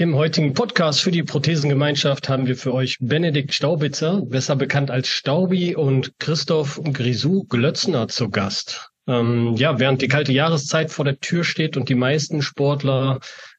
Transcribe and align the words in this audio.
Im 0.00 0.14
heutigen 0.14 0.54
Podcast 0.54 1.00
für 1.00 1.10
die 1.10 1.24
Prothesengemeinschaft 1.24 2.28
haben 2.28 2.46
wir 2.46 2.54
für 2.54 2.72
euch 2.72 2.98
Benedikt 3.00 3.52
Staubitzer, 3.52 4.22
besser 4.22 4.54
bekannt 4.54 4.92
als 4.92 5.08
Staubi, 5.08 5.74
und 5.74 6.12
Christoph 6.20 6.80
Grisou 6.92 7.42
Glötzner 7.48 8.06
zu 8.06 8.30
Gast. 8.30 8.92
Ähm, 9.08 9.56
ja, 9.56 9.80
während 9.80 10.00
die 10.00 10.06
kalte 10.06 10.32
Jahreszeit 10.32 10.92
vor 10.92 11.04
der 11.04 11.18
Tür 11.18 11.42
steht 11.42 11.76
und 11.76 11.88
die 11.88 11.96
meisten 11.96 12.42
Sportler 12.42 13.18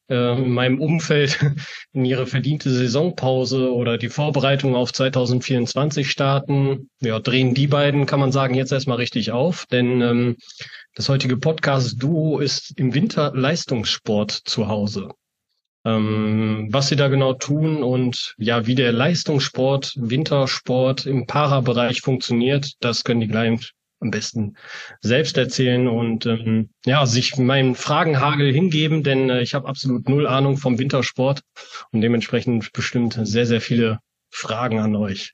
äh, 0.10 0.38
in 0.42 0.52
meinem 0.52 0.80
Umfeld 0.80 1.38
in 1.92 2.06
ihre 2.06 2.26
verdiente 2.26 2.70
Saisonpause 2.70 3.74
oder 3.74 3.98
die 3.98 4.08
Vorbereitung 4.08 4.78
auf 4.78 4.94
2024 4.94 6.10
starten, 6.10 6.90
ja, 7.02 7.20
drehen 7.20 7.54
die 7.54 7.68
beiden, 7.68 8.06
kann 8.06 8.22
man 8.22 8.32
sagen, 8.32 8.54
jetzt 8.54 8.72
erstmal 8.72 8.96
richtig 8.96 9.34
auf, 9.34 9.66
denn 9.66 10.00
ähm, 10.00 10.38
das 10.96 11.10
heutige 11.10 11.36
Podcast-Duo 11.36 12.40
ist 12.40 12.80
im 12.80 12.94
Winter 12.94 13.34
Leistungssport 13.36 14.32
zu 14.32 14.70
Hause 14.70 15.10
ähm, 15.10 15.19
was 16.72 16.88
sie 16.90 16.96
da 16.96 17.08
genau 17.08 17.34
tun 17.34 17.84
und 17.84 18.36
ja, 18.38 18.68
wie 18.68 18.76
der 18.76 18.92
Leistungssport, 18.92 19.94
Wintersport 19.98 21.06
im 21.06 21.26
Para-Bereich 21.26 22.02
funktioniert, 22.02 22.74
das 22.80 23.04
können 23.04 23.22
die 23.22 23.28
gleich 23.28 23.74
am 24.02 24.12
besten 24.12 24.56
selbst 25.02 25.38
erzählen 25.38 25.88
und 25.88 26.26
ähm, 26.26 26.70
ja, 26.86 27.06
sich 27.06 27.38
meinen 27.38 27.76
Fragenhagel 27.76 28.52
hingeben, 28.52 29.04
denn 29.04 29.30
äh, 29.30 29.42
ich 29.42 29.54
habe 29.54 29.68
absolut 29.68 30.08
null 30.08 30.26
Ahnung 30.26 30.58
vom 30.58 30.80
Wintersport 30.80 31.42
und 31.92 32.02
dementsprechend 32.02 32.72
bestimmt 32.72 33.20
sehr, 33.22 33.46
sehr 33.46 33.62
viele 33.62 34.00
Fragen 34.30 34.80
an 34.80 34.96
euch. 34.96 35.34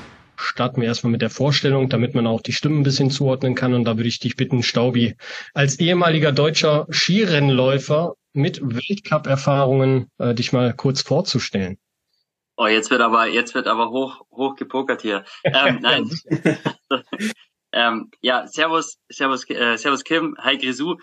starten 0.41 0.81
wir 0.81 0.87
erstmal 0.87 1.11
mit 1.11 1.21
der 1.21 1.29
Vorstellung, 1.29 1.89
damit 1.89 2.15
man 2.15 2.27
auch 2.27 2.41
die 2.41 2.53
Stimmen 2.53 2.81
ein 2.81 2.83
bisschen 2.83 3.11
zuordnen 3.11 3.55
kann. 3.55 3.73
Und 3.73 3.85
da 3.85 3.97
würde 3.97 4.09
ich 4.09 4.19
dich 4.19 4.35
bitten, 4.35 4.63
Staubi, 4.63 5.15
als 5.53 5.79
ehemaliger 5.79 6.31
deutscher 6.31 6.87
Skirennläufer 6.89 8.15
mit 8.33 8.61
Weltcup-Erfahrungen 8.61 10.09
äh, 10.17 10.33
dich 10.33 10.53
mal 10.53 10.73
kurz 10.73 11.01
vorzustellen. 11.01 11.77
Oh, 12.57 12.67
jetzt 12.67 12.91
wird 12.91 13.01
aber, 13.01 13.27
jetzt 13.27 13.55
wird 13.55 13.67
aber 13.67 13.89
hoch, 13.89 14.21
hoch 14.31 14.55
gepokert 14.55 15.01
hier. 15.01 15.23
Ähm, 15.43 15.79
nein. 15.81 16.09
ähm, 17.71 18.11
ja, 18.21 18.47
Servus, 18.47 18.97
Servus, 19.09 19.49
äh, 19.49 19.77
Servus 19.77 20.03
Kim, 20.03 20.35
hi 20.39 20.57
Grisou. 20.57 20.97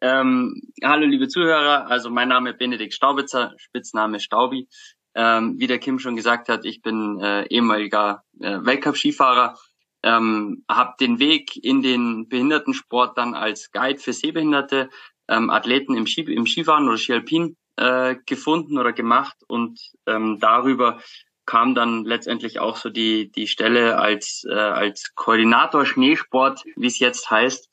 Ähm, 0.00 0.60
hallo 0.82 1.06
liebe 1.06 1.28
Zuhörer, 1.28 1.86
also 1.88 2.10
mein 2.10 2.28
Name 2.28 2.50
ist 2.50 2.58
Benedikt 2.58 2.92
Staubitzer, 2.92 3.54
Spitzname 3.56 4.20
Staubi. 4.20 4.68
Ähm, 5.14 5.54
wie 5.58 5.66
der 5.66 5.78
Kim 5.78 5.98
schon 5.98 6.16
gesagt 6.16 6.48
hat, 6.48 6.64
ich 6.64 6.82
bin 6.82 7.20
äh, 7.20 7.46
ehemaliger 7.46 8.24
äh, 8.40 8.58
Weltcup-Skifahrer, 8.60 9.56
ähm, 10.02 10.64
habe 10.68 10.94
den 10.98 11.18
Weg 11.18 11.56
in 11.56 11.82
den 11.82 12.28
Behindertensport 12.28 13.16
dann 13.16 13.34
als 13.34 13.70
Guide 13.70 14.00
für 14.00 14.12
sehbehinderte 14.12 14.90
ähm, 15.28 15.50
Athleten 15.50 15.96
im, 15.96 16.06
Ski, 16.06 16.22
im 16.22 16.46
Skifahren 16.46 16.88
oder 16.88 16.98
Skialpin 16.98 17.56
äh, 17.76 18.16
gefunden 18.26 18.78
oder 18.78 18.92
gemacht. 18.92 19.36
Und 19.48 19.80
ähm, 20.06 20.38
darüber 20.40 21.00
kam 21.46 21.74
dann 21.74 22.04
letztendlich 22.04 22.58
auch 22.58 22.76
so 22.76 22.90
die 22.90 23.30
die 23.30 23.46
Stelle 23.46 23.98
als 23.98 24.44
äh, 24.48 24.54
als 24.54 25.14
Koordinator 25.14 25.84
Schneesport, 25.84 26.62
wie 26.76 26.86
es 26.86 26.98
jetzt 26.98 27.30
heißt, 27.30 27.68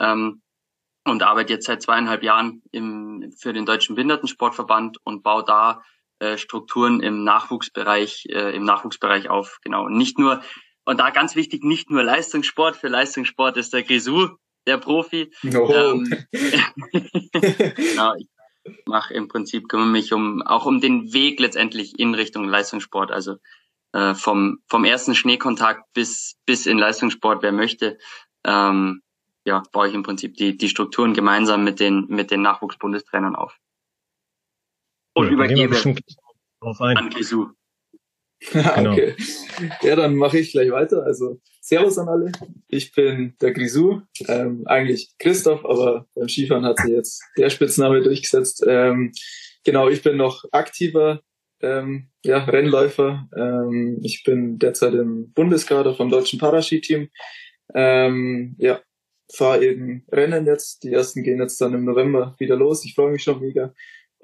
ähm, 0.00 0.42
und 1.04 1.22
arbeite 1.22 1.54
jetzt 1.54 1.66
seit 1.66 1.82
zweieinhalb 1.82 2.22
Jahren 2.22 2.62
im, 2.70 3.32
für 3.38 3.52
den 3.52 3.66
Deutschen 3.66 3.94
Behindertensportverband 3.94 4.98
und 5.04 5.22
baue 5.22 5.44
da 5.44 5.82
äh, 6.20 6.38
Strukturen 6.38 7.00
im 7.00 7.24
Nachwuchsbereich, 7.24 8.26
äh, 8.28 8.54
im 8.54 8.64
Nachwuchsbereich 8.64 9.28
auf. 9.30 9.58
Genau. 9.62 9.86
Und 9.86 9.96
nicht 9.96 10.18
nur, 10.18 10.42
und 10.84 11.00
da 11.00 11.10
ganz 11.10 11.34
wichtig, 11.34 11.64
nicht 11.64 11.90
nur 11.90 12.02
Leistungssport. 12.02 12.76
Für 12.76 12.88
Leistungssport 12.88 13.56
ist 13.56 13.72
der 13.72 13.82
Grisou 13.82 14.28
der 14.66 14.78
Profi. 14.78 15.32
Oh. 15.44 15.72
Ähm, 15.72 16.26
genau, 17.32 18.14
ich 18.14 18.28
mache 18.86 19.12
im 19.14 19.28
Prinzip, 19.28 19.68
kümmere 19.68 19.88
mich 19.88 20.12
um 20.12 20.42
auch 20.42 20.66
um 20.66 20.80
den 20.80 21.12
Weg 21.12 21.40
letztendlich 21.40 21.98
in 21.98 22.14
Richtung 22.14 22.48
Leistungssport. 22.48 23.10
Also 23.10 23.36
äh, 23.92 24.14
vom, 24.14 24.58
vom 24.68 24.84
ersten 24.84 25.14
Schneekontakt 25.14 25.92
bis, 25.94 26.36
bis 26.46 26.66
in 26.66 26.78
Leistungssport, 26.78 27.42
wer 27.42 27.52
möchte. 27.52 27.98
Ähm, 28.44 29.02
ja, 29.46 29.62
baue 29.72 29.88
ich 29.88 29.94
im 29.94 30.02
Prinzip 30.02 30.34
die, 30.36 30.56
die 30.56 30.68
Strukturen 30.68 31.12
gemeinsam 31.12 31.64
mit 31.64 31.80
den, 31.80 32.06
mit 32.08 32.30
den 32.30 32.40
Nachwuchsbundestrainern 32.42 33.36
auf 33.36 33.58
und 35.14 35.26
ja, 35.26 35.32
übergebe 35.32 35.76
an 36.96 37.10
Kisu. 37.10 37.48
genau. 38.52 38.92
okay. 38.92 39.14
Ja, 39.82 39.96
dann 39.96 40.16
mache 40.16 40.38
ich 40.38 40.52
gleich 40.52 40.70
weiter. 40.70 41.02
Also 41.04 41.40
Servus 41.60 41.98
an 41.98 42.08
alle. 42.08 42.32
Ich 42.68 42.92
bin 42.92 43.34
der 43.40 43.52
Grisou, 43.52 44.02
ähm, 44.28 44.64
eigentlich 44.66 45.14
Christoph, 45.18 45.64
aber 45.64 46.06
beim 46.14 46.28
Skifahren 46.28 46.64
hat 46.64 46.78
sich 46.78 46.90
jetzt 46.90 47.22
der 47.38 47.48
Spitzname 47.48 48.02
durchgesetzt. 48.02 48.62
Ähm, 48.66 49.12
genau, 49.64 49.88
ich 49.88 50.02
bin 50.02 50.16
noch 50.16 50.44
aktiver 50.52 51.22
ähm, 51.62 52.10
ja, 52.22 52.44
Rennläufer. 52.44 53.28
Ähm, 53.34 53.98
ich 54.02 54.24
bin 54.24 54.58
derzeit 54.58 54.94
im 54.94 55.32
Bundeskader 55.32 55.94
vom 55.94 56.10
deutschen 56.10 56.38
Paraskiteam. 56.38 57.08
Ähm, 57.74 58.56
ja, 58.58 58.80
fahre 59.32 59.64
eben 59.64 60.04
Rennen 60.12 60.46
jetzt. 60.46 60.82
Die 60.84 60.92
ersten 60.92 61.22
gehen 61.22 61.40
jetzt 61.40 61.60
dann 61.60 61.72
im 61.72 61.84
November 61.84 62.34
wieder 62.38 62.56
los. 62.56 62.84
Ich 62.84 62.94
freue 62.94 63.12
mich 63.12 63.22
schon 63.22 63.40
mega. 63.40 63.72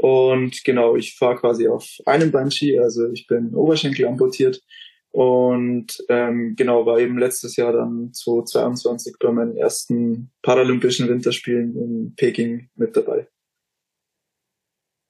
Und 0.01 0.65
genau, 0.65 0.97
ich 0.97 1.15
fahre 1.15 1.37
quasi 1.37 1.69
auf 1.69 1.87
einem 2.07 2.31
Beinski, 2.31 2.79
also 2.79 3.11
ich 3.11 3.27
bin 3.27 3.55
Oberschenkel 3.55 4.07
amputiert 4.07 4.63
und 5.11 5.89
ähm, 6.09 6.55
genau, 6.57 6.87
war 6.87 6.99
eben 6.99 7.19
letztes 7.19 7.57
Jahr 7.57 7.75
dann 7.75 8.11
2022 8.15 9.17
bei 9.21 9.31
meinen 9.31 9.59
ersten 9.59 10.31
Paralympischen 10.41 11.07
Winterspielen 11.07 11.77
in 11.77 12.15
Peking 12.17 12.71
mit 12.77 12.97
dabei. 12.97 13.29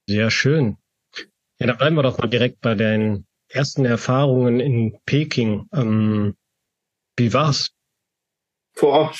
Sehr 0.09 0.33
schön. 0.33 0.77
Ja, 1.61 1.69
dann 1.69 1.78
bleiben 1.78 1.95
wir 1.95 2.03
doch 2.03 2.19
mal 2.19 2.27
direkt 2.27 2.61
bei 2.61 2.75
deinen 2.75 3.28
ersten 3.49 3.84
Erfahrungen 3.84 4.59
in 4.59 4.99
Peking. 5.07 5.69
Ähm, 5.72 6.34
wie 7.17 7.33
war's? 7.33 7.71
Boah, 8.75 9.12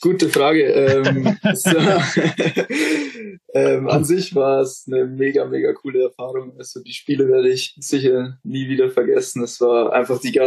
Gute 0.00 0.28
Frage. 0.28 0.62
Ähm, 0.64 1.38
so, 1.54 1.70
ähm, 3.54 3.88
an 3.88 4.04
sich 4.04 4.34
war 4.34 4.60
es 4.60 4.86
eine 4.86 5.06
mega, 5.06 5.44
mega 5.46 5.72
coole 5.72 6.04
Erfahrung. 6.04 6.56
Also 6.58 6.80
die 6.82 6.92
Spiele 6.92 7.28
werde 7.28 7.48
ich 7.48 7.74
sicher 7.78 8.38
nie 8.42 8.68
wieder 8.68 8.90
vergessen. 8.90 9.42
Es 9.42 9.60
war 9.60 9.92
einfach 9.92 10.20
die, 10.20 10.38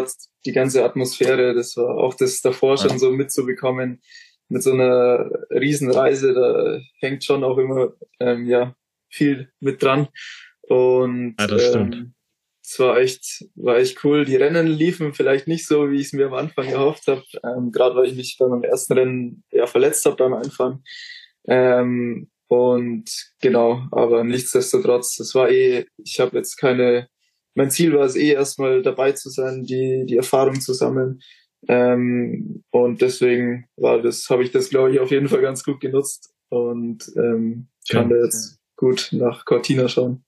die 0.45 0.51
ganze 0.51 0.83
Atmosphäre. 0.83 1.53
Das 1.53 1.75
war 1.77 1.97
auch 1.97 2.13
das 2.13 2.41
davor 2.41 2.77
schon 2.77 2.99
so 2.99 3.11
mitzubekommen 3.11 4.01
mit 4.49 4.63
so 4.63 4.71
einer 4.71 5.29
Riesenreise. 5.49 6.33
Da 6.33 6.79
hängt 6.99 7.23
schon 7.23 7.43
auch 7.43 7.57
immer 7.57 7.93
ähm, 8.19 8.45
ja 8.45 8.75
viel 9.09 9.51
mit 9.59 9.81
dran. 9.81 10.07
Und 10.61 11.35
ja, 11.39 11.47
das 11.47 11.67
stimmt. 11.67 11.95
Ähm, 11.95 12.13
es 12.71 12.79
war 12.79 12.97
echt, 12.97 13.45
war 13.55 13.77
echt 13.77 14.03
cool. 14.05 14.23
Die 14.23 14.37
Rennen 14.37 14.65
liefen 14.65 15.13
vielleicht 15.13 15.45
nicht 15.45 15.67
so, 15.67 15.91
wie 15.91 15.97
ich 15.97 16.07
es 16.07 16.13
mir 16.13 16.27
am 16.27 16.33
Anfang 16.33 16.67
erhofft 16.67 17.07
habe. 17.07 17.23
Ähm, 17.43 17.71
Gerade 17.71 17.95
weil 17.97 18.07
ich 18.07 18.15
mich 18.15 18.37
bei 18.39 18.47
meinem 18.47 18.63
ersten 18.63 18.93
Rennen 18.93 19.43
ja 19.51 19.67
verletzt 19.67 20.05
habe 20.05 20.15
beim 20.15 20.33
Einfahren. 20.33 20.81
Ähm, 21.47 22.29
und 22.47 23.33
genau, 23.41 23.87
aber 23.91 24.23
nichtsdestotrotz, 24.23 25.19
es 25.19 25.35
war 25.35 25.49
eh, 25.49 25.85
ich 25.97 26.21
habe 26.21 26.37
jetzt 26.37 26.55
keine, 26.55 27.09
mein 27.55 27.71
Ziel 27.71 27.93
war 27.93 28.05
es 28.05 28.15
eh 28.15 28.31
erstmal 28.31 28.81
dabei 28.81 29.11
zu 29.11 29.29
sein, 29.29 29.63
die, 29.63 30.05
die 30.05 30.15
Erfahrung 30.15 30.61
zu 30.61 30.73
sammeln. 30.73 31.19
Ähm, 31.67 32.63
und 32.71 33.01
deswegen 33.01 33.65
war 33.75 34.01
das, 34.01 34.29
habe 34.29 34.43
ich 34.43 34.51
das, 34.51 34.69
glaube 34.69 34.93
ich, 34.93 34.99
auf 35.01 35.11
jeden 35.11 35.27
Fall 35.27 35.41
ganz 35.41 35.63
gut 35.65 35.81
genutzt 35.81 36.33
und 36.47 37.11
ähm, 37.17 37.67
kann 37.89 38.09
ja. 38.09 38.15
da 38.15 38.23
jetzt 38.23 38.59
gut 38.77 39.09
nach 39.11 39.43
Cortina 39.43 39.89
schauen. 39.89 40.23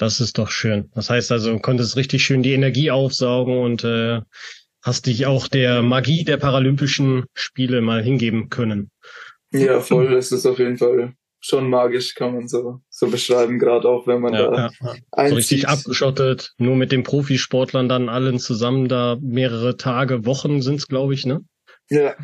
Das 0.00 0.18
ist 0.18 0.38
doch 0.38 0.50
schön. 0.50 0.90
Das 0.94 1.10
heißt 1.10 1.30
also, 1.30 1.52
du 1.52 1.58
konntest 1.58 1.94
richtig 1.94 2.24
schön 2.24 2.42
die 2.42 2.54
Energie 2.54 2.90
aufsaugen 2.90 3.58
und 3.58 3.84
äh, 3.84 4.22
hast 4.80 5.04
dich 5.04 5.26
auch 5.26 5.46
der 5.46 5.82
Magie 5.82 6.24
der 6.24 6.38
Paralympischen 6.38 7.26
Spiele 7.34 7.82
mal 7.82 8.02
hingeben 8.02 8.48
können. 8.48 8.90
Ja, 9.52 9.80
voll. 9.80 10.14
Es 10.14 10.32
ist 10.32 10.46
auf 10.46 10.58
jeden 10.58 10.78
Fall 10.78 11.12
schon 11.40 11.68
magisch, 11.68 12.14
kann 12.14 12.34
man 12.34 12.48
so, 12.48 12.80
so 12.88 13.10
beschreiben, 13.10 13.58
gerade 13.58 13.86
auch 13.86 14.06
wenn 14.06 14.22
man 14.22 14.32
ja, 14.32 14.50
da 14.50 14.70
ja, 14.80 14.94
ja. 15.18 15.28
So 15.28 15.34
richtig 15.34 15.68
abgeschottet, 15.68 16.54
nur 16.56 16.76
mit 16.76 16.92
den 16.92 17.02
Profisportlern 17.02 17.90
dann 17.90 18.08
allen 18.08 18.38
zusammen 18.38 18.88
da 18.88 19.18
mehrere 19.20 19.76
Tage, 19.76 20.24
Wochen 20.24 20.62
sind's, 20.62 20.88
glaube 20.88 21.12
ich, 21.12 21.26
ne? 21.26 21.44
Ja. 21.90 22.16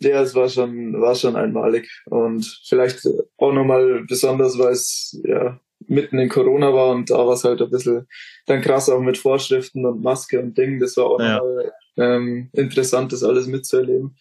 Ja, 0.00 0.22
es 0.22 0.34
war 0.34 0.48
schon, 0.48 1.00
war 1.00 1.14
schon 1.14 1.36
einmalig 1.36 1.88
und 2.06 2.44
vielleicht 2.66 3.08
auch 3.38 3.52
nochmal 3.52 4.04
besonders, 4.08 4.58
weil 4.58 4.72
es 4.72 5.18
ja 5.24 5.60
mitten 5.86 6.18
in 6.18 6.28
Corona 6.28 6.72
war 6.72 6.90
und 6.94 7.10
da 7.10 7.18
war 7.18 7.34
es 7.34 7.44
halt 7.44 7.60
ein 7.60 7.70
bisschen 7.70 8.06
dann 8.46 8.60
krass 8.60 8.88
auch 8.88 9.00
mit 9.00 9.18
Vorschriften 9.18 9.84
und 9.84 10.02
Maske 10.02 10.40
und 10.40 10.56
Dingen. 10.56 10.80
Das 10.80 10.96
war 10.96 11.06
auch 11.06 11.20
ja. 11.20 11.38
mal, 11.38 11.72
ähm, 11.98 12.50
interessant, 12.52 13.12
das 13.12 13.22
alles 13.22 13.46
mitzuerleben. 13.46 14.16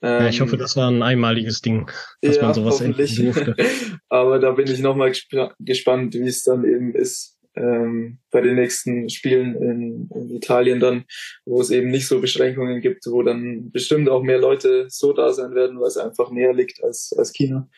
Ähm, 0.00 0.22
ja, 0.22 0.28
ich 0.28 0.40
hoffe, 0.40 0.54
ähm, 0.54 0.60
das 0.60 0.76
war 0.76 0.90
ein 0.90 1.02
einmaliges 1.02 1.60
Ding, 1.60 1.90
dass 2.22 2.36
ja, 2.36 2.42
man 2.42 2.54
sowas 2.54 2.80
endlich 2.80 3.16
durfte. 3.20 3.56
Aber 4.08 4.38
da 4.38 4.52
bin 4.52 4.68
ich 4.68 4.80
nochmal 4.80 5.10
gesp 5.10 5.34
gespannt, 5.60 6.14
wie 6.14 6.28
es 6.28 6.42
dann 6.42 6.64
eben 6.64 6.94
ist 6.94 7.38
ähm, 7.58 8.18
bei 8.30 8.40
den 8.40 8.54
nächsten 8.54 9.08
Spielen 9.08 9.56
in, 9.56 10.10
in 10.14 10.30
Italien 10.30 10.80
dann, 10.80 11.04
wo 11.44 11.60
es 11.60 11.70
eben 11.70 11.90
nicht 11.90 12.06
so 12.06 12.20
Beschränkungen 12.20 12.80
gibt, 12.80 13.04
wo 13.06 13.22
dann 13.22 13.70
bestimmt 13.70 14.08
auch 14.08 14.22
mehr 14.22 14.38
Leute 14.38 14.86
so 14.88 15.12
da 15.12 15.32
sein 15.32 15.54
werden, 15.54 15.80
weil 15.80 15.88
es 15.88 15.96
einfach 15.96 16.30
näher 16.30 16.52
liegt 16.52 16.82
als, 16.82 17.12
als 17.16 17.32
China. 17.32 17.68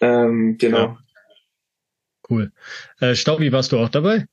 Ähm, 0.00 0.56
genau. 0.58 0.78
Ja. 0.78 0.98
Cool. 2.28 2.52
Äh, 3.00 3.14
Staubi, 3.14 3.52
warst 3.52 3.72
du 3.72 3.78
auch 3.78 3.88
dabei? 3.88 4.26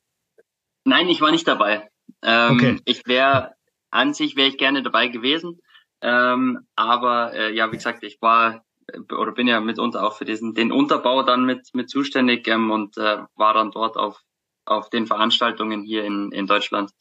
Nein, 0.83 1.07
ich 1.07 1.21
war 1.21 1.31
nicht 1.31 1.47
dabei. 1.47 1.89
Ähm, 2.21 2.53
okay. 2.53 2.79
Ich 2.85 3.07
wäre, 3.07 3.53
an 3.89 4.13
sich 4.13 4.35
wäre 4.35 4.49
ich 4.49 4.57
gerne 4.57 4.83
dabei 4.83 5.07
gewesen. 5.07 5.61
Ähm, 6.01 6.67
aber 6.75 7.33
äh, 7.33 7.55
ja, 7.55 7.71
wie 7.71 7.77
gesagt, 7.77 8.03
ich 8.03 8.21
war 8.21 8.63
äh, 8.87 8.99
oder 9.13 9.31
bin 9.31 9.47
ja 9.47 9.59
mitunter 9.59 10.05
auch 10.05 10.13
für 10.17 10.25
diesen 10.25 10.53
den 10.53 10.71
Unterbau 10.71 11.23
dann 11.23 11.45
mit 11.45 11.69
mit 11.73 11.89
zuständig 11.89 12.47
ähm, 12.47 12.69
und 12.69 12.97
äh, 12.97 13.23
war 13.35 13.53
dann 13.53 13.71
dort 13.71 13.97
auf 13.97 14.21
auf 14.65 14.89
den 14.89 15.07
Veranstaltungen 15.07 15.83
hier 15.83 16.03
in 16.03 16.31
in 16.31 16.47
Deutschland, 16.47 16.91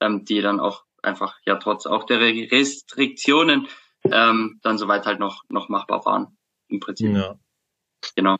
ähm, 0.00 0.24
die 0.24 0.40
dann 0.40 0.60
auch 0.60 0.84
einfach 1.02 1.36
ja 1.44 1.56
trotz 1.56 1.86
auch 1.86 2.04
der 2.04 2.20
Restriktionen 2.20 3.68
ähm, 4.04 4.58
dann 4.62 4.78
soweit 4.78 5.06
halt 5.06 5.20
noch 5.20 5.44
noch 5.48 5.68
machbar 5.68 6.04
waren 6.04 6.36
im 6.68 6.80
Prinzip. 6.80 7.14
Ja. 7.14 7.38
Genau. 8.16 8.38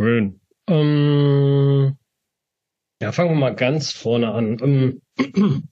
Schön. 0.00 0.40
Ähm, 0.66 1.98
ja, 3.02 3.12
fangen 3.12 3.32
wir 3.32 3.36
mal 3.36 3.54
ganz 3.54 3.92
vorne 3.92 4.32
an. 4.32 4.56
Ähm, 4.62 5.02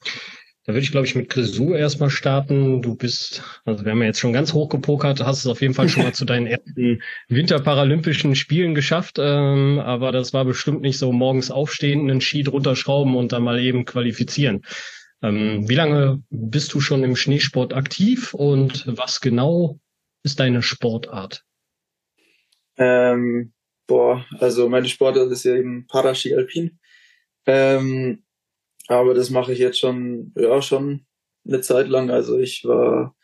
da 0.65 0.75
würde 0.75 0.81
ich, 0.81 0.91
glaube 0.91 1.07
ich, 1.07 1.15
mit 1.15 1.31
Grisou 1.31 1.73
erstmal 1.73 2.11
starten. 2.11 2.83
Du 2.83 2.95
bist, 2.95 3.43
also 3.65 3.87
wir 3.87 3.93
haben 3.93 4.01
ja 4.03 4.09
jetzt 4.09 4.21
schon 4.21 4.35
ganz 4.35 4.53
hoch 4.53 4.69
gepokert, 4.69 5.25
hast 5.25 5.39
es 5.39 5.47
auf 5.47 5.63
jeden 5.63 5.73
Fall 5.73 5.89
schon 5.89 6.03
mal 6.03 6.13
zu 6.13 6.27
deinen 6.27 6.47
ersten 6.47 7.01
Winterparalympischen 7.29 8.37
Spielen 8.37 8.75
geschafft. 8.75 9.17
Ähm, 9.19 9.79
aber 9.79 10.13
das 10.13 10.35
war 10.35 10.45
bestimmt 10.45 10.83
nicht 10.83 10.99
so 10.99 11.11
morgens 11.11 11.51
aufstehen, 11.51 12.03
einen 12.03 12.21
Ski 12.21 12.43
drunter 12.43 12.77
schrauben 12.77 13.17
und 13.17 13.33
dann 13.33 13.43
mal 13.43 13.59
eben 13.59 13.87
qualifizieren. 13.87 14.61
Ähm, 15.23 15.71
wie 15.71 15.75
lange 15.75 16.23
bist 16.29 16.75
du 16.75 16.81
schon 16.81 17.03
im 17.03 17.17
Schneesport 17.17 17.73
aktiv 17.73 18.35
und 18.35 18.85
was 18.87 19.23
genau 19.23 19.81
ist 20.23 20.39
deine 20.39 20.61
Sportart? 20.61 21.47
Ähm, 22.77 23.55
boah, 23.89 24.25
also 24.39 24.69
meine 24.69 24.89
Sportart 24.89 25.33
ist 25.33 25.45
ja 25.45 25.57
eben 25.57 25.87
Paraski 25.89 26.35
Alpin. 26.35 26.79
Ähm, 27.47 28.23
aber 28.87 29.15
das 29.15 29.31
mache 29.31 29.53
ich 29.53 29.59
jetzt 29.59 29.81
schon, 29.81 30.33
ja, 30.37 30.63
schon 30.63 31.07
eine 31.47 31.61
Zeit 31.63 31.89
lang. 31.89 32.11
Also 32.11 32.39
ich 32.39 32.65
war 32.65 33.17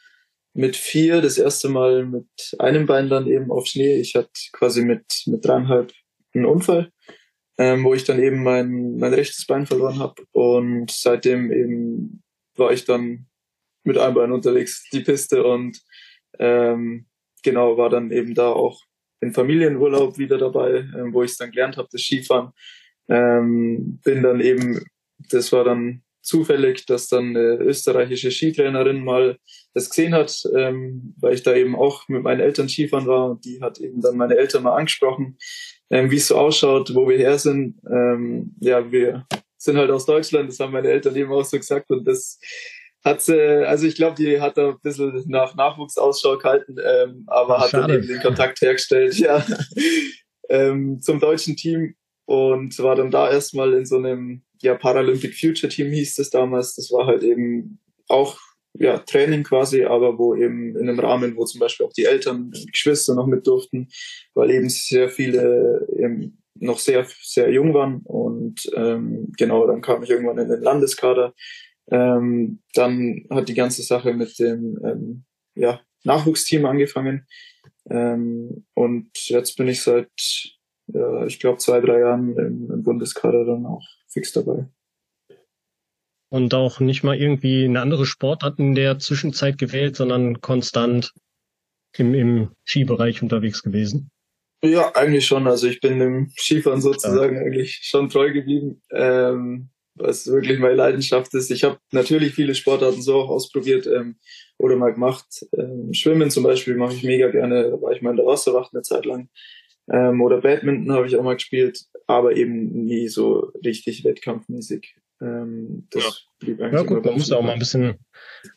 mit 0.55 0.76
vier 0.76 1.20
das 1.20 1.38
erste 1.38 1.69
Mal 1.69 2.06
mit 2.06 2.26
einem 2.58 2.87
Bein 2.87 3.08
dann 3.08 3.28
eben 3.28 3.52
auf 3.52 3.66
Schnee. 3.66 3.96
Ich 3.96 4.14
hatte 4.14 4.31
quasi 4.52 4.84
mit, 4.84 5.05
mit 5.26 5.44
dreieinhalb 5.44 5.93
einen 6.34 6.46
Unfall, 6.46 6.90
ähm, 7.58 7.84
wo 7.84 7.94
ich 7.94 8.05
dann 8.05 8.20
eben 8.20 8.43
mein, 8.43 8.96
mein 8.96 9.14
rechtes 9.14 9.46
Bein 9.46 9.67
verloren 9.67 9.99
habe. 9.99 10.22
Und 10.32 10.90
seitdem 10.90 11.52
eben 11.52 12.22
war 12.56 12.72
ich 12.72 12.84
dann 12.84 13.26
mit 13.84 13.99
einem 13.99 14.14
Bein 14.14 14.32
unterwegs, 14.32 14.88
die 14.93 15.00
Piste 15.00 15.44
und 15.44 15.78
ähm, 16.38 17.06
genau, 17.43 17.76
war 17.76 17.90
dann 17.90 18.10
eben 18.10 18.34
da 18.34 18.49
auch 18.49 18.81
in 19.20 19.32
Familienurlaub 19.32 20.19
wieder 20.19 20.38
dabei, 20.38 20.88
ähm, 20.96 21.12
wo 21.12 21.22
ich 21.22 21.32
es 21.32 21.37
dann 21.37 21.50
gelernt 21.50 21.76
habe, 21.76 21.88
das 21.90 22.02
Skifahren. 22.02 22.50
Ähm, 23.08 24.00
bin 24.05 24.22
dann 24.22 24.40
eben, 24.40 24.81
das 25.31 25.52
war 25.52 25.64
dann 25.64 26.02
zufällig, 26.25 26.87
dass 26.87 27.08
dann 27.08 27.37
eine 27.37 27.56
österreichische 27.56 28.31
Skitrainerin 28.31 29.05
mal 29.05 29.38
das 29.75 29.90
gesehen 29.90 30.14
hat, 30.14 30.43
ähm, 30.56 31.14
weil 31.19 31.34
ich 31.34 31.43
da 31.43 31.55
eben 31.55 31.76
auch 31.76 32.08
mit 32.08 32.22
meinen 32.22 32.40
Eltern 32.40 32.69
Skifahren 32.69 33.06
war 33.06 33.31
und 33.31 33.44
die 33.44 33.61
hat 33.61 33.78
eben 33.78 34.00
dann 34.00 34.16
meine 34.16 34.37
Eltern 34.37 34.62
mal 34.62 34.76
angesprochen, 34.76 35.37
ähm, 35.90 36.10
wie 36.10 36.17
es 36.17 36.28
so 36.28 36.37
ausschaut, 36.37 36.94
wo 36.94 37.08
wir 37.08 37.19
her 37.19 37.38
sind. 37.38 37.78
Ähm, 37.90 38.55
ja, 38.60 38.90
wir 38.90 39.26
sind 39.58 39.76
halt 39.76 39.90
aus 39.90 40.06
Deutschland, 40.06 40.49
das 40.49 40.60
haben 40.60 40.72
meine 40.72 40.88
Eltern 40.88 41.14
eben 41.17 41.32
auch 41.32 41.44
so 41.44 41.58
gesagt 41.58 41.90
und 41.90 42.06
das 42.06 42.38
hat 43.05 43.21
sie, 43.21 43.67
also 43.67 43.87
ich 43.87 43.97
glaube, 43.97 44.17
die 44.17 44.41
hat 44.41 44.56
da 44.56 44.71
ein 44.71 44.81
bisschen 44.83 45.25
nach 45.27 45.55
Nachwuchs 45.55 45.99
Ausschau 45.99 46.39
gehalten, 46.39 46.77
ähm, 46.83 47.25
aber 47.27 47.59
Ach, 47.59 47.65
hat 47.65 47.75
dann 47.75 47.91
eben 47.91 48.06
den 48.06 48.21
Kontakt 48.21 48.61
hergestellt, 48.62 49.15
ja, 49.19 49.45
ähm, 50.49 51.01
zum 51.03 51.21
deutschen 51.21 51.56
Team 51.56 51.95
und 52.25 52.79
war 52.79 52.97
dann 52.97 53.11
da 53.11 53.31
erstmal 53.31 53.75
in 53.75 53.85
so 53.85 53.99
einem, 53.99 54.43
ja, 54.62 54.75
Paralympic 54.75 55.35
Future 55.35 55.71
Team 55.71 55.93
hieß 55.93 56.17
das 56.17 56.31
damals. 56.31 56.75
Das 56.75 56.91
war 56.91 57.06
halt 57.06 57.23
eben 57.23 57.79
auch, 58.09 58.39
ja, 58.73 58.99
Training 58.99 59.45
quasi, 59.45 59.85
aber 59.85 60.19
wo 60.19 60.35
eben 60.35 60.75
in 60.77 60.89
einem 60.89 60.99
Rahmen, 60.99 61.37
wo 61.37 61.45
zum 61.45 61.61
Beispiel 61.61 61.85
auch 61.87 61.93
die 61.93 62.06
Eltern, 62.06 62.51
die 62.51 62.67
Geschwister 62.67 63.15
noch 63.15 63.27
mit 63.27 63.47
durften, 63.47 63.89
weil 64.33 64.51
eben 64.51 64.71
sehr 64.71 65.11
viele 65.11 65.87
eben 65.99 66.43
noch 66.55 66.79
sehr, 66.79 67.06
sehr 67.21 67.51
jung 67.51 67.75
waren 67.75 68.01
und 68.05 68.71
ähm, 68.75 69.33
genau, 69.37 69.67
dann 69.67 69.83
kam 69.83 70.03
ich 70.03 70.11
irgendwann 70.11 70.39
in 70.39 70.49
den 70.49 70.62
Landeskader 70.62 71.35
ähm, 71.90 72.60
dann 72.75 73.26
hat 73.31 73.48
die 73.48 73.54
ganze 73.54 73.82
Sache 73.82 74.14
mit 74.14 74.38
dem 74.38 74.78
ähm, 74.84 75.25
ja, 75.54 75.81
Nachwuchsteam 76.04 76.64
angefangen. 76.66 77.26
Ähm, 77.90 78.66
und 78.75 79.10
jetzt 79.28 79.56
bin 79.56 79.69
ich 79.69 79.82
seit, 79.82 80.10
ja, 80.86 81.26
ich 81.26 81.38
glaube, 81.40 81.58
zwei, 81.58 81.81
drei 81.81 82.00
Jahren 82.00 82.36
im, 82.36 82.70
im 82.70 82.82
Bundeskader 82.82 83.44
dann 83.44 83.66
auch 83.66 83.86
fix 84.08 84.32
dabei. 84.32 84.66
Und 86.31 86.52
auch 86.54 86.81
nicht 86.81 87.04
mal 87.04 87.16
irgendwie 87.16 87.64
eine 87.64 87.81
andere 87.81 88.06
Sportart 88.06 88.58
in 88.58 88.75
der 88.75 88.98
Zwischenzeit 88.98 89.58
gewählt, 89.58 89.96
sondern 89.96 90.40
konstant 90.40 91.12
im, 91.96 92.14
im 92.14 92.50
Skibereich 92.64 93.22
unterwegs 93.22 93.62
gewesen. 93.62 94.10
Ja, 94.64 94.92
eigentlich 94.94 95.26
schon. 95.26 95.46
Also 95.46 95.69
ich 95.69 95.81
bin 95.81 96.00
im 96.00 96.32
Skifahren 96.36 96.81
sozusagen 96.81 97.36
ja. 97.36 97.42
eigentlich 97.42 97.81
schon 97.82 98.08
treu 98.08 98.32
geblieben. 98.32 98.82
Ähm, 98.90 99.69
was 99.96 100.26
wirklich 100.26 100.58
meine 100.58 100.75
Leidenschaft 100.75 101.35
ist. 101.35 101.50
Ich 101.50 101.64
habe 101.64 101.79
natürlich 101.93 102.35
viele 102.35 102.55
Sportarten 102.55 103.02
so 103.02 103.17
auch 103.17 103.29
ausprobiert 103.29 103.87
ähm, 103.87 104.17
oder 104.58 104.76
mal 104.76 104.93
gemacht. 104.93 105.46
Ähm, 105.56 105.93
Schwimmen 105.93 106.31
zum 106.31 106.44
Beispiel 106.44 106.75
mache 106.76 106.94
ich 106.94 107.05
mega 107.05 107.31
gerne, 107.31 107.70
da 107.70 107.81
war 107.81 107.93
ich 107.93 108.02
mal 108.02 108.11
in 108.11 108.17
der 108.17 108.26
Wasserwacht 108.26 108.75
eine 108.75 108.82
Zeit 108.82 109.05
lang. 109.05 109.29
Ähm, 109.91 110.20
oder 110.20 110.41
Badminton 110.41 110.93
habe 110.93 111.06
ich 111.06 111.17
auch 111.17 111.23
mal 111.23 111.35
gespielt, 111.35 111.85
aber 112.06 112.37
eben 112.37 112.85
nie 112.85 113.08
so 113.08 113.52
richtig 113.64 114.05
wettkampfmäßig. 114.05 114.96
Ähm, 115.20 115.86
das 115.91 116.05
ja. 116.05 116.10
blieb 116.39 116.60
eigentlich 116.60 116.81
ja 116.81 116.86
gut, 116.86 117.05
man 117.05 117.15
muss 117.15 117.29
ja 117.29 117.36
auch 117.36 117.43
mal 117.43 117.53
ein 117.53 117.58
bisschen 117.58 117.94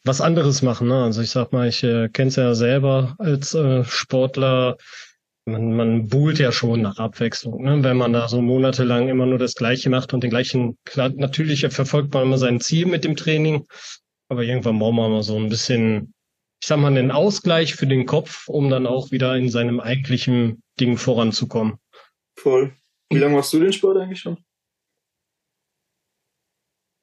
was 0.04 0.22
anderes 0.22 0.62
machen. 0.62 0.88
Ne? 0.88 1.04
Also 1.04 1.22
ich 1.22 1.30
sag 1.30 1.52
mal, 1.52 1.68
ich 1.68 1.84
äh, 1.84 2.10
kenne 2.10 2.30
es 2.30 2.36
ja 2.36 2.56
selber 2.56 3.16
als 3.20 3.54
äh, 3.54 3.84
Sportler 3.84 4.78
man, 5.48 5.76
man 5.76 6.08
buhlt 6.08 6.40
ja 6.40 6.52
schon 6.52 6.82
nach 6.82 6.98
Abwechslung, 6.98 7.64
ne? 7.64 7.84
wenn 7.84 7.98
man 7.98 8.14
da 8.14 8.28
so 8.28 8.42
monatelang 8.42 9.08
immer 9.08 9.26
nur 9.26 9.40
das 9.40 9.56
Gleiche 9.56 9.90
macht 9.90 10.14
und 10.14 10.22
den 10.22 10.30
gleichen, 10.30 10.78
klar, 10.86 11.10
natürlich 11.10 11.66
verfolgt 11.70 12.14
man 12.14 12.24
immer 12.24 12.38
sein 12.38 12.60
Ziel 12.60 12.86
mit 12.86 13.04
dem 13.04 13.16
Training, 13.16 13.66
aber 14.30 14.44
irgendwann 14.44 14.80
braucht 14.80 14.96
man 14.96 15.12
mal 15.12 15.24
so 15.24 15.38
ein 15.38 15.50
bisschen, 15.50 16.14
ich 16.62 16.68
sag 16.68 16.80
mal, 16.80 16.88
einen 16.88 17.12
Ausgleich 17.12 17.76
für 17.76 17.88
den 17.88 18.06
Kopf, 18.06 18.48
um 18.48 18.70
dann 18.70 18.86
auch 18.86 19.12
wieder 19.12 19.36
in 19.36 19.50
seinem 19.50 19.80
eigentlichen 19.80 20.62
Ding 20.80 20.98
voranzukommen. 20.98 21.78
Voll. 22.36 22.74
Wie 23.10 23.18
lange 23.18 23.36
machst 23.36 23.54
du 23.54 23.60
den 23.60 23.74
Sport 23.74 23.98
eigentlich 23.98 24.20
schon? 24.20 24.38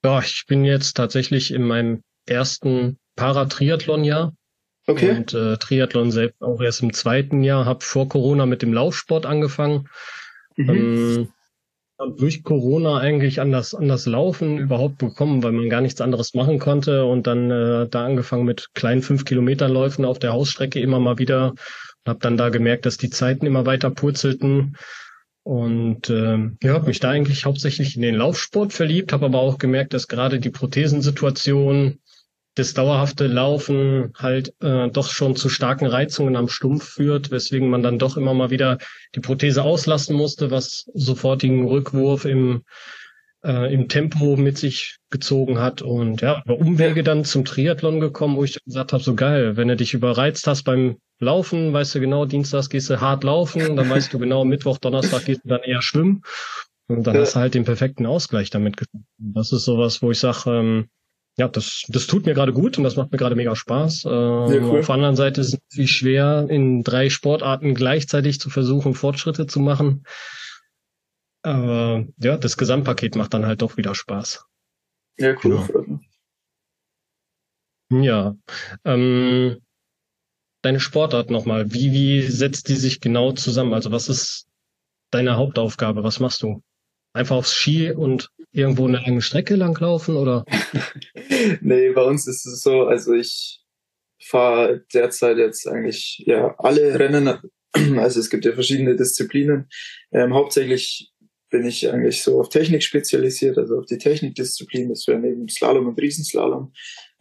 Ja, 0.05 0.21
ich 0.21 0.45
bin 0.47 0.67
jetzt 0.67 0.99
tatsächlich 0.99 1.51
in 1.51 1.63
meinem 1.63 2.03
ersten 2.27 2.99
Paratriathlon-Jahr. 3.17 4.35
Okay. 4.87 5.11
Und 5.11 5.33
äh, 5.33 5.57
Triathlon 5.57 6.11
selbst 6.11 6.43
auch 6.43 6.61
erst 6.61 6.83
im 6.83 6.93
zweiten 6.93 7.43
Jahr, 7.43 7.64
habe 7.64 7.85
vor 7.85 8.09
Corona 8.09 8.47
mit 8.47 8.62
dem 8.62 8.73
Laufsport 8.73 9.25
angefangen. 9.25 9.88
Mhm. 10.57 10.69
Ähm, 10.71 11.29
und 11.97 12.21
durch 12.21 12.43
Corona 12.43 12.99
eigentlich 12.99 13.41
an 13.41 13.53
das, 13.53 13.75
an 13.75 13.88
das 13.88 14.07
Laufen 14.07 14.59
überhaupt 14.59 14.99
bekommen, 14.99 15.43
weil 15.43 15.53
man 15.53 15.69
gar 15.69 15.81
nichts 15.81 16.00
anderes 16.00 16.35
machen 16.35 16.59
konnte 16.59 17.05
und 17.05 17.26
dann 17.26 17.50
äh, 17.50 17.88
da 17.88 18.05
angefangen 18.05 18.45
mit 18.45 18.71
kleinen 18.75 19.00
fünf 19.00 19.25
Kilometer 19.25 19.69
Läufen 19.69 20.05
auf 20.05 20.19
der 20.19 20.33
Hausstrecke 20.33 20.81
immer 20.81 20.99
mal 20.99 21.19
wieder. 21.19 21.55
Habe 22.07 22.19
dann 22.21 22.37
da 22.37 22.50
gemerkt, 22.50 22.85
dass 22.85 22.99
die 22.99 23.11
Zeiten 23.11 23.47
immer 23.47 23.64
weiter 23.64 23.91
purzelten 23.91 24.76
und 25.45 26.11
äh, 26.11 26.38
ja, 26.62 26.73
habe 26.73 26.87
mich 26.87 27.00
da 27.00 27.11
eigentlich 27.11 27.45
hauptsächlich 27.45 27.97
in 27.97 28.03
den 28.03 28.17
Laufsport 28.17 28.73
verliebt, 28.73 29.12
habe 29.12 29.26
aber 29.26 29.41
auch 29.41 29.59
gemerkt, 29.59 29.95
dass 29.95 30.09
gerade 30.09 30.41
die 30.41 30.50
Prothesensituation 30.50 32.00
das 32.55 32.75
dauerhafte 32.75 33.27
Laufen 33.27 34.13
halt 34.17 34.55
äh, 34.63 34.89
doch 34.89 35.11
schon 35.11 35.37
zu 35.37 35.49
starken 35.49 35.87
Reizungen 35.87 36.37
am 36.37 36.49
Stumpf 36.49 36.85
führt, 36.85 37.31
weswegen 37.31 37.69
man 37.69 37.83
dann 37.83 37.99
doch 37.99 38.17
immer 38.17 38.35
mal 38.35 38.51
wieder 38.51 38.79
die 39.15 39.21
Prothese 39.21 39.63
auslassen 39.63 40.17
musste, 40.17 40.51
was 40.51 40.89
sofortigen 40.95 41.67
Rückwurf 41.67 42.25
im 42.25 42.63
äh, 43.45 43.73
im 43.73 43.89
Tempo 43.89 44.37
mit 44.37 44.57
sich 44.57 44.97
gezogen 45.11 45.59
hat 45.59 45.83
und 45.83 46.23
ja, 46.23 46.43
über 46.45 46.59
Umwege 46.59 47.03
dann 47.03 47.25
zum 47.25 47.45
Triathlon 47.45 48.01
gekommen, 48.01 48.37
wo 48.37 48.45
ich 48.45 48.63
gesagt 48.65 48.93
habe, 48.93 49.03
so 49.03 49.15
geil, 49.15 49.57
wenn 49.57 49.69
du 49.69 49.77
dich 49.77 49.95
überreizt 49.95 50.47
hast 50.47 50.63
beim 50.63 50.97
Laufen, 51.21 51.73
weißt 51.73 51.95
du 51.95 52.01
genau, 52.01 52.25
Dienstags 52.25 52.71
gehst 52.71 52.91
du 52.91 53.01
hart 53.01 53.23
laufen, 53.23 53.77
dann 53.77 53.89
weißt 53.89 54.13
du 54.13 54.19
genau, 54.19 54.45
Mittwoch, 54.45 54.79
Donnerstag 54.79 55.27
gehst 55.27 55.45
du 55.45 55.49
dann 55.49 55.63
eher 55.63 55.83
schwimmen 55.83 56.23
und 56.89 57.07
dann 57.07 57.15
ja. 57.15 57.21
hast 57.21 57.35
du 57.35 57.41
halt 57.41 57.55
den 57.55 57.65
perfekten 57.65 58.07
Ausgleich 58.07 58.51
damit 58.51 58.77
gefunden. 58.77 59.07
Das 59.19 59.53
ist 59.53 59.65
sowas, 59.65 60.03
wo 60.03 60.11
ich 60.11 60.19
sage, 60.19 60.51
ähm, 60.51 60.89
ja, 61.37 61.49
das, 61.49 61.85
das 61.88 62.07
tut 62.07 62.26
mir 62.26 62.35
gerade 62.35 62.53
gut 62.53 62.79
und 62.79 62.85
das 62.85 62.97
macht 62.97 63.11
mir 63.11 63.19
gerade 63.19 63.35
mega 63.35 63.57
Spaß. 63.57 64.05
Ähm, 64.05 64.11
cool. 64.12 64.79
Auf 64.81 64.87
der 64.87 64.95
anderen 64.95 65.17
Seite 65.17 65.41
ist 65.41 65.49
es 65.49 65.59
natürlich 65.71 65.93
schwer, 65.93 66.47
in 66.49 66.85
drei 66.85 67.11
Sportarten 67.11 67.75
gleichzeitig 67.75 68.38
zu 68.38 68.50
versuchen, 68.50 68.95
Fortschritte 68.95 69.47
zu 69.47 69.59
machen. 69.59 70.05
Aber 71.43 72.05
ja, 72.19 72.37
das 72.37 72.57
Gesamtpaket 72.57 73.17
macht 73.17 73.35
dann 73.35 73.47
halt 73.47 73.62
doch 73.62 73.76
wieder 73.76 73.95
Spaß. 73.95 74.47
Ja, 75.19 75.35
cool. 75.45 75.67
Genau. 75.67 76.00
Ja. 78.03 78.37
Ähm, 78.85 79.61
deine 80.62 80.81
Sportart 80.81 81.31
nochmal. 81.31 81.73
Wie, 81.73 81.93
wie 81.93 82.23
setzt 82.23 82.69
die 82.69 82.76
sich 82.76 83.00
genau 83.00 83.33
zusammen? 83.33 83.75
Also 83.75 83.91
was 83.93 84.09
ist 84.09 84.47
deine 85.11 85.37
Hauptaufgabe? 85.37 86.03
Was 86.03 86.21
machst 86.21 86.43
du? 86.43 86.62
Einfach 87.12 87.37
aufs 87.37 87.55
Ski 87.55 87.93
und 87.93 88.31
irgendwo 88.55 88.87
eine 88.87 89.01
lange 89.01 89.21
Strecke 89.21 89.57
langlaufen 89.57 90.17
oder? 90.17 90.45
nee, 91.61 91.91
bei 91.91 92.03
uns 92.03 92.27
ist 92.27 92.47
es 92.47 92.63
so, 92.63 92.85
also 92.85 93.13
ich 93.13 93.61
fahre 94.23 94.85
derzeit 94.95 95.37
jetzt 95.39 95.67
eigentlich 95.67 96.23
ja 96.27 96.55
alle 96.59 96.99
Rennen, 96.99 97.39
also 97.99 98.21
es 98.21 98.31
gibt 98.31 98.45
ja 98.45 98.53
verschiedene 98.53 98.97
Disziplinen. 98.97 99.69
Ähm, 100.13 100.33
hauptsächlich 100.33 101.13
bin 101.51 101.67
ich 101.67 101.89
eigentlich 101.89 102.23
so 102.23 102.41
auf 102.41 102.49
Technik 102.49 102.83
spezialisiert, 102.83 103.59
also 103.59 103.79
auf 103.79 103.87
die 103.87 103.99
Technikdisziplin. 103.99 104.89
Das 104.89 105.07
wäre 105.07 105.21
neben 105.21 105.49
Slalom 105.49 105.87
und 105.87 106.01
Riesenslalom. 106.01 106.73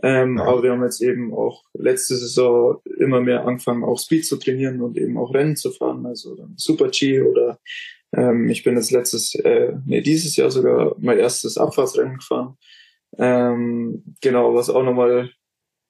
Ähm, 0.02 0.38
ja. 0.38 0.46
Aber 0.46 0.64
wir 0.64 0.72
haben 0.72 0.84
jetzt 0.84 1.02
eben 1.02 1.34
auch 1.34 1.64
letzte 1.74 2.16
Saison 2.16 2.82
immer 3.00 3.22
mehr 3.22 3.46
angefangen, 3.46 3.84
auch 3.84 4.00
Speed 4.00 4.26
zu 4.26 4.38
trainieren 4.38 4.82
und 4.82 4.98
eben 4.98 5.18
auch 5.18 5.34
Rennen 5.34 5.56
zu 5.56 5.72
fahren, 5.72 6.06
also 6.06 6.36
dann 6.36 6.54
Super 6.58 6.90
G 6.90 7.22
oder 7.22 7.60
ähm, 8.14 8.50
ich 8.50 8.64
bin 8.64 8.76
jetzt 8.76 8.92
letztes, 8.92 9.36
äh, 9.36 9.74
nee, 9.86 10.02
dieses 10.02 10.36
Jahr 10.36 10.52
sogar 10.52 10.96
mein 11.00 11.20
erstes 11.20 11.58
Abfahrtsrennen 11.58 12.18
gefahren. 12.18 12.58
Ähm, 13.18 14.04
genau, 14.22 14.54
was 14.56 14.70
auch 14.70 14.84
nochmal 14.84 15.32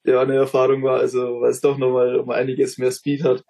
ja 0.06 0.22
eine 0.22 0.36
Erfahrung 0.36 0.84
war, 0.84 1.00
also 1.00 1.42
weil 1.42 1.52
es 1.52 1.62
doch 1.62 1.78
nochmal 1.78 2.18
um 2.18 2.30
einiges 2.30 2.78
mehr 2.78 2.92
Speed 2.92 3.24
hat. 3.24 3.44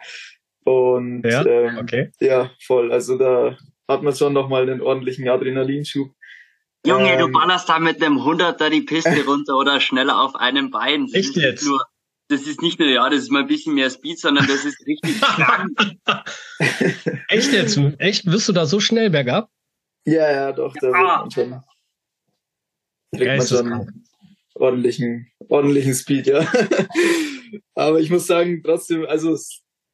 Und 0.63 1.23
ja, 1.23 1.45
ähm, 1.45 1.77
okay. 1.77 2.11
ja, 2.19 2.51
voll. 2.61 2.91
Also 2.91 3.17
da 3.17 3.57
hat 3.87 4.01
man 4.01 4.15
schon 4.15 4.33
nochmal 4.33 4.63
einen 4.63 4.81
ordentlichen 4.81 5.27
Adrenalinschub. 5.27 6.11
Junge, 6.85 7.13
ähm, 7.13 7.19
du 7.19 7.31
ballerst 7.31 7.69
da 7.69 7.79
mit 7.79 8.01
einem 8.01 8.23
Hunderter 8.23 8.69
die 8.69 8.81
Piste 8.81 9.23
runter 9.25 9.57
oder 9.57 9.79
schneller 9.79 10.21
auf 10.21 10.35
einem 10.35 10.69
Bein. 10.69 11.07
Das 11.07 11.13
Echt 11.15 11.35
jetzt? 11.35 11.65
Nur, 11.65 11.83
das 12.33 12.47
ist 12.47 12.61
nicht 12.61 12.79
nur, 12.79 12.89
ja, 12.89 13.09
das 13.09 13.21
ist 13.21 13.31
mal 13.31 13.41
ein 13.41 13.47
bisschen 13.47 13.75
mehr 13.75 13.89
Speed, 13.89 14.19
sondern 14.19 14.47
das 14.47 14.65
ist 14.65 14.85
richtig 14.85 15.15
Echt 17.29 17.53
jetzt? 17.53 17.79
Echt? 17.99 18.25
Wirst 18.25 18.49
du 18.49 18.53
da 18.53 18.65
so 18.65 18.79
schnell 18.79 19.09
bergab? 19.09 19.49
Ja, 20.05 20.31
ja, 20.31 20.51
doch, 20.51 20.73
da 20.81 20.87
wird 20.87 20.93
man 20.93 21.31
schon, 21.31 21.63
kriegt 23.15 23.37
man 23.37 23.47
schon 23.47 24.03
ordentlichen, 24.55 25.31
ordentlichen 25.47 25.93
Speed, 25.93 26.27
ja. 26.27 26.41
Aber 27.75 27.99
ich 27.99 28.09
muss 28.09 28.27
sagen, 28.27 28.61
trotzdem, 28.63 29.05
also 29.05 29.37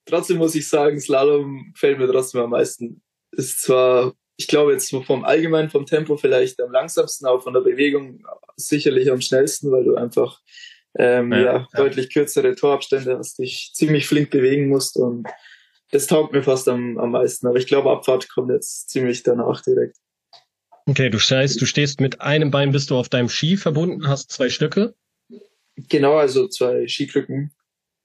trotzdem 0.06 0.38
muss 0.38 0.56
ich 0.56 0.68
sagen, 0.68 1.00
Slalom 1.00 1.72
gefällt 1.74 2.00
mir 2.00 2.08
trotzdem 2.08 2.42
am 2.42 2.50
meisten 2.52 3.02
ist 3.32 3.62
zwar, 3.62 4.14
ich 4.38 4.48
glaube 4.48 4.74
jetzt 4.74 4.90
vom 4.90 5.24
Allgemeinen, 5.24 5.70
vom 5.70 5.86
Tempo 5.86 6.18
vielleicht 6.18 6.60
am 6.62 6.72
langsamsten, 6.72 7.28
aber 7.28 7.42
von 7.42 7.54
der 7.54 7.62
Bewegung 7.62 8.24
sicherlich 8.56 9.12
am 9.12 9.22
schnellsten, 9.22 9.72
weil 9.72 9.84
du 9.84 9.96
einfach 9.96 10.42
ähm, 10.98 11.32
ja, 11.32 11.40
ja, 11.40 11.68
deutlich 11.76 12.12
kürzere 12.12 12.56
Torabstände 12.56 13.18
hast, 13.18 13.40
dich 13.40 13.72
ziemlich 13.74 14.08
flink 14.08 14.30
bewegen 14.32 14.70
musst 14.70 14.98
und 14.98 15.28
das 15.92 16.08
taugt 16.08 16.34
mir 16.34 16.44
fast 16.44 16.68
am, 16.68 16.98
am 16.98 17.12
meisten. 17.12 17.48
Aber 17.48 17.58
ich 17.58 17.68
glaube, 17.68 17.92
Abfahrt 17.92 18.30
kommt 18.30 18.52
jetzt 18.52 18.90
ziemlich 18.90 19.24
danach 19.24 19.62
direkt. 19.62 19.98
Okay, 20.86 21.10
du 21.10 21.20
stehst, 21.20 21.62
du 21.62 21.66
stehst 21.66 22.00
mit 22.00 22.22
einem 22.22 22.52
Bein, 22.52 22.72
bist 22.72 22.90
du 22.90 22.98
auf 22.98 23.10
deinem 23.10 23.30
Ski 23.30 23.58
verbunden, 23.58 24.08
hast 24.08 24.32
zwei 24.32 24.50
Stücke. 24.50 24.96
Genau, 25.76 26.18
also 26.18 26.48
zwei 26.48 26.88
Skikrücken. 26.88 27.54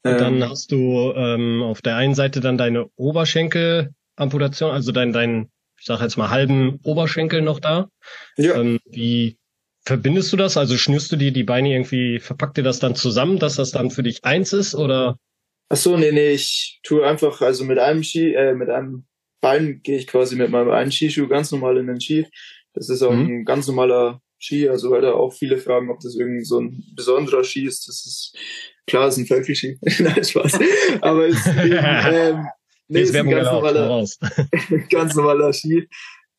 Und 0.02 0.20
dann 0.20 0.36
ähm, 0.36 0.48
hast 0.48 0.70
du 0.70 1.12
ähm, 1.16 1.62
auf 1.62 1.80
der 1.80 1.96
einen 1.96 2.14
Seite 2.14 2.40
dann 2.40 2.58
deine 2.58 2.90
Oberschenkel 2.96 3.94
Amputation, 4.16 4.70
also 4.70 4.92
dein, 4.92 5.12
dein, 5.12 5.50
ich 5.78 5.86
sag 5.86 6.00
jetzt 6.00 6.16
mal, 6.16 6.30
halben 6.30 6.78
Oberschenkel 6.82 7.42
noch 7.42 7.60
da. 7.60 7.88
Ja. 8.36 8.54
Ähm, 8.54 8.78
wie 8.86 9.38
verbindest 9.84 10.32
du 10.32 10.36
das? 10.36 10.56
Also 10.56 10.76
schnürst 10.76 11.12
du 11.12 11.16
dir 11.16 11.32
die 11.32 11.44
Beine 11.44 11.72
irgendwie, 11.72 12.20
verpackt 12.20 12.56
dir 12.56 12.62
das 12.62 12.78
dann 12.78 12.94
zusammen, 12.94 13.38
dass 13.38 13.56
das 13.56 13.70
dann 13.70 13.90
für 13.90 14.02
dich 14.02 14.24
eins 14.24 14.52
ist 14.52 14.74
oder? 14.74 15.18
Ach 15.68 15.76
so, 15.76 15.96
nee, 15.96 16.12
nee, 16.12 16.32
ich 16.32 16.80
tue 16.82 17.06
einfach, 17.06 17.40
also 17.40 17.64
mit 17.64 17.78
einem 17.78 18.02
Ski, 18.02 18.34
äh, 18.34 18.54
mit 18.54 18.70
einem 18.70 19.06
Bein 19.40 19.80
gehe 19.82 19.98
ich 19.98 20.06
quasi 20.06 20.36
mit 20.36 20.50
meinem 20.50 20.70
einen 20.70 20.92
Skischuh 20.92 21.28
ganz 21.28 21.50
normal 21.50 21.76
in 21.78 21.86
den 21.86 22.00
Ski. 22.00 22.26
Das 22.72 22.88
ist 22.88 23.02
auch 23.02 23.12
mhm. 23.12 23.26
ein 23.26 23.44
ganz 23.44 23.66
normaler 23.66 24.20
Ski, 24.38 24.68
also 24.68 24.90
weil 24.90 25.02
da 25.02 25.12
auch 25.12 25.32
viele 25.32 25.58
fragen, 25.58 25.90
ob 25.90 26.00
das 26.00 26.16
irgendwie 26.16 26.44
so 26.44 26.60
ein 26.60 26.82
besonderer 26.94 27.44
Ski 27.44 27.66
ist. 27.66 27.86
Das 27.88 28.06
ist 28.06 28.36
klar, 28.86 29.08
es 29.08 29.18
ist 29.18 29.24
ein 29.24 29.26
Völkelski. 29.26 29.78
Nein, 30.00 30.24
Spaß. 30.24 30.58
Aber 31.02 31.26
es 31.28 31.46
ist 31.46 31.46
eben, 31.46 31.78
ähm, 31.82 32.46
Nee, 32.88 33.00
ist 33.00 33.16
ein 33.16 33.28
ganz 33.28 33.50
normaler, 33.50 34.04
ganz 34.90 35.14
normaler 35.14 35.52
Ski. 35.52 35.88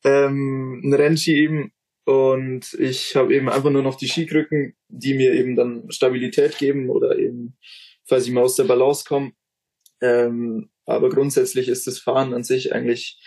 Ähm, 0.04 0.82
ein 0.84 0.94
Rennski 0.94 1.36
eben. 1.36 1.72
Und 2.06 2.76
ich 2.76 3.16
habe 3.16 3.34
eben 3.34 3.50
einfach 3.50 3.72
nur 3.72 3.82
noch 3.82 3.96
die 3.96 4.08
Skikrücken, 4.08 4.76
die 4.90 5.16
mir 5.16 5.34
eben 5.34 5.56
dann 5.56 5.90
Stabilität 5.92 6.58
geben 6.58 6.90
oder 6.90 7.18
eben, 7.18 7.58
falls 8.08 8.28
ich 8.28 8.32
mal 8.32 8.44
aus 8.44 8.56
der 8.56 8.66
Balance 8.66 9.06
komme. 9.08 9.32
Ähm, 10.02 10.70
aber 10.86 11.10
grundsätzlich 11.10 11.68
ist 11.68 11.88
das 11.88 12.00
Fahren 12.00 12.34
an 12.34 12.44
sich 12.44 12.74
eigentlich 12.74 13.20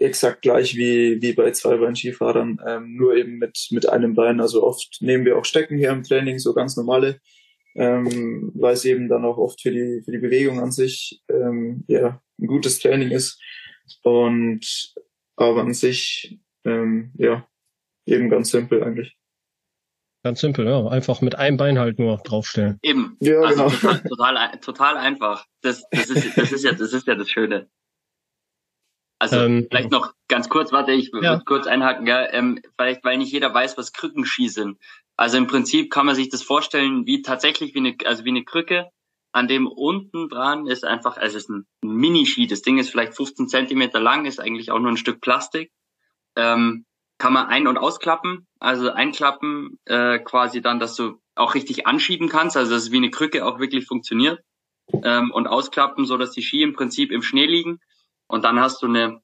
exakt 0.00 0.42
gleich 0.42 0.76
wie, 0.76 1.20
wie 1.22 1.34
bei 1.34 1.52
Zweibein-Skifahrern, 1.52 2.58
ähm, 2.66 2.96
nur 2.96 3.14
eben 3.14 3.38
mit, 3.38 3.68
mit 3.70 3.88
einem 3.88 4.14
Bein. 4.14 4.40
Also 4.40 4.64
oft 4.64 4.96
nehmen 5.00 5.24
wir 5.24 5.38
auch 5.38 5.44
Stecken 5.44 5.78
hier 5.78 5.90
im 5.90 6.02
Training, 6.02 6.38
so 6.38 6.54
ganz 6.54 6.76
normale, 6.76 7.20
ähm, 7.76 8.50
weil 8.54 8.72
es 8.72 8.84
eben 8.84 9.08
dann 9.08 9.24
auch 9.24 9.36
oft 9.36 9.60
für 9.60 9.70
die, 9.70 10.02
für 10.04 10.10
die 10.10 10.18
Bewegung 10.18 10.58
an 10.58 10.72
sich 10.72 11.22
ähm, 11.28 11.84
ja, 11.86 12.20
ein 12.40 12.46
gutes 12.46 12.78
Training 12.80 13.10
ist. 13.10 13.40
Und 14.02 14.94
aber 15.36 15.60
an 15.60 15.74
sich, 15.74 16.38
ähm, 16.64 17.12
ja, 17.16 17.46
eben 18.06 18.30
ganz 18.30 18.50
simpel 18.50 18.82
eigentlich. 18.82 19.16
Ganz 20.22 20.40
simpel, 20.40 20.66
ja. 20.66 20.86
Einfach 20.88 21.22
mit 21.22 21.36
einem 21.36 21.56
Bein 21.56 21.78
halt 21.78 21.98
nur 21.98 22.18
draufstellen. 22.18 22.78
Eben. 22.82 23.16
Ja, 23.20 23.40
also 23.40 23.64
genau. 23.64 23.70
total, 23.70 24.02
total, 24.02 24.60
total 24.60 24.96
einfach. 24.98 25.46
Das, 25.62 25.84
das, 25.90 26.10
ist, 26.10 26.36
das, 26.36 26.52
ist 26.52 26.64
ja, 26.64 26.72
das 26.72 26.92
ist 26.92 27.06
ja 27.06 27.14
das 27.14 27.30
Schöne. 27.30 27.70
Also 29.18 29.36
ähm, 29.36 29.66
vielleicht 29.70 29.90
noch 29.90 30.14
ganz 30.28 30.48
kurz, 30.48 30.72
warte, 30.72 30.92
ich 30.92 31.10
ja. 31.12 31.32
würde 31.32 31.44
kurz 31.44 31.66
einhaken, 31.66 32.06
ja, 32.06 32.32
ähm, 32.32 32.58
vielleicht, 32.78 33.04
weil 33.04 33.18
nicht 33.18 33.32
jeder 33.32 33.52
weiß, 33.52 33.76
was 33.76 33.92
Krückenski 33.92 34.48
sind. 34.48 34.78
Also 35.16 35.36
im 35.36 35.46
Prinzip 35.46 35.90
kann 35.90 36.06
man 36.06 36.14
sich 36.14 36.30
das 36.30 36.42
vorstellen 36.42 37.06
wie 37.06 37.20
tatsächlich 37.20 37.74
wie 37.74 37.80
eine, 37.80 37.96
also 38.06 38.24
wie 38.24 38.30
eine 38.30 38.44
Krücke, 38.44 38.90
an 39.32 39.46
dem 39.46 39.66
unten 39.66 40.28
dran 40.28 40.66
ist 40.66 40.84
einfach, 40.84 41.18
also 41.18 41.36
es 41.36 41.44
ist 41.44 41.50
ein 41.50 41.66
Mini-Ski, 41.82 42.46
das 42.46 42.62
Ding 42.62 42.78
ist 42.78 42.90
vielleicht 42.90 43.14
15 43.14 43.48
Zentimeter 43.48 44.00
lang, 44.00 44.24
ist 44.24 44.40
eigentlich 44.40 44.70
auch 44.70 44.78
nur 44.78 44.90
ein 44.90 44.96
Stück 44.96 45.20
Plastik. 45.20 45.70
Ähm, 46.36 46.86
kann 47.20 47.34
man 47.34 47.48
ein- 47.48 47.66
und 47.66 47.76
ausklappen, 47.76 48.48
also 48.58 48.90
einklappen 48.90 49.78
äh, 49.84 50.18
quasi 50.18 50.62
dann, 50.62 50.80
dass 50.80 50.96
du 50.96 51.20
auch 51.34 51.54
richtig 51.54 51.86
anschieben 51.86 52.30
kannst, 52.30 52.56
also 52.56 52.72
dass 52.72 52.84
es 52.84 52.92
wie 52.92 52.96
eine 52.96 53.10
Krücke 53.10 53.44
auch 53.44 53.60
wirklich 53.60 53.86
funktioniert. 53.86 54.40
Ähm, 55.04 55.30
und 55.30 55.46
ausklappen, 55.46 56.04
so 56.06 56.16
dass 56.16 56.32
die 56.32 56.42
Ski 56.42 56.62
im 56.62 56.72
Prinzip 56.72 57.12
im 57.12 57.22
Schnee 57.22 57.46
liegen. 57.46 57.78
Und 58.26 58.44
dann 58.44 58.58
hast 58.58 58.82
du 58.82 58.86
eine, 58.86 59.20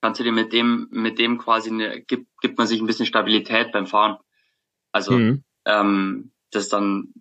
kannst 0.00 0.18
du 0.18 0.24
dir 0.24 0.32
mit 0.32 0.52
dem, 0.52 0.88
mit 0.90 1.18
dem 1.18 1.38
quasi 1.38 1.70
eine, 1.70 2.00
gibt, 2.00 2.26
gibt 2.40 2.58
man 2.58 2.66
sich 2.66 2.80
ein 2.80 2.86
bisschen 2.86 3.06
Stabilität 3.06 3.70
beim 3.70 3.86
Fahren. 3.86 4.16
Also 4.90 5.12
mhm. 5.12 5.44
ähm, 5.66 6.32
das 6.50 6.64
ist 6.64 6.72
dann 6.72 7.12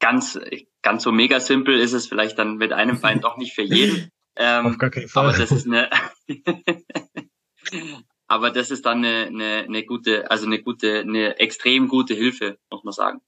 ganz, 0.00 0.38
ganz 0.82 1.04
so 1.04 1.12
mega 1.12 1.38
simpel 1.38 1.78
ist 1.78 1.92
es 1.92 2.08
vielleicht 2.08 2.38
dann 2.38 2.56
mit 2.56 2.72
einem 2.72 3.00
Bein 3.00 3.20
doch 3.22 3.36
nicht 3.36 3.54
für 3.54 3.62
jeden. 3.62 4.10
Ähm, 4.34 4.66
Auf 4.66 4.78
gar 4.78 4.90
keinen 4.90 5.08
Fall. 5.08 5.28
Aber 5.28 5.38
das 5.38 5.52
ist 5.52 5.66
eine, 5.66 5.88
aber 8.26 8.50
das 8.50 8.70
ist 8.70 8.86
dann 8.86 9.04
eine, 9.04 9.26
eine, 9.26 9.64
eine 9.64 9.84
gute, 9.84 10.30
also 10.30 10.46
eine 10.46 10.62
gute, 10.62 11.00
eine 11.00 11.38
extrem 11.38 11.88
gute 11.88 12.14
Hilfe, 12.14 12.58
muss 12.70 12.84
man 12.84 12.92
sagen. 12.92 13.20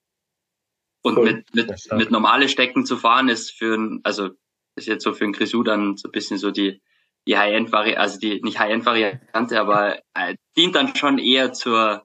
Und 1.02 1.19
cool. 1.19 1.25
mit, 1.25 1.55
mit, 1.55 1.93
mit 1.93 2.11
normale 2.11 2.49
Stecken 2.49 2.85
zu 2.85 2.97
fahren 2.97 3.28
ist 3.28 3.52
für 3.52 3.76
ein, 3.76 4.00
also 4.02 4.31
ist 4.76 4.88
jetzt 4.88 5.05
so 5.05 5.12
für 5.12 5.25
ein 5.25 5.33
Grisou 5.33 5.62
dann 5.62 5.97
so 5.97 6.09
ein 6.09 6.12
bisschen 6.12 6.38
so 6.38 6.50
die, 6.50 6.81
die 7.26 7.37
High-End-Variante, 7.37 8.00
also 8.00 8.19
die, 8.19 8.40
nicht 8.43 8.59
High-End-Variante, 8.59 9.61
aber 9.61 10.00
äh, 10.14 10.37
dient 10.57 10.75
dann 10.75 10.95
schon 10.97 11.19
eher 11.19 11.52
zur, 11.52 12.05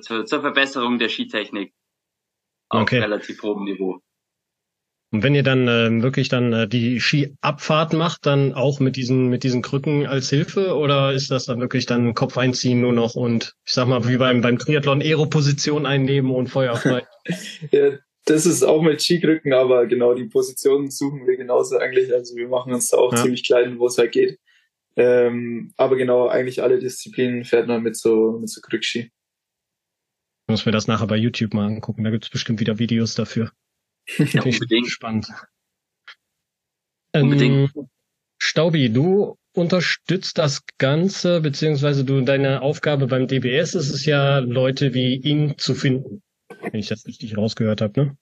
zur, 0.00 0.24
zur 0.24 0.40
Verbesserung 0.40 0.98
der 0.98 1.08
Skitechnik. 1.08 1.74
Auf 2.70 2.82
okay. 2.82 2.98
relativ 2.98 3.42
hohem 3.42 3.64
Niveau. 3.64 4.00
Und 5.10 5.22
wenn 5.22 5.34
ihr 5.34 5.42
dann 5.42 5.68
äh, 5.68 6.02
wirklich 6.02 6.28
dann 6.28 6.52
äh, 6.52 6.68
die 6.68 7.00
Skiabfahrt 7.00 7.94
macht, 7.94 8.26
dann 8.26 8.52
auch 8.52 8.78
mit 8.78 8.96
diesen 8.96 9.28
mit 9.28 9.42
diesen 9.42 9.62
Krücken 9.62 10.06
als 10.06 10.28
Hilfe 10.28 10.76
oder 10.76 11.12
ist 11.14 11.30
das 11.30 11.46
dann 11.46 11.60
wirklich 11.60 11.86
dann 11.86 12.14
Kopf 12.14 12.36
einziehen 12.36 12.82
nur 12.82 12.92
noch 12.92 13.14
und 13.14 13.54
ich 13.64 13.72
sag 13.72 13.88
mal 13.88 14.06
wie 14.06 14.18
beim 14.18 14.42
beim 14.42 14.58
Triathlon 14.58 15.00
Aero-Position 15.00 15.86
einnehmen 15.86 16.30
und 16.30 16.48
Feuer 16.48 16.76
frei? 16.76 17.06
ja, 17.70 17.92
das 18.26 18.44
ist 18.44 18.62
auch 18.62 18.82
mit 18.82 19.00
Skikrücken, 19.00 19.54
aber 19.54 19.86
genau 19.86 20.12
die 20.12 20.26
Positionen 20.26 20.90
suchen 20.90 21.26
wir 21.26 21.38
genauso 21.38 21.78
eigentlich. 21.78 22.12
Also 22.12 22.36
wir 22.36 22.48
machen 22.48 22.74
uns 22.74 22.88
da 22.90 22.98
auch 22.98 23.12
ja. 23.12 23.22
ziemlich 23.22 23.44
klein, 23.44 23.78
wo 23.78 23.86
es 23.86 23.96
halt 23.96 24.12
geht. 24.12 24.38
Ähm, 24.96 25.72
aber 25.78 25.96
genau, 25.96 26.28
eigentlich 26.28 26.62
alle 26.62 26.78
Disziplinen 26.78 27.44
fährt 27.44 27.66
man 27.66 27.82
mit 27.82 27.96
so 27.96 28.38
mit 28.38 28.50
so 28.50 28.60
Krückski. 28.60 29.10
Muss 30.48 30.66
mir 30.66 30.72
das 30.72 30.86
nachher 30.86 31.06
bei 31.06 31.16
YouTube 31.16 31.54
mal 31.54 31.66
angucken. 31.66 32.04
Da 32.04 32.10
gibt's 32.10 32.28
bestimmt 32.28 32.60
wieder 32.60 32.78
Videos 32.78 33.14
dafür. 33.14 33.52
Ja, 34.32 34.42
unbedingt. 34.42 34.88
Spannend. 34.88 35.28
Ähm, 37.12 37.70
Staubi, 38.38 38.90
du 38.90 39.36
unterstützt 39.54 40.38
das 40.38 40.62
Ganze, 40.78 41.40
beziehungsweise 41.40 42.04
du 42.04 42.20
deine 42.20 42.62
Aufgabe 42.62 43.06
beim 43.06 43.26
DBS 43.26 43.74
ist 43.74 43.90
es 43.90 44.06
ja, 44.06 44.38
Leute 44.38 44.94
wie 44.94 45.16
ihn 45.16 45.58
zu 45.58 45.74
finden, 45.74 46.22
wenn 46.60 46.80
ich 46.80 46.88
das 46.88 47.06
richtig 47.06 47.36
rausgehört 47.36 47.80
habe, 47.80 48.00
ne? 48.00 48.16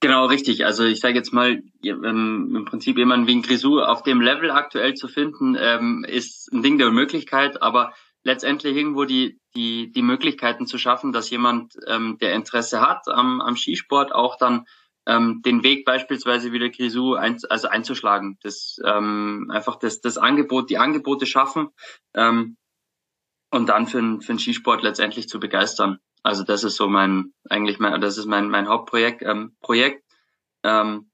Genau, 0.00 0.26
richtig. 0.26 0.66
Also 0.66 0.82
ich 0.84 0.98
sage 0.98 1.14
jetzt 1.14 1.32
mal, 1.32 1.62
ähm, 1.84 2.52
im 2.56 2.64
Prinzip 2.64 2.98
jemanden 2.98 3.28
wie 3.28 3.36
ein 3.36 3.42
Grisou 3.42 3.78
auf 3.78 4.02
dem 4.02 4.20
Level 4.20 4.50
aktuell 4.50 4.94
zu 4.94 5.06
finden, 5.06 5.56
ähm, 5.56 6.04
ist 6.08 6.52
ein 6.52 6.62
Ding 6.64 6.76
der 6.76 6.90
Möglichkeit, 6.90 7.62
aber 7.62 7.94
letztendlich 8.24 8.76
irgendwo 8.76 9.04
die, 9.04 9.38
die, 9.54 9.92
die 9.92 10.02
Möglichkeiten 10.02 10.66
zu 10.66 10.76
schaffen, 10.76 11.12
dass 11.12 11.30
jemand, 11.30 11.74
ähm, 11.86 12.18
der 12.20 12.34
Interesse 12.34 12.80
hat 12.80 13.06
am, 13.06 13.40
am 13.40 13.56
Skisport, 13.56 14.12
auch 14.12 14.36
dann 14.36 14.64
ähm, 15.06 15.42
den 15.44 15.62
Weg 15.62 15.84
beispielsweise 15.84 16.52
wieder 16.52 16.68
Grisou 16.70 17.14
ein, 17.14 17.38
also 17.48 17.68
einzuschlagen. 17.68 18.38
Das 18.42 18.78
ähm, 18.84 19.50
einfach 19.52 19.76
das, 19.76 20.00
das 20.00 20.18
Angebot, 20.18 20.70
die 20.70 20.78
Angebote 20.78 21.26
schaffen 21.26 21.68
ähm, 22.14 22.56
und 23.50 23.68
dann 23.68 23.86
für, 23.86 24.20
für 24.20 24.32
den 24.32 24.38
Skisport 24.38 24.82
letztendlich 24.82 25.28
zu 25.28 25.40
begeistern. 25.40 25.98
Also 26.22 26.44
das 26.44 26.64
ist 26.64 26.76
so 26.76 26.88
mein, 26.88 27.32
eigentlich 27.48 27.78
mein, 27.78 28.00
das 28.00 28.16
ist 28.16 28.26
mein, 28.26 28.48
mein 28.48 28.68
Hauptprojekt, 28.68 29.22
ähm, 29.22 29.56
Projekt. 29.60 30.04
Ähm, 30.62 31.10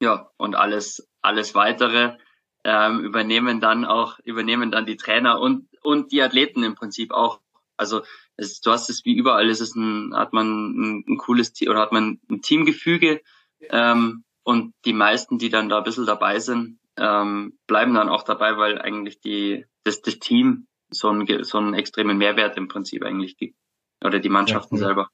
ja, 0.00 0.30
und 0.36 0.56
alles, 0.56 1.08
alles 1.22 1.54
weitere 1.54 2.16
ähm, 2.64 3.00
übernehmen 3.00 3.60
dann 3.60 3.84
auch, 3.84 4.18
übernehmen 4.20 4.70
dann 4.70 4.86
die 4.86 4.96
Trainer 4.96 5.40
und, 5.40 5.68
und 5.82 6.12
die 6.12 6.22
Athleten 6.22 6.62
im 6.62 6.74
Prinzip 6.74 7.12
auch. 7.12 7.40
Also 7.78 8.02
es, 8.36 8.60
du 8.60 8.70
hast 8.70 8.90
es 8.90 9.04
wie 9.04 9.16
überall, 9.16 9.48
es 9.48 9.60
ist 9.60 9.76
ein, 9.76 10.14
hat 10.14 10.32
man 10.32 10.46
ein, 10.46 11.04
ein 11.08 11.16
cooles 11.16 11.52
Team 11.52 11.70
oder 11.70 11.80
hat 11.80 11.92
man 11.92 12.20
ein 12.30 12.42
Teamgefüge 12.42 13.22
ähm, 13.70 14.24
und 14.42 14.74
die 14.84 14.92
meisten, 14.92 15.38
die 15.38 15.48
dann 15.48 15.68
da 15.68 15.78
ein 15.78 15.84
bisschen 15.84 16.06
dabei 16.06 16.38
sind, 16.40 16.78
ähm, 16.96 17.58
bleiben 17.66 17.94
dann 17.94 18.08
auch 18.08 18.22
dabei, 18.22 18.56
weil 18.56 18.80
eigentlich 18.80 19.20
die, 19.20 19.64
das, 19.84 20.02
das 20.02 20.18
Team 20.18 20.66
so 20.90 21.08
einen, 21.08 21.44
so 21.44 21.58
einen 21.58 21.74
extremen 21.74 22.18
Mehrwert 22.18 22.56
im 22.56 22.68
Prinzip 22.68 23.04
eigentlich 23.04 23.36
gibt. 23.36 23.56
Oder 24.04 24.20
die 24.20 24.28
Mannschaften 24.28 24.76
ja, 24.76 24.86
selber. 24.86 25.08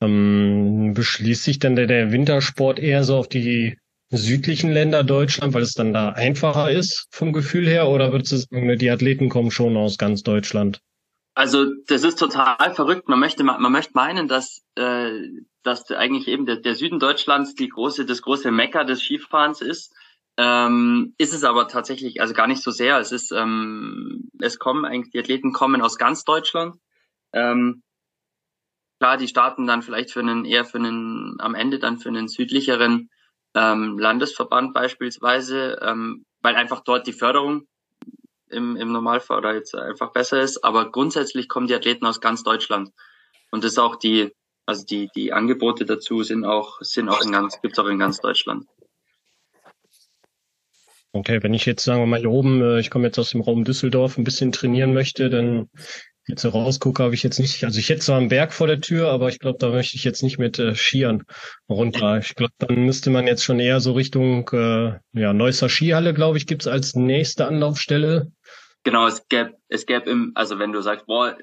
Ähm, 0.00 0.92
beschließt 0.94 1.44
sich 1.44 1.58
dann 1.58 1.76
der, 1.76 1.86
der 1.86 2.12
Wintersport 2.12 2.78
eher 2.78 3.04
so 3.04 3.16
auf 3.16 3.28
die 3.28 3.78
südlichen 4.10 4.70
Länder 4.70 5.04
Deutschland, 5.04 5.54
weil 5.54 5.62
es 5.62 5.74
dann 5.74 5.92
da 5.92 6.10
einfacher 6.10 6.70
ist 6.70 7.06
vom 7.10 7.32
Gefühl 7.32 7.66
her? 7.66 7.88
Oder 7.88 8.12
würdest 8.12 8.32
du 8.32 8.36
sagen, 8.36 8.78
die 8.78 8.90
Athleten 8.90 9.28
kommen 9.28 9.50
schon 9.50 9.76
aus 9.76 9.98
ganz 9.98 10.22
Deutschland? 10.22 10.80
Also 11.34 11.66
das 11.86 12.04
ist 12.04 12.18
total 12.18 12.74
verrückt. 12.74 13.08
Man 13.08 13.18
möchte 13.18 13.42
man 13.42 13.72
möchte 13.72 13.92
meinen, 13.94 14.28
dass 14.28 14.62
äh, 14.76 15.20
dass 15.64 15.90
eigentlich 15.90 16.28
eben 16.28 16.46
der, 16.46 16.56
der 16.56 16.76
Süden 16.76 17.00
Deutschlands 17.00 17.54
die 17.54 17.68
große 17.68 18.06
das 18.06 18.22
große 18.22 18.50
Mekka 18.52 18.84
des 18.84 19.02
Skifahrens 19.02 19.60
ist. 19.60 19.92
Ähm, 20.36 21.14
ist 21.18 21.34
es 21.34 21.44
aber 21.44 21.68
tatsächlich 21.68 22.20
also 22.20 22.34
gar 22.34 22.46
nicht 22.46 22.62
so 22.62 22.70
sehr. 22.70 22.98
Es 22.98 23.12
ist 23.12 23.32
ähm, 23.32 24.30
es 24.40 24.58
kommen 24.58 24.84
eigentlich 24.84 25.12
die 25.12 25.18
Athleten 25.18 25.52
kommen 25.52 25.82
aus 25.82 25.98
ganz 25.98 26.24
Deutschland. 26.24 26.76
Ähm, 27.32 27.82
klar, 29.00 29.16
die 29.16 29.28
starten 29.28 29.66
dann 29.66 29.82
vielleicht 29.82 30.12
für 30.12 30.20
einen 30.20 30.44
eher 30.44 30.64
für 30.64 30.78
einen 30.78 31.36
am 31.40 31.54
Ende 31.56 31.80
dann 31.80 31.98
für 31.98 32.10
einen 32.10 32.28
südlicheren 32.28 33.10
ähm, 33.54 33.98
Landesverband 33.98 34.72
beispielsweise, 34.72 35.78
ähm, 35.82 36.24
weil 36.42 36.54
einfach 36.56 36.80
dort 36.84 37.06
die 37.06 37.12
Förderung 37.12 37.66
im, 38.54 38.76
im 38.76 38.92
Normalfall 38.92 39.38
oder 39.38 39.54
jetzt 39.54 39.74
einfach 39.74 40.12
besser 40.12 40.40
ist. 40.40 40.64
Aber 40.64 40.90
grundsätzlich 40.90 41.48
kommen 41.48 41.66
die 41.66 41.74
Athleten 41.74 42.06
aus 42.06 42.20
ganz 42.20 42.42
Deutschland. 42.42 42.90
Und 43.50 43.64
das 43.64 43.72
ist 43.72 43.78
auch 43.78 43.96
die, 43.96 44.32
also 44.66 44.84
die, 44.84 45.08
die 45.14 45.32
Angebote 45.32 45.84
dazu 45.84 46.22
sind 46.22 46.44
auch, 46.44 46.78
sind 46.80 47.08
auch 47.08 47.22
in 47.22 47.32
ganz, 47.32 47.60
gibt's 47.60 47.78
auch 47.78 47.86
in 47.86 47.98
ganz 47.98 48.20
Deutschland. 48.20 48.64
Okay, 51.12 51.40
wenn 51.42 51.54
ich 51.54 51.64
jetzt 51.64 51.84
sagen 51.84 52.00
wir 52.00 52.06
mal 52.06 52.18
hier 52.18 52.30
oben, 52.30 52.60
äh, 52.60 52.80
ich 52.80 52.90
komme 52.90 53.06
jetzt 53.06 53.18
aus 53.18 53.30
dem 53.30 53.40
Raum 53.40 53.64
Düsseldorf, 53.64 54.18
ein 54.18 54.24
bisschen 54.24 54.50
trainieren 54.50 54.92
möchte, 54.94 55.30
dann 55.30 55.68
jetzt 56.26 56.44
rausgucke, 56.44 57.02
habe 57.02 57.14
ich 57.14 57.22
jetzt 57.22 57.38
nicht, 57.38 57.64
also 57.64 57.78
ich 57.78 57.88
hätte 57.88 58.00
zwar 58.00 58.18
einen 58.18 58.28
Berg 58.28 58.52
vor 58.52 58.66
der 58.66 58.80
Tür, 58.80 59.10
aber 59.10 59.28
ich 59.28 59.38
glaube, 59.38 59.58
da 59.58 59.70
möchte 59.70 59.96
ich 59.96 60.04
jetzt 60.04 60.22
nicht 60.22 60.38
mit 60.38 60.58
äh, 60.58 60.74
Skiern 60.74 61.22
runter. 61.68 62.18
Ich 62.18 62.34
glaube, 62.34 62.52
dann 62.58 62.84
müsste 62.84 63.10
man 63.10 63.26
jetzt 63.26 63.44
schon 63.44 63.60
eher 63.60 63.80
so 63.80 63.92
Richtung 63.92 64.48
äh, 64.52 64.94
ja, 65.12 65.32
Neusser 65.32 65.68
Skihalle, 65.68 66.14
glaube 66.14 66.38
ich, 66.38 66.46
gibt's 66.46 66.66
als 66.66 66.94
nächste 66.94 67.46
Anlaufstelle. 67.46 68.32
Genau, 68.84 69.06
es 69.06 69.26
gäbe, 69.28 69.56
es 69.68 69.86
gäbe 69.86 70.10
im, 70.10 70.32
also 70.34 70.58
wenn 70.58 70.72
du 70.72 70.82
sagst, 70.82 71.06
boah, 71.06 71.36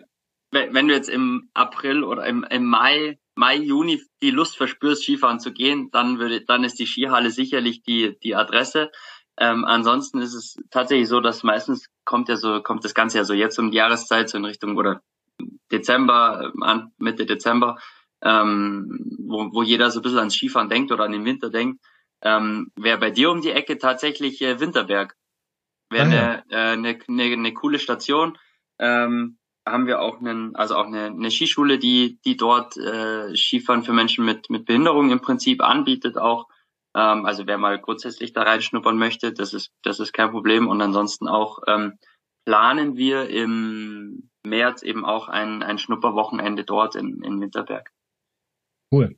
wenn, 0.51 0.87
du 0.87 0.93
jetzt 0.93 1.09
im 1.09 1.49
April 1.53 2.03
oder 2.03 2.25
im, 2.25 2.43
im 2.49 2.65
Mai, 2.65 3.19
Mai, 3.35 3.55
Juni 3.55 4.01
die 4.21 4.31
Lust 4.31 4.57
verspürst, 4.57 5.03
Skifahren 5.03 5.39
zu 5.39 5.51
gehen, 5.51 5.89
dann 5.91 6.19
würde, 6.19 6.41
dann 6.45 6.63
ist 6.63 6.77
die 6.77 6.85
Skihalle 6.85 7.31
sicherlich 7.31 7.81
die, 7.81 8.17
die 8.21 8.35
Adresse. 8.35 8.91
Ähm, 9.37 9.65
ansonsten 9.65 10.21
ist 10.21 10.35
es 10.35 10.57
tatsächlich 10.69 11.07
so, 11.07 11.19
dass 11.19 11.41
meistens 11.41 11.87
kommt 12.05 12.29
ja 12.29 12.35
so, 12.35 12.61
kommt 12.61 12.83
das 12.83 12.93
Ganze 12.93 13.17
ja 13.17 13.23
so 13.23 13.33
jetzt 13.33 13.57
um 13.57 13.71
die 13.71 13.77
Jahreszeit, 13.77 14.29
so 14.29 14.37
in 14.37 14.45
Richtung 14.45 14.77
oder 14.77 15.01
Dezember, 15.71 16.51
an 16.61 16.91
Mitte 16.97 17.25
Dezember, 17.25 17.77
ähm, 18.21 18.99
wo, 19.19 19.49
wo 19.53 19.63
jeder 19.63 19.89
so 19.89 19.99
ein 19.99 20.03
bisschen 20.03 20.19
ans 20.19 20.35
Skifahren 20.35 20.69
denkt 20.69 20.91
oder 20.91 21.05
an 21.05 21.13
den 21.13 21.25
Winter 21.25 21.49
denkt, 21.49 21.81
ähm, 22.21 22.71
wäre 22.75 22.99
bei 22.99 23.09
dir 23.09 23.31
um 23.31 23.41
die 23.41 23.51
Ecke 23.51 23.79
tatsächlich 23.79 24.41
äh, 24.41 24.59
Winterberg. 24.59 25.15
Wäre 25.91 26.05
eine, 26.05 26.43
ah, 26.43 26.43
äh, 26.49 26.73
eine, 26.73 26.97
eine, 27.07 27.23
eine 27.23 27.53
coole 27.53 27.79
Station. 27.79 28.37
Ähm, 28.79 29.37
haben 29.67 29.85
wir 29.85 30.01
auch 30.01 30.19
einen, 30.19 30.55
also 30.55 30.75
auch 30.75 30.87
eine, 30.87 31.05
eine 31.05 31.29
Skischule, 31.29 31.77
die, 31.77 32.19
die 32.25 32.35
dort 32.35 32.77
äh, 32.77 33.35
Skifahren 33.35 33.83
für 33.83 33.93
Menschen 33.93 34.25
mit, 34.25 34.49
mit 34.49 34.65
Behinderung 34.65 35.11
im 35.11 35.21
Prinzip 35.21 35.61
anbietet 35.61 36.17
auch. 36.17 36.47
Ähm, 36.95 37.25
also 37.25 37.45
wer 37.45 37.57
mal 37.57 37.79
grundsätzlich 37.79 38.33
da 38.33 38.43
reinschnuppern 38.43 38.97
möchte, 38.97 39.33
das 39.33 39.53
ist, 39.53 39.71
das 39.83 39.99
ist 39.99 40.13
kein 40.13 40.31
Problem. 40.31 40.67
Und 40.67 40.81
ansonsten 40.81 41.27
auch 41.27 41.59
ähm, 41.67 41.99
planen 42.45 42.97
wir 42.97 43.29
im 43.29 44.29
März 44.43 44.81
eben 44.81 45.05
auch 45.05 45.27
ein, 45.27 45.61
ein 45.61 45.77
Schnupperwochenende 45.77 46.63
dort 46.63 46.95
in, 46.95 47.21
in 47.23 47.39
Winterberg. 47.39 47.91
Cool. 48.91 49.15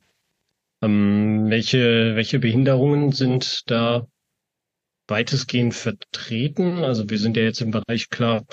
Ähm, 0.82 1.46
welche, 1.48 2.14
welche 2.16 2.38
Behinderungen 2.38 3.12
sind 3.12 3.70
da 3.70 4.06
weitestgehend 5.08 5.74
vertreten? 5.74 6.84
Also 6.84 7.08
wir 7.08 7.18
sind 7.18 7.36
ja 7.36 7.42
jetzt 7.42 7.60
im 7.60 7.70
Bereich 7.70 8.10
klar 8.10 8.44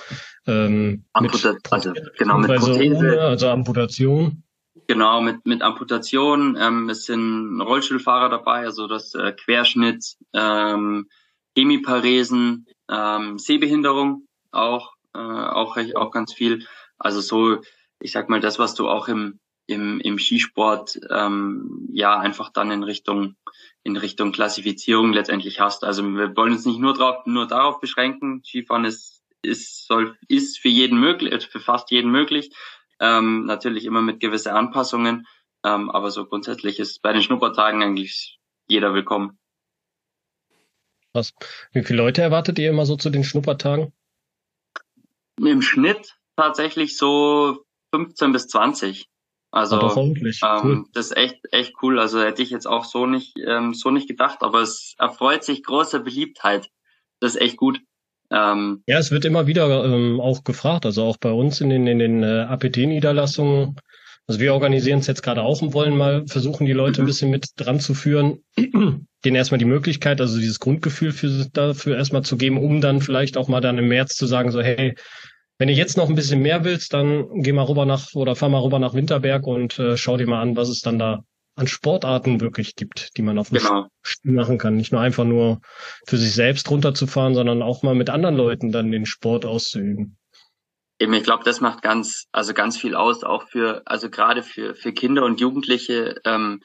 ähm, 0.47 1.05
Amputa 1.13 1.53
mit, 1.53 1.71
also 1.71 1.93
genau 2.17 2.37
mit 2.39 2.55
Prothese, 2.55 3.21
also 3.21 3.49
Amputation. 3.49 4.43
Genau, 4.87 5.21
mit, 5.21 5.45
mit 5.45 5.61
Amputation. 5.61 6.57
Ähm, 6.59 6.89
es 6.89 7.05
sind 7.05 7.61
Rollstuhlfahrer 7.61 8.29
dabei, 8.29 8.65
also 8.65 8.87
das 8.87 9.13
äh, 9.15 9.33
Querschnitt, 9.33 10.15
ähm, 10.33 11.07
Hemiparesen, 11.55 12.67
ähm, 12.89 13.37
Sehbehinderung 13.37 14.27
auch, 14.51 14.93
äh, 15.13 15.19
auch, 15.19 15.75
recht, 15.75 15.95
auch 15.95 16.11
ganz 16.11 16.33
viel. 16.33 16.65
Also 16.97 17.21
so, 17.21 17.61
ich 17.99 18.11
sag 18.11 18.29
mal, 18.29 18.39
das, 18.39 18.59
was 18.59 18.73
du 18.73 18.89
auch 18.89 19.07
im, 19.07 19.39
im, 19.71 19.99
im 19.99 20.19
Skisport 20.19 20.99
ähm, 21.09 21.87
ja 21.91 22.19
einfach 22.19 22.49
dann 22.49 22.71
in 22.71 22.83
Richtung 22.83 23.35
in 23.83 23.97
Richtung 23.97 24.31
Klassifizierung 24.31 25.11
letztendlich 25.11 25.59
hast. 25.59 25.83
Also 25.83 26.03
wir 26.03 26.35
wollen 26.35 26.53
uns 26.53 26.65
nicht 26.65 26.79
nur 26.79 26.93
drauf, 26.93 27.25
nur 27.25 27.47
darauf 27.47 27.79
beschränken. 27.79 28.43
Skifahren 28.43 28.85
ist 28.85 29.23
ist 29.41 29.87
soll 29.87 30.17
ist 30.27 30.59
für 30.59 30.69
jeden 30.69 30.99
möglich, 30.99 31.47
für 31.47 31.59
fast 31.59 31.91
jeden 31.91 32.11
möglich. 32.11 32.55
Ähm, 32.99 33.45
natürlich 33.45 33.85
immer 33.85 34.01
mit 34.01 34.19
gewissen 34.19 34.49
Anpassungen. 34.49 35.25
Ähm, 35.63 35.89
aber 35.89 36.11
so 36.11 36.25
grundsätzlich 36.25 36.79
ist 36.79 37.01
bei 37.01 37.13
den 37.13 37.21
Schnuppertagen 37.21 37.81
eigentlich 37.81 38.39
jeder 38.67 38.93
willkommen. 38.93 39.39
Was? 41.13 41.33
Wie 41.73 41.83
viele 41.83 41.97
Leute 41.97 42.21
erwartet 42.21 42.57
ihr 42.59 42.69
immer 42.69 42.85
so 42.85 42.95
zu 42.95 43.09
den 43.09 43.23
Schnuppertagen? 43.23 43.93
Im 45.37 45.61
Schnitt 45.61 46.17
tatsächlich 46.35 46.97
so 46.97 47.65
15 47.93 48.31
bis 48.31 48.47
20. 48.47 49.10
Also 49.51 49.81
ähm, 49.81 50.15
cool. 50.63 50.85
das 50.93 51.07
ist 51.07 51.17
echt 51.17 51.39
echt 51.51 51.73
cool. 51.81 51.99
Also 51.99 52.21
hätte 52.21 52.41
ich 52.41 52.49
jetzt 52.49 52.67
auch 52.67 52.85
so 52.85 53.05
nicht 53.05 53.37
ähm, 53.45 53.73
so 53.73 53.91
nicht 53.91 54.07
gedacht, 54.07 54.39
aber 54.41 54.61
es 54.61 54.95
erfreut 54.97 55.43
sich 55.43 55.63
großer 55.63 55.99
Beliebtheit. 55.99 56.69
Das 57.19 57.35
ist 57.35 57.41
echt 57.41 57.57
gut. 57.57 57.81
Ähm, 58.31 58.81
ja, 58.87 58.97
es 58.97 59.11
wird 59.11 59.25
immer 59.25 59.45
wieder 59.45 59.83
ähm, 59.83 60.21
auch 60.21 60.45
gefragt, 60.45 60.85
also 60.85 61.03
auch 61.03 61.17
bei 61.17 61.31
uns 61.31 61.59
in 61.59 61.69
den, 61.69 61.85
in 61.85 61.99
den 61.99 62.23
äh, 62.23 62.45
APT-Niederlassungen 62.47 63.75
Also 64.25 64.39
wir 64.39 64.53
organisieren 64.53 64.99
es 64.99 65.07
jetzt 65.07 65.21
gerade 65.21 65.41
auch 65.41 65.61
und 65.61 65.73
wollen 65.73 65.97
mal 65.97 66.25
versuchen, 66.27 66.65
die 66.65 66.71
Leute 66.71 67.01
ein 67.01 67.05
bisschen 67.05 67.29
mit 67.29 67.47
dran 67.57 67.81
zu 67.81 67.93
führen, 67.93 68.39
denen 68.55 69.35
erstmal 69.35 69.59
die 69.59 69.65
Möglichkeit, 69.65 70.21
also 70.21 70.39
dieses 70.39 70.61
Grundgefühl 70.61 71.11
für, 71.11 71.27
dafür 71.51 71.97
erstmal 71.97 72.21
zu 72.21 72.37
geben, 72.37 72.57
um 72.57 72.79
dann 72.79 73.01
vielleicht 73.01 73.35
auch 73.35 73.49
mal 73.49 73.59
dann 73.59 73.77
im 73.77 73.89
März 73.89 74.15
zu 74.15 74.25
sagen, 74.25 74.49
so, 74.51 74.61
hey, 74.61 74.95
wenn 75.61 75.67
du 75.67 75.75
jetzt 75.75 75.95
noch 75.95 76.09
ein 76.09 76.15
bisschen 76.15 76.41
mehr 76.41 76.63
willst, 76.63 76.91
dann 76.91 77.43
geh 77.43 77.51
mal 77.51 77.65
rüber 77.65 77.85
nach 77.85 78.15
oder 78.15 78.35
fahr 78.35 78.49
mal 78.49 78.63
rüber 78.63 78.79
nach 78.79 78.95
Winterberg 78.95 79.45
und 79.45 79.77
äh, 79.77 79.95
schau 79.95 80.17
dir 80.17 80.25
mal 80.25 80.41
an, 80.41 80.55
was 80.55 80.69
es 80.69 80.81
dann 80.81 80.97
da 80.97 81.23
an 81.55 81.67
Sportarten 81.67 82.41
wirklich 82.41 82.75
gibt, 82.75 83.15
die 83.15 83.21
man 83.21 83.37
auf 83.37 83.49
dem 83.49 83.59
genau. 83.59 83.85
Spiel 84.01 84.31
machen 84.31 84.57
kann. 84.57 84.75
Nicht 84.75 84.91
nur 84.91 85.01
einfach 85.01 85.23
nur 85.23 85.61
für 86.07 86.17
sich 86.17 86.33
selbst 86.33 86.71
runterzufahren, 86.71 87.35
sondern 87.35 87.61
auch 87.61 87.83
mal 87.83 87.93
mit 87.93 88.09
anderen 88.09 88.37
Leuten 88.37 88.71
dann 88.71 88.89
den 88.89 89.05
Sport 89.05 89.45
auszuüben. 89.45 90.17
Eben, 90.97 91.13
ich 91.13 91.21
glaube, 91.21 91.43
das 91.43 91.61
macht 91.61 91.83
ganz, 91.83 92.25
also 92.31 92.55
ganz 92.55 92.75
viel 92.75 92.95
aus, 92.95 93.23
auch 93.23 93.47
für, 93.47 93.83
also 93.85 94.09
gerade 94.09 94.41
für, 94.41 94.73
für 94.73 94.93
Kinder 94.93 95.23
und 95.25 95.39
Jugendliche, 95.39 96.15
ähm, 96.25 96.61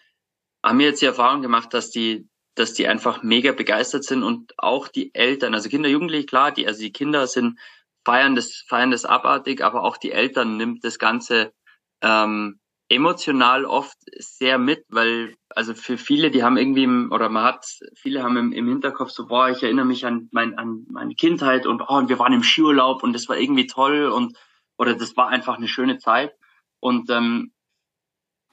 haben 0.64 0.78
wir 0.78 0.86
jetzt 0.86 1.02
die 1.02 1.06
Erfahrung 1.06 1.42
gemacht, 1.42 1.74
dass 1.74 1.90
die, 1.90 2.30
dass 2.54 2.72
die 2.72 2.88
einfach 2.88 3.22
mega 3.22 3.52
begeistert 3.52 4.04
sind 4.04 4.22
und 4.22 4.54
auch 4.56 4.88
die 4.88 5.14
Eltern, 5.14 5.52
also 5.52 5.68
Kinder, 5.68 5.90
Jugendliche, 5.90 6.24
klar, 6.24 6.50
die, 6.50 6.66
also 6.66 6.80
die 6.80 6.92
Kinder 6.92 7.26
sind, 7.26 7.58
feiern 8.06 8.36
das, 8.36 8.62
feiern 8.68 8.92
das 8.92 9.04
abartig, 9.04 9.64
aber 9.64 9.82
auch 9.82 9.96
die 9.96 10.12
Eltern 10.12 10.56
nimmt 10.56 10.84
das 10.84 11.00
Ganze, 11.00 11.52
ähm, 12.02 12.60
emotional 12.88 13.64
oft 13.64 13.96
sehr 14.16 14.58
mit, 14.58 14.84
weil 14.88 15.34
also 15.48 15.74
für 15.74 15.98
viele, 15.98 16.30
die 16.30 16.44
haben 16.44 16.56
irgendwie 16.56 16.86
oder 17.12 17.28
man 17.28 17.42
hat, 17.42 17.66
viele 17.96 18.22
haben 18.22 18.36
im, 18.36 18.52
im 18.52 18.68
Hinterkopf 18.68 19.10
so, 19.10 19.26
boah, 19.26 19.50
ich 19.50 19.64
erinnere 19.64 19.86
mich 19.86 20.06
an, 20.06 20.28
mein, 20.30 20.56
an 20.56 20.86
meine 20.88 21.16
Kindheit 21.16 21.66
und 21.66 21.82
oh, 21.82 21.96
und 21.96 22.08
wir 22.08 22.20
waren 22.20 22.32
im 22.32 22.44
Skiurlaub 22.44 23.02
und 23.02 23.12
das 23.12 23.28
war 23.28 23.36
irgendwie 23.36 23.66
toll 23.66 24.06
und 24.06 24.38
oder 24.78 24.94
das 24.94 25.16
war 25.16 25.28
einfach 25.28 25.56
eine 25.56 25.66
schöne 25.66 25.98
Zeit. 25.98 26.32
Und 26.78 27.10
ähm, 27.10 27.50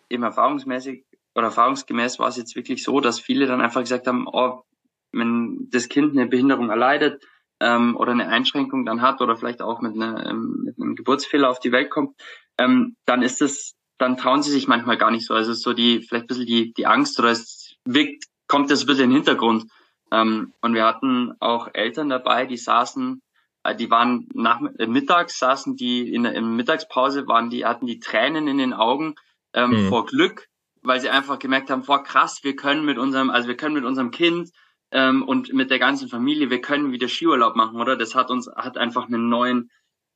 eben 0.09 0.23
erfahrungsmäßig 0.23 1.05
oder 1.35 1.47
erfahrungsgemäß 1.47 2.17
war 2.17 2.29
es 2.29 2.37
jetzt 2.37 2.55
wirklich 2.55 2.83
so, 2.83 3.01
dass 3.01 3.19
viele 3.19 3.45
dann 3.45 3.61
einfach 3.61 3.81
gesagt 3.81 4.07
haben, 4.07 4.25
oh, 4.27 4.63
wenn 5.11 5.67
das 5.69 5.89
Kind 5.89 6.13
eine 6.13 6.25
Behinderung 6.25 6.71
erleidet 6.71 7.23
ähm, 7.63 7.95
oder 7.95 8.11
eine 8.11 8.27
Einschränkung 8.27 8.85
dann 8.85 9.01
hat 9.01 9.21
oder 9.21 9.35
vielleicht 9.37 9.61
auch 9.61 9.81
mit, 9.81 9.95
einer, 9.95 10.25
ähm, 10.25 10.61
mit 10.65 10.79
einem 10.79 10.95
Geburtsfehler 10.95 11.49
auf 11.49 11.59
die 11.59 11.71
Welt 11.71 11.89
kommt, 11.89 12.15
ähm, 12.57 12.95
dann 13.05 13.21
ist 13.21 13.41
es 13.41 13.75
dann 13.97 14.17
trauen 14.17 14.43
sie 14.43 14.51
sich 14.51 14.67
manchmal 14.67 14.97
gar 14.97 15.11
nicht 15.11 15.25
so. 15.25 15.33
Also 15.33 15.53
so 15.53 15.73
die, 15.73 16.01
vielleicht 16.01 16.25
ein 16.25 16.27
bisschen 16.27 16.45
die, 16.45 16.73
die 16.73 16.85
Angst 16.85 17.19
oder 17.19 17.29
es 17.29 17.75
wirkt, 17.85 18.25
kommt 18.47 18.69
das 18.69 18.81
ein 18.81 18.87
bisschen 18.87 19.05
in 19.05 19.09
den 19.11 19.15
Hintergrund. 19.17 19.65
Ähm, 20.11 20.53
und 20.61 20.73
wir 20.73 20.85
hatten 20.85 21.33
auch 21.39 21.69
Eltern 21.73 22.09
dabei, 22.09 22.45
die 22.45 22.57
saßen, 22.57 23.21
äh, 23.63 23.75
die 23.75 23.89
waren 23.89 24.27
nach, 24.33 24.61
äh, 24.77 24.87
mittags 24.87 25.39
saßen 25.39 25.75
die 25.75 26.13
in 26.13 26.23
der 26.23 26.33
in 26.33 26.55
Mittagspause, 26.55 27.27
waren 27.27 27.49
die, 27.49 27.65
hatten 27.65 27.85
die 27.85 27.99
Tränen 27.99 28.47
in 28.47 28.57
den 28.57 28.73
Augen 28.73 29.15
ähm, 29.53 29.71
mhm. 29.71 29.89
vor 29.89 30.05
Glück, 30.05 30.47
weil 30.81 30.99
sie 30.99 31.09
einfach 31.09 31.39
gemerkt 31.39 31.69
haben, 31.69 31.83
vor 31.83 32.03
krass, 32.03 32.43
wir 32.43 32.55
können 32.55 32.85
mit 32.85 32.97
unserem, 32.97 33.29
also 33.29 33.47
wir 33.47 33.55
können 33.55 33.75
mit 33.75 33.85
unserem 33.85 34.11
Kind 34.11 34.51
ähm, 34.93 35.23
und 35.23 35.51
mit 35.53 35.71
der 35.71 35.79
ganzen 35.79 36.07
Familie, 36.07 36.51
wir 36.51 36.61
können 36.61 36.91
wieder 36.91 37.07
Skiurlaub 37.07 37.55
machen, 37.55 37.81
oder? 37.81 37.97
Das 37.97 38.13
hat 38.13 38.29
uns, 38.29 38.47
hat 38.55 38.77
einfach 38.77 39.07
einen 39.07 39.27
neuen, 39.27 39.71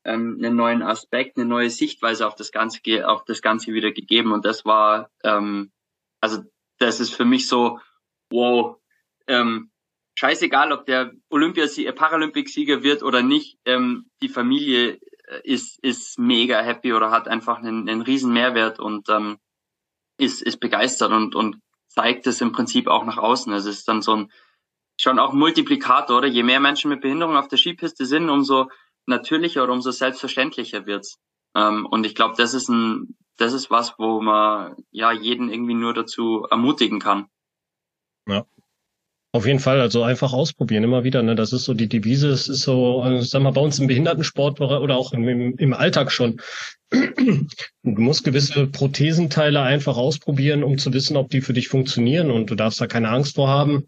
ähm, 0.06 0.38
einen 0.38 0.56
neuen 0.56 0.84
Aspekt, 0.84 1.36
eine 1.36 1.48
neue 1.48 1.72
Sichtweise 1.72 2.28
auf 2.28 2.36
das 2.36 2.52
Ganze, 2.52 2.80
auf 3.10 3.26
das 3.26 3.42
Ganze 3.42 3.74
wieder 3.74 3.92
gegeben. 3.92 4.32
Und 4.32 4.46
das 4.46 4.66
war, 4.66 5.10
ähm, 5.24 5.72
also 6.22 6.44
das 6.78 7.00
ist 7.00 7.12
für 7.12 7.26
mich 7.26 7.48
so, 7.48 7.80
wow, 8.30 8.78
ähm, 9.26 9.72
scheißegal, 10.13 10.72
ob 10.72 10.86
der 10.86 11.12
Olympiasieger, 11.30 11.94
Paralympicsieger 11.94 12.84
wird 12.84 13.02
oder 13.02 13.24
nicht, 13.24 13.58
ähm, 13.66 14.12
die 14.22 14.30
Familie 14.30 15.00
äh, 15.28 15.42
ist, 15.44 15.84
ist 15.84 16.20
mega 16.20 16.62
happy 16.62 16.94
oder 16.94 17.10
hat 17.10 17.28
einfach 17.28 17.58
einen, 17.58 17.90
einen 17.90 18.04
riesen 18.04 18.32
Mehrwert 18.32 18.80
und 18.80 19.10
ähm, 19.10 19.40
ist, 20.20 20.44
ist 20.44 20.60
begeistert 20.60 21.12
und, 21.12 21.34
und 21.34 21.58
zeigt 21.88 22.28
es 22.28 22.42
im 22.42 22.52
Prinzip 22.52 22.88
auch 22.88 23.06
nach 23.06 23.18
außen. 23.18 23.52
Also 23.52 23.72
es 23.72 23.80
ist 23.80 23.88
dann 23.88 24.04
so 24.04 24.16
ein 24.16 24.32
schon 24.99 25.19
auch 25.19 25.33
Multiplikator, 25.33 26.17
oder? 26.17 26.27
Je 26.27 26.43
mehr 26.43 26.60
Menschen 26.60 26.89
mit 26.89 27.01
Behinderung 27.01 27.38
auf 27.38 27.47
der 27.47 27.57
Skipiste 27.57 28.05
sind, 28.05 28.29
umso 28.29 28.69
natürlicher 29.05 29.63
oder 29.63 29.73
umso 29.73 29.91
selbstverständlicher 29.91 30.86
wird's. 30.86 31.17
Ähm, 31.55 31.86
und 31.86 32.05
ich 32.05 32.15
glaube, 32.15 32.36
das 32.38 32.53
ist 32.53 32.69
ein, 32.69 33.15
das 33.38 33.53
ist 33.53 33.69
was, 33.69 33.93
wo 33.97 34.21
man 34.21 34.75
ja 34.91 35.12
jeden 35.12 35.49
irgendwie 35.51 35.75
nur 35.75 35.93
dazu 35.93 36.45
ermutigen 36.49 36.99
kann. 36.99 37.27
Ja. 38.27 38.45
Auf 39.33 39.45
jeden 39.45 39.60
Fall, 39.60 39.81
also 39.81 40.03
einfach 40.03 40.33
ausprobieren, 40.33 40.83
immer 40.83 41.03
wieder. 41.03 41.21
Ne? 41.21 41.36
Das 41.36 41.53
ist 41.53 41.65
so 41.65 41.73
die 41.73 41.89
Devise. 41.89 42.29
Es 42.29 42.47
ist 42.47 42.62
so, 42.62 43.01
also, 43.01 43.21
sag 43.21 43.43
mal, 43.43 43.51
bei 43.51 43.62
uns 43.62 43.77
im 43.77 43.88
Behindertensport 43.88 44.60
oder 44.62 44.95
auch 44.95 45.13
im, 45.13 45.55
im 45.55 45.73
Alltag 45.73 46.12
schon. 46.12 46.41
Du 46.89 47.45
musst 47.83 48.23
gewisse 48.23 48.67
Prothesenteile 48.67 49.62
einfach 49.62 49.97
ausprobieren, 49.97 50.63
um 50.63 50.77
zu 50.77 50.91
wissen, 50.93 51.17
ob 51.17 51.29
die 51.29 51.41
für 51.41 51.53
dich 51.53 51.67
funktionieren. 51.67 52.31
Und 52.31 52.49
du 52.49 52.55
darfst 52.55 52.81
da 52.81 52.88
keine 52.88 53.10
Angst 53.10 53.36
vor 53.36 53.49
haben 53.49 53.86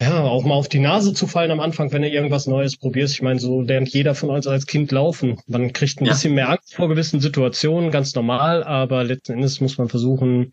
ja, 0.00 0.22
auch 0.22 0.44
mal 0.44 0.54
auf 0.54 0.68
die 0.68 0.78
Nase 0.78 1.12
zu 1.12 1.26
fallen 1.26 1.50
am 1.50 1.60
Anfang, 1.60 1.92
wenn 1.92 2.02
du 2.02 2.08
irgendwas 2.08 2.46
Neues 2.46 2.78
probierst. 2.78 3.14
Ich 3.14 3.22
meine, 3.22 3.38
so 3.38 3.60
lernt 3.60 3.90
jeder 3.90 4.14
von 4.14 4.30
uns 4.30 4.46
als 4.46 4.66
Kind 4.66 4.92
laufen. 4.92 5.40
Man 5.46 5.74
kriegt 5.74 6.00
ein 6.00 6.06
ja. 6.06 6.12
bisschen 6.12 6.34
mehr 6.34 6.48
Angst 6.48 6.74
vor 6.74 6.88
gewissen 6.88 7.20
Situationen, 7.20 7.90
ganz 7.90 8.14
normal, 8.14 8.64
aber 8.64 9.04
letzten 9.04 9.34
Endes 9.34 9.60
muss 9.60 9.76
man 9.76 9.88
versuchen, 9.88 10.52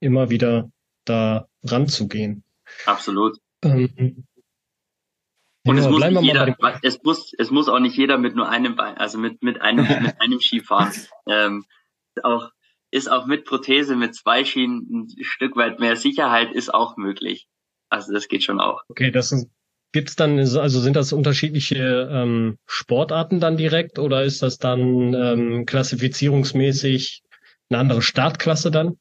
immer 0.00 0.30
wieder 0.30 0.70
da 1.04 1.46
ranzugehen. 1.62 2.42
Absolut. 2.86 3.38
Ähm, 3.62 4.24
und 5.66 5.76
ja, 5.76 5.82
es 5.84 5.90
muss 5.90 6.04
nicht 6.04 6.22
jeder, 6.22 6.56
es 6.82 7.02
muss, 7.02 7.32
es 7.38 7.50
muss 7.50 7.68
auch 7.68 7.78
nicht 7.78 7.96
jeder 7.96 8.18
mit 8.18 8.34
nur 8.34 8.48
einem 8.48 8.76
Bein, 8.76 8.96
also 8.96 9.18
mit, 9.18 9.42
mit 9.42 9.60
einem, 9.60 9.86
mit 10.02 10.20
einem 10.20 10.40
Ski 10.40 10.60
fahren. 10.60 10.92
Ähm, 11.26 11.64
auch, 12.22 12.50
ist 12.90 13.10
auch 13.10 13.26
mit 13.26 13.44
Prothese, 13.44 13.94
mit 13.94 14.16
zwei 14.16 14.44
Schienen 14.44 15.06
ein 15.18 15.24
Stück 15.24 15.54
weit 15.54 15.78
mehr 15.78 15.94
Sicherheit 15.96 16.52
ist 16.52 16.74
auch 16.74 16.96
möglich. 16.96 17.46
Also 17.90 18.12
das 18.12 18.28
geht 18.28 18.44
schon 18.44 18.60
auch. 18.60 18.82
Okay, 18.88 19.10
das 19.10 19.32
ist, 19.32 19.48
gibt's 19.92 20.16
dann, 20.16 20.38
also 20.38 20.80
sind 20.80 20.96
das 20.96 21.12
unterschiedliche 21.12 22.08
ähm, 22.10 22.56
Sportarten 22.66 23.40
dann 23.40 23.56
direkt 23.56 23.98
oder 23.98 24.24
ist 24.24 24.42
das 24.42 24.58
dann 24.58 25.14
ähm, 25.14 25.66
klassifizierungsmäßig 25.66 27.22
eine 27.68 27.80
andere 27.80 28.02
Startklasse 28.02 28.70
dann? 28.70 28.98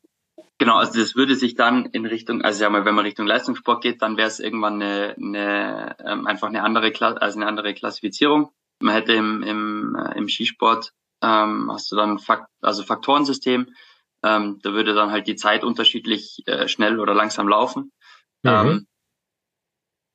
Genau, 0.57 0.75
also 0.75 0.99
das 0.99 1.15
würde 1.15 1.35
sich 1.35 1.55
dann 1.55 1.85
in 1.85 2.05
Richtung, 2.05 2.41
also 2.41 2.63
ja 2.63 2.69
mal, 2.69 2.83
wenn 2.83 2.93
man 2.93 3.05
Richtung 3.05 3.25
Leistungssport 3.25 3.81
geht, 3.81 4.01
dann 4.01 4.17
wäre 4.17 4.27
es 4.27 4.41
irgendwann 4.41 4.81
eine, 4.81 5.15
eine 5.15 5.95
ähm, 6.05 6.27
einfach 6.27 6.49
eine 6.49 6.63
andere 6.63 6.91
Klasse, 6.91 7.21
also 7.21 7.39
eine 7.39 7.47
andere 7.47 7.73
Klassifizierung. 7.73 8.51
Man 8.81 8.93
hätte 8.93 9.13
im, 9.13 9.41
im, 9.43 9.95
äh, 9.95 10.17
im 10.17 10.27
Skisport 10.27 10.91
ähm, 11.21 11.71
hast 11.71 11.91
du 11.91 11.95
dann 11.95 12.19
Fakt, 12.19 12.49
also 12.61 12.83
Faktorensystem. 12.83 13.69
Ähm, 14.21 14.59
da 14.61 14.73
würde 14.73 14.93
dann 14.93 15.11
halt 15.11 15.27
die 15.27 15.37
Zeit 15.37 15.63
unterschiedlich 15.63 16.43
äh, 16.45 16.67
schnell 16.67 16.99
oder 16.99 17.13
langsam 17.13 17.47
laufen. 17.47 17.93
Mhm. 18.43 18.51
Ähm, 18.51 18.87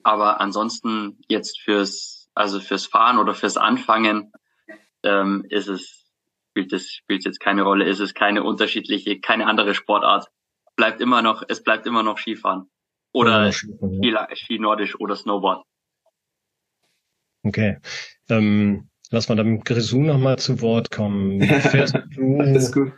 aber 0.03 0.41
ansonsten 0.41 1.19
jetzt 1.29 1.61
fürs, 1.61 2.29
also 2.35 2.61
fürs 2.61 2.87
Fahren 2.87 3.19
oder 3.19 3.35
fürs 3.35 3.57
Anfangen 3.57 4.33
ähm, 5.03 5.45
ist 5.49 5.69
es, 5.69 6.05
spielt 6.51 6.73
es, 6.73 6.91
spielt 6.93 7.25
jetzt 7.25 7.41
keine 7.41 7.63
Rolle, 7.63 7.87
ist 7.87 8.01
es 8.01 8.15
keine 8.15 8.43
unterschiedliche, 8.43 9.21
keine 9.21 9.47
andere 9.47 9.75
Sportart. 9.75 10.29
Bleibt 10.77 11.01
immer 11.01 11.23
noch, 11.23 11.43
es 11.49 11.63
bleibt 11.63 11.87
immer 11.87 12.03
noch 12.03 12.19
Skifahren. 12.19 12.69
Oder 13.13 13.47
ja, 13.47 13.53
Ski, 13.53 14.17
Ski 14.35 14.59
Nordisch 14.59 14.99
oder 14.99 15.15
Snowboard. 15.15 15.65
Okay. 17.45 17.79
Ähm, 18.29 18.89
lass 19.11 19.29
mal 19.29 19.37
dann 19.37 19.61
Grisou 19.61 20.03
nochmal 20.03 20.39
zu 20.39 20.61
Wort 20.61 20.91
kommen. 20.91 21.41
Fährst 21.43 21.95
du, 22.17 22.93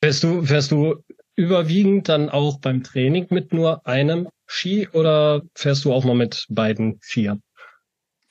fährst 0.00 0.22
du, 0.22 0.42
fährst 0.42 0.70
du 0.70 1.02
überwiegend 1.34 2.08
dann 2.08 2.28
auch 2.28 2.60
beim 2.60 2.84
Training 2.84 3.26
mit 3.30 3.52
nur 3.52 3.86
einem 3.86 4.28
Ski 4.52 4.88
oder 4.92 5.42
fährst 5.54 5.84
du 5.84 5.92
auch 5.92 6.04
mal 6.04 6.14
mit 6.14 6.46
beiden 6.50 7.00
Skiern? 7.02 7.42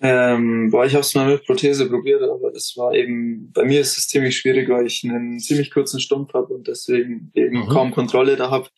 Ähm, 0.03 0.71
boah, 0.71 0.85
ich 0.85 0.93
habe 0.93 1.01
es 1.01 1.13
mal 1.13 1.27
mit 1.27 1.45
Prothese 1.45 1.87
probiert, 1.87 2.23
aber 2.23 2.51
das 2.51 2.73
war 2.75 2.93
eben, 2.93 3.51
bei 3.51 3.65
mir 3.65 3.81
ist 3.81 3.97
es 3.97 4.07
ziemlich 4.07 4.37
schwierig, 4.37 4.67
weil 4.69 4.87
ich 4.87 5.03
einen 5.03 5.39
ziemlich 5.39 5.71
kurzen 5.71 5.99
Stumpf 5.99 6.33
habe 6.33 6.53
und 6.53 6.67
deswegen 6.67 7.31
eben 7.35 7.59
mhm. 7.59 7.67
kaum 7.67 7.91
Kontrolle 7.91 8.35
da 8.35 8.49
habe 8.49 8.69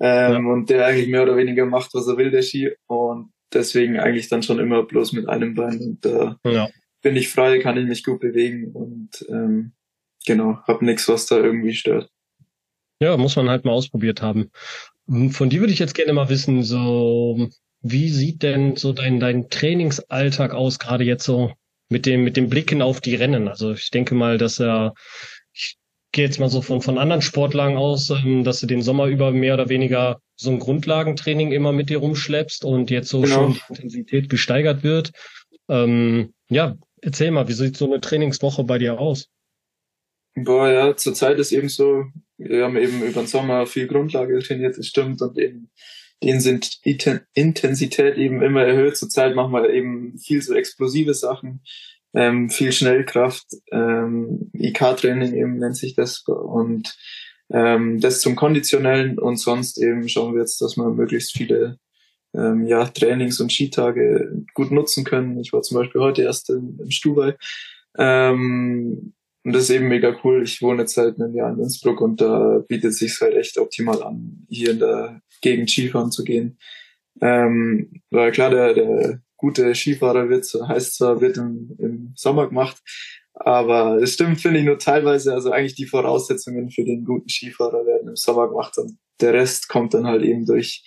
ähm, 0.00 0.32
ja. 0.46 0.52
und 0.52 0.70
der 0.70 0.86
eigentlich 0.86 1.08
mehr 1.08 1.24
oder 1.24 1.36
weniger 1.36 1.66
macht, 1.66 1.92
was 1.94 2.06
er 2.08 2.16
will, 2.16 2.30
der 2.30 2.42
Ski 2.42 2.70
und 2.86 3.32
deswegen 3.52 3.98
eigentlich 3.98 4.28
dann 4.28 4.42
schon 4.42 4.58
immer 4.58 4.82
bloß 4.82 5.12
mit 5.12 5.28
einem 5.28 5.54
Bein 5.54 5.78
und 5.80 6.04
da 6.04 6.38
äh, 6.44 6.54
ja. 6.54 6.68
bin 7.02 7.16
ich 7.16 7.28
frei, 7.28 7.58
kann 7.58 7.76
ich 7.76 7.86
mich 7.86 8.02
gut 8.02 8.20
bewegen 8.20 8.72
und 8.72 9.10
ähm, 9.28 9.72
genau, 10.26 10.58
habe 10.66 10.84
nichts, 10.86 11.06
was 11.08 11.26
da 11.26 11.36
irgendwie 11.36 11.74
stört. 11.74 12.10
Ja, 13.02 13.16
muss 13.16 13.36
man 13.36 13.50
halt 13.50 13.64
mal 13.64 13.72
ausprobiert 13.72 14.22
haben. 14.22 14.50
Von 15.30 15.50
dir 15.50 15.60
würde 15.60 15.72
ich 15.72 15.78
jetzt 15.78 15.94
gerne 15.94 16.12
mal 16.14 16.30
wissen, 16.30 16.62
so 16.62 17.48
wie 17.82 18.08
sieht 18.08 18.42
denn 18.42 18.76
so 18.76 18.92
dein, 18.92 19.20
dein 19.20 19.50
Trainingsalltag 19.50 20.54
aus, 20.54 20.78
gerade 20.78 21.04
jetzt 21.04 21.24
so 21.24 21.52
mit 21.90 22.06
dem, 22.06 22.24
mit 22.24 22.36
dem 22.36 22.48
Blicken 22.48 22.80
auf 22.80 23.00
die 23.00 23.16
Rennen? 23.16 23.48
Also 23.48 23.72
ich 23.72 23.90
denke 23.90 24.14
mal, 24.14 24.38
dass 24.38 24.58
er, 24.58 24.94
ich 25.52 25.76
gehe 26.12 26.24
jetzt 26.24 26.40
mal 26.40 26.48
so 26.48 26.62
von, 26.62 26.80
von 26.80 26.96
anderen 26.96 27.20
Sportlern 27.20 27.76
aus, 27.76 28.08
ähm, 28.10 28.44
dass 28.44 28.60
du 28.60 28.66
den 28.66 28.80
Sommer 28.80 29.06
über 29.06 29.32
mehr 29.32 29.54
oder 29.54 29.68
weniger 29.68 30.20
so 30.36 30.50
ein 30.50 30.58
Grundlagentraining 30.58 31.52
immer 31.52 31.72
mit 31.72 31.90
dir 31.90 31.98
rumschleppst 31.98 32.64
und 32.64 32.90
jetzt 32.90 33.08
so 33.08 33.20
genau. 33.20 33.34
schon 33.34 33.54
die 33.54 33.60
Intensität 33.68 34.28
gesteigert 34.30 34.82
wird. 34.82 35.12
Ähm, 35.68 36.32
ja, 36.48 36.76
erzähl 37.02 37.32
mal, 37.32 37.48
wie 37.48 37.52
sieht 37.52 37.76
so 37.76 37.84
eine 37.84 38.00
Trainingswoche 38.00 38.64
bei 38.64 38.78
dir 38.78 38.98
aus? 38.98 39.28
Boah, 40.34 40.68
ja, 40.68 40.96
zurzeit 40.96 41.38
ist 41.38 41.52
eben 41.52 41.68
so, 41.68 42.06
wir 42.38 42.64
haben 42.64 42.76
eben 42.76 43.02
über 43.02 43.20
den 43.20 43.26
Sommer 43.26 43.66
viel 43.66 43.86
Grundlage 43.86 44.38
trainiert, 44.38 44.78
das 44.78 44.86
stimmt, 44.86 45.20
und 45.20 45.38
eben 45.38 45.70
denen 46.22 46.40
sind 46.40 46.78
Intensität 47.34 48.16
eben 48.16 48.42
immer 48.42 48.62
erhöht. 48.62 48.96
Zurzeit 48.96 49.34
machen 49.34 49.52
wir 49.52 49.70
eben 49.70 50.18
viel 50.18 50.40
so 50.40 50.54
explosive 50.54 51.14
Sachen, 51.14 51.62
ähm, 52.14 52.48
viel 52.48 52.72
Schnellkraft, 52.72 53.46
ähm, 53.72 54.50
IK-Training 54.54 55.34
eben 55.34 55.58
nennt 55.58 55.76
sich 55.76 55.94
das 55.94 56.22
und 56.26 56.96
ähm, 57.50 58.00
das 58.00 58.20
zum 58.20 58.36
Konditionellen 58.36 59.18
und 59.18 59.36
sonst 59.36 59.78
eben 59.78 60.08
schauen 60.08 60.34
wir 60.34 60.40
jetzt, 60.40 60.60
dass 60.60 60.76
wir 60.76 60.88
möglichst 60.90 61.32
viele 61.32 61.78
ähm, 62.34 62.66
ja, 62.66 62.86
Trainings- 62.86 63.40
und 63.40 63.52
Skitage 63.52 64.32
gut 64.54 64.70
nutzen 64.70 65.04
können. 65.04 65.38
Ich 65.40 65.52
war 65.52 65.62
zum 65.62 65.78
Beispiel 65.78 66.00
heute 66.00 66.22
erst 66.22 66.48
im, 66.50 66.78
im 66.80 66.90
Stubai. 66.90 67.36
Ähm, 67.98 69.12
und 69.44 69.52
das 69.52 69.64
ist 69.64 69.70
eben 69.70 69.88
mega 69.88 70.16
cool. 70.22 70.42
Ich 70.42 70.62
wohne 70.62 70.82
jetzt 70.82 70.94
seit 70.94 71.20
einem 71.20 71.34
Jahr 71.34 71.52
in 71.52 71.58
Innsbruck 71.58 72.00
und 72.00 72.20
da 72.20 72.62
bietet 72.68 72.94
sich 72.94 73.20
halt 73.20 73.34
echt 73.34 73.58
optimal 73.58 74.02
an, 74.02 74.46
hier 74.48 74.70
in 74.70 74.78
der 74.78 75.20
Gegend 75.40 75.70
Skifahren 75.70 76.12
zu 76.12 76.24
gehen. 76.24 76.58
Ähm, 77.20 78.02
weil 78.10 78.32
klar, 78.32 78.50
der, 78.50 78.74
der 78.74 79.20
gute 79.36 79.74
Skifahrer 79.74 80.28
wird, 80.28 80.46
heißt 80.46 80.96
zwar, 80.96 81.20
wird 81.20 81.36
im, 81.36 81.76
im 81.78 82.12
Sommer 82.14 82.48
gemacht, 82.48 82.80
aber 83.34 83.96
es 83.96 84.14
stimmt, 84.14 84.40
finde 84.40 84.60
ich, 84.60 84.64
nur 84.64 84.78
teilweise, 84.78 85.34
also 85.34 85.50
eigentlich 85.50 85.74
die 85.74 85.86
Voraussetzungen 85.86 86.70
für 86.70 86.84
den 86.84 87.04
guten 87.04 87.28
Skifahrer 87.28 87.84
werden 87.84 88.08
im 88.08 88.16
Sommer 88.16 88.48
gemacht 88.48 88.78
und 88.78 88.98
der 89.20 89.34
Rest 89.34 89.68
kommt 89.68 89.94
dann 89.94 90.06
halt 90.06 90.22
eben 90.22 90.46
durch 90.46 90.84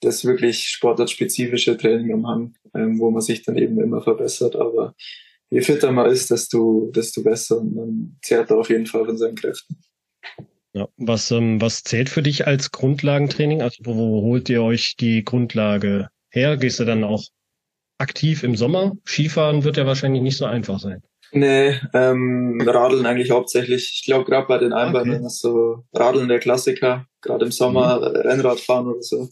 das 0.00 0.24
wirklich 0.24 0.66
sportartspezifische 0.68 1.76
Training 1.76 2.12
am 2.12 2.26
Hang, 2.26 2.54
ähm, 2.74 2.98
wo 2.98 3.10
man 3.10 3.22
sich 3.22 3.42
dann 3.42 3.56
eben 3.56 3.80
immer 3.80 4.02
verbessert. 4.02 4.56
Aber 4.56 4.94
je 5.56 5.62
fitter 5.62 5.90
man 5.90 6.10
ist, 6.10 6.30
desto, 6.30 6.90
desto 6.94 7.22
besser 7.22 7.58
und 7.58 7.74
man 7.74 8.16
zehrt 8.22 8.52
auf 8.52 8.68
jeden 8.68 8.84
Fall 8.84 9.06
von 9.06 9.16
seinen 9.16 9.36
Kräften. 9.36 9.78
Ja, 10.74 10.86
was, 10.98 11.30
ähm, 11.30 11.62
was 11.62 11.82
zählt 11.82 12.10
für 12.10 12.22
dich 12.22 12.46
als 12.46 12.72
Grundlagentraining? 12.72 13.62
Also 13.62 13.78
wo, 13.84 13.96
wo 13.96 14.22
holt 14.22 14.50
ihr 14.50 14.62
euch 14.62 14.96
die 14.96 15.24
Grundlage 15.24 16.08
her? 16.28 16.58
Gehst 16.58 16.78
du 16.78 16.84
dann 16.84 17.04
auch 17.04 17.24
aktiv 17.96 18.42
im 18.42 18.54
Sommer? 18.54 18.92
Skifahren 19.06 19.64
wird 19.64 19.78
ja 19.78 19.86
wahrscheinlich 19.86 20.20
nicht 20.20 20.36
so 20.36 20.44
einfach 20.44 20.78
sein. 20.78 21.02
Nee, 21.32 21.80
ähm, 21.94 22.62
Radeln 22.64 23.06
eigentlich 23.06 23.30
hauptsächlich. 23.30 23.92
Ich 23.94 24.04
glaube, 24.04 24.26
gerade 24.26 24.46
bei 24.46 24.58
den 24.58 24.74
Einbeinen 24.74 25.16
okay. 25.16 25.26
ist 25.26 25.40
so 25.40 25.84
Radeln 25.94 26.28
der 26.28 26.38
Klassiker, 26.38 27.06
gerade 27.22 27.46
im 27.46 27.52
Sommer 27.52 27.98
mhm. 27.98 28.16
Rennradfahren 28.16 28.88
oder 28.88 29.02
so, 29.02 29.30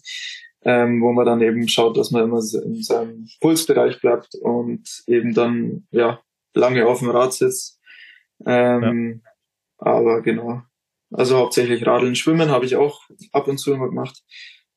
ähm, 0.64 1.02
wo 1.02 1.12
man 1.12 1.26
dann 1.26 1.42
eben 1.42 1.68
schaut, 1.68 1.96
dass 1.96 2.10
man 2.10 2.24
immer 2.24 2.38
in 2.38 2.82
seinem 2.82 3.28
Pulsbereich 3.40 4.00
bleibt 4.00 4.34
und 4.34 5.02
eben 5.06 5.34
dann 5.34 5.86
ja 5.90 6.20
lange 6.54 6.86
auf 6.86 7.00
dem 7.00 7.10
Rad 7.10 7.34
sitzt. 7.34 7.80
Ähm, 8.46 9.22
ja. 9.24 9.30
Aber 9.78 10.22
genau, 10.22 10.62
also 11.10 11.36
hauptsächlich 11.36 11.86
Radeln, 11.86 12.16
Schwimmen 12.16 12.50
habe 12.50 12.64
ich 12.64 12.76
auch 12.76 13.02
ab 13.32 13.48
und 13.48 13.58
zu 13.58 13.72
immer 13.72 13.88
gemacht. 13.88 14.22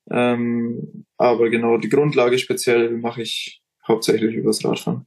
Ähm, 0.10 1.06
aber 1.18 1.50
genau, 1.50 1.78
die 1.78 1.90
Grundlage 1.90 2.38
speziell 2.38 2.92
mache 2.92 3.22
ich 3.22 3.62
hauptsächlich 3.88 4.36
übers 4.36 4.64
Radfahren. 4.64 5.06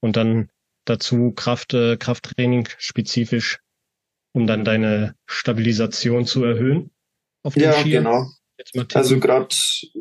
Und 0.00 0.16
dann 0.16 0.50
dazu 0.84 1.32
Kraft, 1.32 1.74
äh, 1.74 1.96
Krafttraining 1.96 2.68
spezifisch, 2.78 3.60
um 4.32 4.46
dann 4.46 4.64
deine 4.64 5.16
Stabilisation 5.26 6.26
zu 6.26 6.44
erhöhen? 6.44 6.90
Auf 7.42 7.54
den 7.54 7.64
ja, 7.64 7.72
Skier? 7.72 7.98
genau. 8.00 8.26
Also 8.94 9.20
gerade 9.20 9.54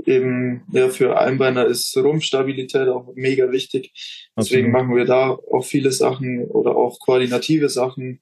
eben 0.05 0.63
ja 0.71 0.89
für 0.89 1.19
Einbeiner 1.19 1.65
ist 1.65 1.95
Rumpfstabilität 1.97 2.87
auch 2.87 3.11
mega 3.15 3.51
wichtig. 3.51 3.91
Deswegen 4.37 4.67
Absolut. 4.67 4.71
machen 4.71 4.95
wir 4.95 5.05
da 5.05 5.29
auch 5.29 5.65
viele 5.65 5.91
Sachen 5.91 6.45
oder 6.45 6.75
auch 6.75 6.99
koordinative 6.99 7.69
Sachen 7.69 8.21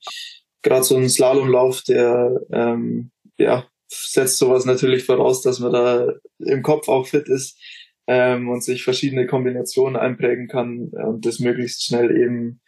gerade 0.63 0.83
so 0.83 0.97
ein 0.97 1.09
Slalomlauf, 1.09 1.83
der 1.83 2.41
ähm, 2.51 3.11
ja, 3.37 3.67
setzt 3.87 4.39
sowas 4.39 4.65
natürlich 4.65 5.03
voraus, 5.03 5.41
dass 5.41 5.59
man 5.59 5.73
da 5.73 6.13
im 6.39 6.63
Kopf 6.63 6.87
auch 6.87 7.05
fit 7.05 7.27
ist 7.27 7.59
ähm, 8.07 8.49
und 8.49 8.63
sich 8.63 8.83
verschiedene 8.83 9.27
Kombinationen 9.27 9.95
einprägen 9.95 10.47
kann 10.47 10.89
und 10.89 11.25
das 11.25 11.39
möglichst 11.39 11.85
schnell 11.85 12.15
eben 12.17 12.61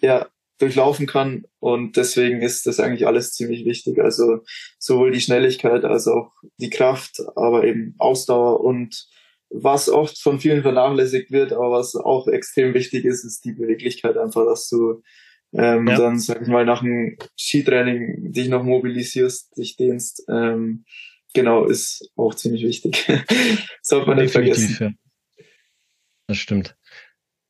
ja 0.00 0.28
durchlaufen 0.58 1.06
kann. 1.06 1.44
Und 1.60 1.96
deswegen 1.96 2.42
ist 2.42 2.66
das 2.66 2.80
eigentlich 2.80 3.06
alles 3.06 3.32
ziemlich 3.32 3.64
wichtig. 3.64 3.98
Also 4.00 4.40
sowohl 4.78 5.12
die 5.12 5.20
Schnelligkeit 5.20 5.84
als 5.84 6.06
auch 6.08 6.32
die 6.58 6.70
Kraft, 6.70 7.20
aber 7.36 7.64
eben 7.64 7.94
Ausdauer 7.98 8.60
und 8.60 9.08
was 9.50 9.88
oft 9.88 10.20
von 10.20 10.40
vielen 10.40 10.62
vernachlässigt 10.62 11.30
wird, 11.30 11.52
aber 11.52 11.70
was 11.70 11.94
auch 11.94 12.28
extrem 12.28 12.74
wichtig 12.74 13.04
ist, 13.04 13.24
ist 13.24 13.44
die 13.44 13.52
Beweglichkeit 13.52 14.18
einfach, 14.18 14.44
dass 14.44 14.68
du 14.68 15.02
ähm, 15.54 15.86
ja. 15.86 15.96
dann, 15.96 16.18
sag 16.18 16.42
ich 16.42 16.48
mal, 16.48 16.66
nach 16.66 16.82
dem 16.82 17.16
Skitraining 17.38 18.32
dich 18.32 18.48
noch 18.48 18.62
mobilisierst, 18.62 19.56
dich 19.56 19.76
dehnst. 19.76 20.24
Ähm, 20.28 20.84
genau, 21.32 21.64
ist 21.64 22.10
auch 22.16 22.34
ziemlich 22.34 22.62
wichtig. 22.64 23.06
Sollte 23.82 24.06
man 24.06 24.18
nicht 24.18 24.32
vergessen. 24.32 24.76
Ja. 24.78 25.44
Das 26.26 26.36
stimmt. 26.36 26.76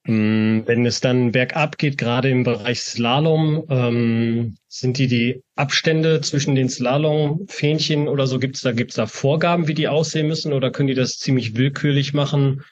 Mm, 0.08 0.62
wenn 0.64 0.86
es 0.86 1.00
dann 1.00 1.32
bergab 1.32 1.76
geht, 1.76 1.98
gerade 1.98 2.30
im 2.30 2.42
Bereich 2.42 2.80
Slalom, 2.80 3.64
ähm, 3.68 4.56
sind 4.66 4.96
die 4.96 5.06
die 5.06 5.42
Abstände 5.54 6.22
zwischen 6.22 6.54
den 6.54 6.70
Slalom-Fähnchen 6.70 8.08
oder 8.08 8.26
so, 8.26 8.38
gibt's 8.38 8.62
da, 8.62 8.72
gibt's 8.72 8.94
da 8.94 9.06
Vorgaben, 9.06 9.68
wie 9.68 9.74
die 9.74 9.86
aussehen 9.86 10.26
müssen 10.26 10.54
oder 10.54 10.70
können 10.70 10.88
die 10.88 10.94
das 10.94 11.18
ziemlich 11.18 11.56
willkürlich 11.56 12.14
machen? 12.14 12.64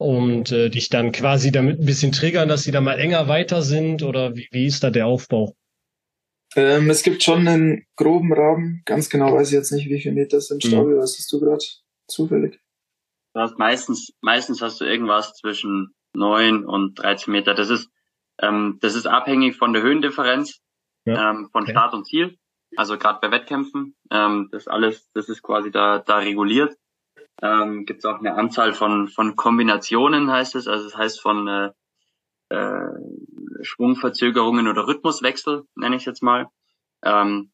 und 0.00 0.52
äh, 0.52 0.70
dich 0.70 0.90
dann 0.90 1.12
quasi 1.12 1.50
damit 1.50 1.80
ein 1.80 1.84
bisschen 1.86 2.12
triggern, 2.12 2.48
dass 2.48 2.62
sie 2.62 2.70
da 2.70 2.80
mal 2.80 2.98
enger 2.98 3.28
weiter 3.28 3.62
sind 3.62 4.02
oder 4.02 4.36
wie, 4.36 4.48
wie 4.52 4.66
ist 4.66 4.84
da 4.84 4.90
der 4.90 5.06
Aufbau? 5.06 5.56
Ähm, 6.54 6.88
es 6.88 7.02
gibt 7.02 7.22
schon 7.22 7.46
einen 7.46 7.84
groben 7.96 8.32
Rahmen, 8.32 8.82
ganz 8.84 9.10
genau 9.10 9.34
weiß 9.34 9.48
ich 9.48 9.54
jetzt 9.54 9.72
nicht, 9.72 9.88
wie 9.88 10.00
viele 10.00 10.14
Meter 10.14 10.40
sind. 10.40 10.64
Mhm. 10.64 10.68
Stabi, 10.68 10.96
was 10.96 11.18
hast 11.18 11.32
du 11.32 11.40
gerade 11.40 11.64
zufällig? 12.06 12.60
Du 13.34 13.40
hast 13.40 13.58
meistens, 13.58 14.12
meistens 14.20 14.62
hast 14.62 14.80
du 14.80 14.84
irgendwas 14.84 15.34
zwischen 15.34 15.92
neun 16.12 16.64
und 16.64 16.98
13 16.98 17.32
Meter. 17.32 17.54
Das 17.54 17.70
ist, 17.70 17.90
ähm, 18.40 18.78
das 18.80 18.94
ist 18.94 19.06
abhängig 19.06 19.56
von 19.56 19.72
der 19.72 19.82
Höhendifferenz, 19.82 20.60
ja. 21.04 21.30
ähm, 21.30 21.48
von. 21.50 21.66
Start 21.66 21.94
und 21.94 22.06
Ziel. 22.06 22.38
Also 22.76 22.98
gerade 22.98 23.18
bei 23.20 23.30
Wettkämpfen, 23.30 23.96
ähm, 24.10 24.48
das 24.52 24.68
alles, 24.68 25.10
das 25.12 25.28
ist 25.28 25.42
quasi 25.42 25.70
da, 25.70 25.98
da 26.00 26.18
reguliert 26.18 26.76
ähm, 27.42 27.84
gibt 27.84 28.00
es 28.00 28.04
auch 28.04 28.18
eine 28.18 28.34
Anzahl 28.34 28.72
von, 28.72 29.08
von 29.08 29.36
Kombinationen, 29.36 30.30
heißt 30.30 30.56
es. 30.56 30.66
Also 30.66 30.86
es 30.86 30.92
das 30.92 31.00
heißt 31.00 31.20
von 31.20 31.46
äh, 31.48 31.70
äh, 32.48 33.62
Schwungverzögerungen 33.62 34.68
oder 34.68 34.86
Rhythmuswechsel, 34.86 35.64
nenne 35.76 35.96
ich 35.96 36.04
jetzt 36.04 36.22
mal. 36.22 36.46
Ähm, 37.02 37.52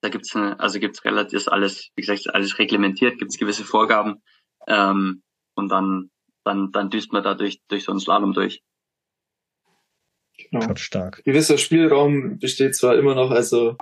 da 0.00 0.08
gibt's 0.08 0.34
eine, 0.34 0.58
also 0.58 0.80
gibt's 0.80 1.04
relativ 1.04 1.36
ist 1.36 1.48
alles, 1.48 1.90
wie 1.94 2.02
gesagt, 2.02 2.34
alles 2.34 2.58
reglementiert, 2.58 3.18
gibt's 3.18 3.38
gewisse 3.38 3.64
Vorgaben 3.64 4.22
ähm, 4.66 5.22
und 5.54 5.68
dann 5.70 6.10
dann 6.44 6.72
dann 6.72 6.90
düst 6.90 7.12
man 7.12 7.22
da 7.22 7.34
durch 7.34 7.60
durch 7.68 7.84
so 7.84 7.92
einen 7.92 8.00
Slalom 8.00 8.32
durch. 8.32 8.62
Genau. 10.50 10.74
Stark. 10.76 11.22
Gewisser 11.24 11.58
Spielraum 11.58 12.38
besteht 12.38 12.74
zwar 12.74 12.96
immer 12.96 13.14
noch, 13.14 13.30
also 13.30 13.76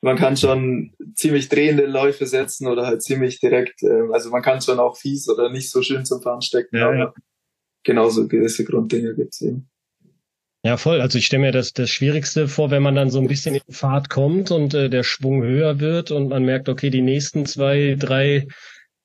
man 0.00 0.16
kann 0.16 0.36
schon 0.36 0.92
ziemlich 1.14 1.48
drehende 1.48 1.86
Läufe 1.86 2.26
setzen 2.26 2.66
oder 2.66 2.86
halt 2.86 3.02
ziemlich 3.02 3.40
direkt, 3.40 3.82
äh, 3.82 4.12
also 4.12 4.30
man 4.30 4.42
kann 4.42 4.60
schon 4.60 4.78
auch 4.78 4.96
fies 4.96 5.28
oder 5.28 5.50
nicht 5.50 5.70
so 5.70 5.82
schön 5.82 6.04
zum 6.04 6.22
Fahren 6.22 6.42
stecken, 6.42 6.76
ja, 6.76 6.86
aber 6.88 6.96
ja. 6.96 7.14
genauso 7.82 8.28
gewisse 8.28 8.64
Grunddinge 8.64 9.14
gibt's 9.14 9.40
eben. 9.40 9.68
Ja, 10.64 10.76
voll. 10.76 11.00
Also 11.00 11.18
ich 11.18 11.26
stelle 11.26 11.42
mir 11.42 11.52
das, 11.52 11.72
das 11.72 11.90
Schwierigste 11.90 12.48
vor, 12.48 12.70
wenn 12.70 12.82
man 12.82 12.96
dann 12.96 13.10
so 13.10 13.20
ein 13.20 13.28
bisschen 13.28 13.54
in 13.54 13.72
Fahrt 13.72 14.10
kommt 14.10 14.50
und 14.50 14.74
äh, 14.74 14.90
der 14.90 15.04
Schwung 15.04 15.42
höher 15.42 15.78
wird 15.78 16.10
und 16.10 16.28
man 16.28 16.44
merkt, 16.44 16.68
okay, 16.68 16.90
die 16.90 17.02
nächsten 17.02 17.46
zwei, 17.46 17.96
drei 17.98 18.48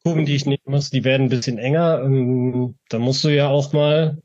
Kurven, 0.04 0.26
die 0.26 0.36
ich 0.36 0.46
nehmen 0.46 0.64
muss, 0.66 0.90
die 0.90 1.04
werden 1.04 1.24
ein 1.24 1.30
bisschen 1.30 1.58
enger. 1.58 2.02
Ähm, 2.04 2.76
da 2.90 3.00
musst 3.00 3.24
du 3.24 3.30
ja 3.30 3.48
auch 3.48 3.74
mal 3.74 4.18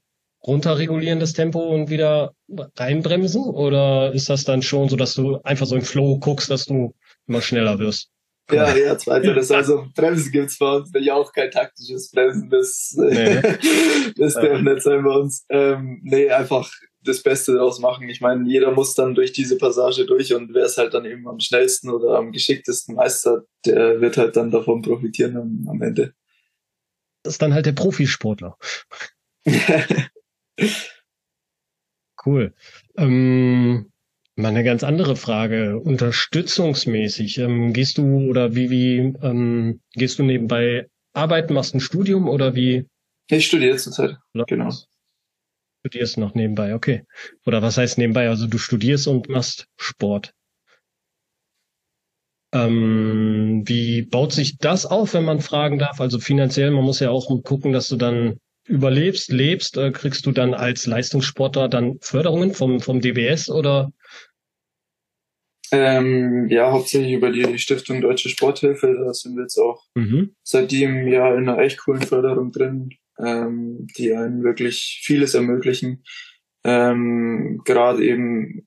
runterregulieren 0.46 1.20
das 1.20 1.32
Tempo 1.32 1.60
und 1.60 1.90
wieder 1.90 2.32
reinbremsen? 2.76 3.44
Oder 3.44 4.12
ist 4.12 4.28
das 4.28 4.44
dann 4.44 4.62
schon 4.62 4.88
so, 4.88 4.96
dass 4.96 5.14
du 5.14 5.40
einfach 5.42 5.66
so 5.66 5.76
im 5.76 5.82
Flow 5.82 6.18
guckst, 6.18 6.50
dass 6.50 6.64
du 6.64 6.94
immer 7.26 7.42
schneller 7.42 7.78
wirst? 7.78 8.10
Ja, 8.50 8.74
ja, 8.76 8.96
zweiteres. 8.96 9.50
Also 9.50 9.86
Bremsen 9.96 10.30
gibt's 10.30 10.58
bei 10.58 10.76
uns 10.76 10.92
ja 10.94 11.14
auch 11.14 11.32
kein 11.32 11.50
taktisches 11.50 12.10
Bremsen. 12.12 12.48
Das, 12.48 12.94
nee. 12.96 13.40
das 14.16 14.34
darf 14.34 14.60
nicht 14.60 14.82
sein 14.82 15.02
bei 15.02 15.10
uns. 15.10 15.44
Ähm, 15.48 16.00
nee, 16.04 16.30
einfach 16.30 16.70
das 17.06 17.22
Beste 17.22 17.54
daraus 17.54 17.78
machen. 17.78 18.08
Ich 18.08 18.20
meine, 18.20 18.48
jeder 18.48 18.72
muss 18.72 18.94
dann 18.94 19.14
durch 19.14 19.32
diese 19.32 19.56
Passage 19.56 20.04
durch 20.06 20.34
und 20.34 20.52
wer 20.54 20.64
es 20.64 20.76
halt 20.76 20.94
dann 20.94 21.04
eben 21.04 21.26
am 21.28 21.40
schnellsten 21.40 21.90
oder 21.90 22.18
am 22.18 22.32
geschicktesten 22.32 22.94
Meister, 22.94 23.44
der 23.64 24.00
wird 24.00 24.16
halt 24.16 24.36
dann 24.36 24.50
davon 24.50 24.82
profitieren 24.82 25.36
am, 25.36 25.66
am 25.68 25.82
Ende. 25.82 26.12
Das 27.22 27.34
ist 27.34 27.42
dann 27.42 27.54
halt 27.54 27.66
der 27.66 27.72
Profisportler. 27.72 28.56
Cool. 32.26 32.52
Ähm, 32.96 33.92
mal 34.34 34.48
eine 34.48 34.64
ganz 34.64 34.82
andere 34.82 35.14
Frage. 35.14 35.78
Unterstützungsmäßig, 35.78 37.38
ähm, 37.38 37.72
gehst 37.72 37.98
du 37.98 38.28
oder 38.28 38.56
wie, 38.56 38.70
wie 38.70 39.14
ähm, 39.22 39.80
gehst 39.92 40.18
du 40.18 40.24
nebenbei 40.24 40.88
arbeiten, 41.12 41.54
machst 41.54 41.74
ein 41.74 41.80
Studium 41.80 42.28
oder 42.28 42.56
wie? 42.56 42.86
Ich 43.30 43.46
studiere 43.46 43.76
zurzeit. 43.76 44.16
Genau. 44.48 44.70
Studierst 45.86 46.18
noch 46.18 46.34
nebenbei, 46.34 46.74
okay. 46.74 47.04
Oder 47.46 47.62
was 47.62 47.78
heißt 47.78 47.96
nebenbei? 47.96 48.28
Also 48.28 48.48
du 48.48 48.58
studierst 48.58 49.06
und 49.06 49.28
machst 49.28 49.68
Sport. 49.76 50.32
Ähm, 52.52 53.62
wie 53.66 54.02
baut 54.02 54.32
sich 54.32 54.58
das 54.58 54.84
auf, 54.84 55.14
wenn 55.14 55.24
man 55.24 55.40
fragen 55.40 55.78
darf? 55.78 56.00
Also 56.00 56.18
finanziell, 56.18 56.72
man 56.72 56.82
muss 56.82 56.98
ja 56.98 57.10
auch 57.10 57.28
gucken, 57.44 57.72
dass 57.72 57.86
du 57.88 57.94
dann 57.94 58.40
überlebst, 58.64 59.30
lebst. 59.30 59.76
Äh, 59.76 59.92
kriegst 59.92 60.26
du 60.26 60.32
dann 60.32 60.54
als 60.54 60.86
Leistungssportler 60.86 61.68
dann 61.68 61.98
Förderungen 62.00 62.52
vom, 62.52 62.80
vom 62.80 63.00
DBS 63.00 63.48
oder? 63.48 63.92
Ähm, 65.70 66.48
ja, 66.48 66.72
hauptsächlich 66.72 67.12
über 67.12 67.30
die 67.30 67.58
Stiftung 67.60 68.00
Deutsche 68.00 68.28
Sporthilfe. 68.28 68.92
Da 69.04 69.14
sind 69.14 69.36
wir 69.36 69.42
jetzt 69.42 69.58
auch 69.58 69.84
mhm. 69.94 70.34
seit 70.42 70.72
diesem 70.72 71.06
Jahr 71.06 71.36
in 71.36 71.48
einer 71.48 71.58
echt 71.58 71.78
coolen 71.78 72.02
Förderung 72.02 72.50
drin, 72.50 72.90
ähm, 73.18 73.86
die 73.96 74.14
einen 74.14 74.42
wirklich 74.42 75.00
vieles 75.04 75.34
ermöglichen. 75.34 76.04
Ähm, 76.64 77.62
Gerade 77.64 78.04
eben, 78.04 78.66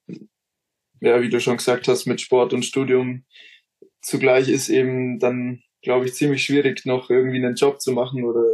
ja, 1.02 1.22
wie 1.22 1.30
du 1.30 1.40
schon 1.40 1.58
gesagt 1.58 1.88
hast, 1.88 2.06
mit 2.06 2.22
Sport 2.22 2.54
und 2.54 2.66
Studium 2.66 3.26
zugleich 4.02 4.50
ist 4.50 4.70
eben 4.70 5.20
dann, 5.20 5.62
glaube 5.82 6.06
ich, 6.06 6.14
ziemlich 6.14 6.44
schwierig, 6.44 6.86
noch 6.86 7.10
irgendwie 7.10 7.38
einen 7.38 7.56
Job 7.56 7.82
zu 7.82 7.92
machen 7.92 8.24
oder 8.24 8.46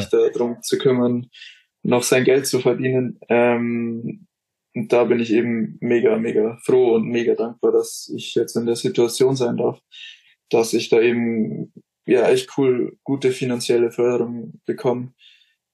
sich 0.00 0.10
darum 0.10 0.62
zu 0.62 0.78
kümmern, 0.78 1.28
noch 1.82 2.02
sein 2.02 2.24
Geld 2.24 2.46
zu 2.46 2.60
verdienen. 2.60 3.18
Ähm, 3.28 4.26
und 4.74 4.92
da 4.92 5.04
bin 5.04 5.20
ich 5.20 5.32
eben 5.32 5.78
mega, 5.80 6.18
mega 6.18 6.58
froh 6.62 6.96
und 6.96 7.08
mega 7.08 7.34
dankbar, 7.34 7.72
dass 7.72 8.12
ich 8.14 8.34
jetzt 8.34 8.56
in 8.56 8.66
der 8.66 8.76
Situation 8.76 9.34
sein 9.34 9.56
darf, 9.56 9.80
dass 10.50 10.74
ich 10.74 10.90
da 10.90 11.00
eben 11.00 11.72
ja 12.06 12.28
echt 12.28 12.56
cool 12.56 12.96
gute 13.04 13.32
finanzielle 13.32 13.90
Förderung 13.90 14.60
bekomme, 14.64 15.12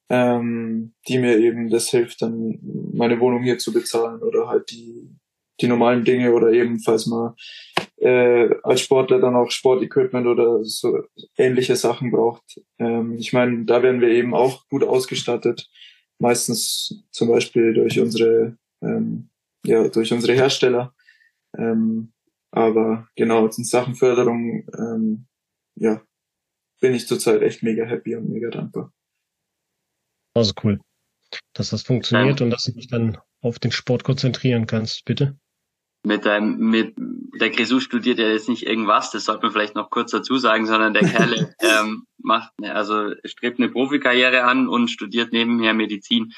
ähm, 0.08 0.94
die 1.08 1.18
mir 1.18 1.38
eben 1.38 1.70
das 1.70 1.90
hilft, 1.90 2.22
dann 2.22 2.58
meine 2.92 3.20
Wohnung 3.20 3.42
hier 3.42 3.58
zu 3.58 3.72
bezahlen 3.72 4.22
oder 4.22 4.48
halt 4.48 4.70
die 4.70 5.08
die 5.60 5.68
normalen 5.68 6.04
Dinge 6.04 6.32
oder 6.32 6.52
ebenfalls 6.52 7.06
mal 7.06 7.34
äh, 7.96 8.48
als 8.62 8.80
Sportler 8.80 9.20
dann 9.20 9.36
auch 9.36 9.50
Sportequipment 9.50 10.26
oder 10.26 10.64
so 10.64 11.04
ähnliche 11.36 11.76
Sachen 11.76 12.10
braucht. 12.10 12.60
Ähm, 12.78 13.16
ich 13.18 13.32
meine, 13.32 13.64
da 13.64 13.82
werden 13.82 14.00
wir 14.00 14.08
eben 14.08 14.34
auch 14.34 14.66
gut 14.68 14.82
ausgestattet, 14.82 15.70
meistens 16.18 17.04
zum 17.10 17.28
Beispiel 17.28 17.74
durch 17.74 18.00
unsere 18.00 18.56
ähm, 18.82 19.30
ja 19.64 19.88
durch 19.88 20.12
unsere 20.12 20.34
Hersteller. 20.34 20.94
Ähm, 21.56 22.12
aber 22.50 23.08
genau 23.14 23.46
in 23.46 23.64
Sachen 23.64 23.94
Förderung 23.94 24.66
ähm, 24.76 25.26
ja 25.76 26.02
bin 26.82 26.94
ich 26.94 27.06
zurzeit 27.06 27.40
echt 27.40 27.62
mega 27.62 27.84
happy 27.84 28.16
und 28.16 28.28
mega 28.28 28.50
dankbar. 28.50 28.92
Also 30.34 30.52
cool, 30.62 30.80
dass 31.54 31.70
das 31.70 31.82
funktioniert 31.82 32.40
ja. 32.40 32.44
und 32.44 32.50
dass 32.50 32.64
du 32.64 32.72
dich 32.72 32.88
dann 32.88 33.16
auf 33.40 33.58
den 33.58 33.72
Sport 33.72 34.04
konzentrieren 34.04 34.66
kannst, 34.66 35.04
bitte 35.04 35.36
mit 36.04 36.26
deinem, 36.26 36.58
mit, 36.58 36.94
der 37.40 37.50
Grisou 37.50 37.80
studiert 37.80 38.18
ja 38.18 38.28
jetzt 38.28 38.48
nicht 38.48 38.66
irgendwas, 38.66 39.10
das 39.10 39.24
sollte 39.24 39.42
man 39.42 39.52
vielleicht 39.52 39.74
noch 39.74 39.90
kurz 39.90 40.10
dazu 40.10 40.36
sagen, 40.36 40.66
sondern 40.66 40.94
der 40.94 41.04
Kerle 41.08 41.54
ähm, 41.60 42.06
macht, 42.18 42.50
ne, 42.58 42.74
also 42.74 43.12
strebt 43.24 43.58
eine 43.58 43.68
Profikarriere 43.68 44.44
an 44.44 44.68
und 44.68 44.88
studiert 44.88 45.32
nebenher 45.32 45.74
Medizin. 45.74 46.32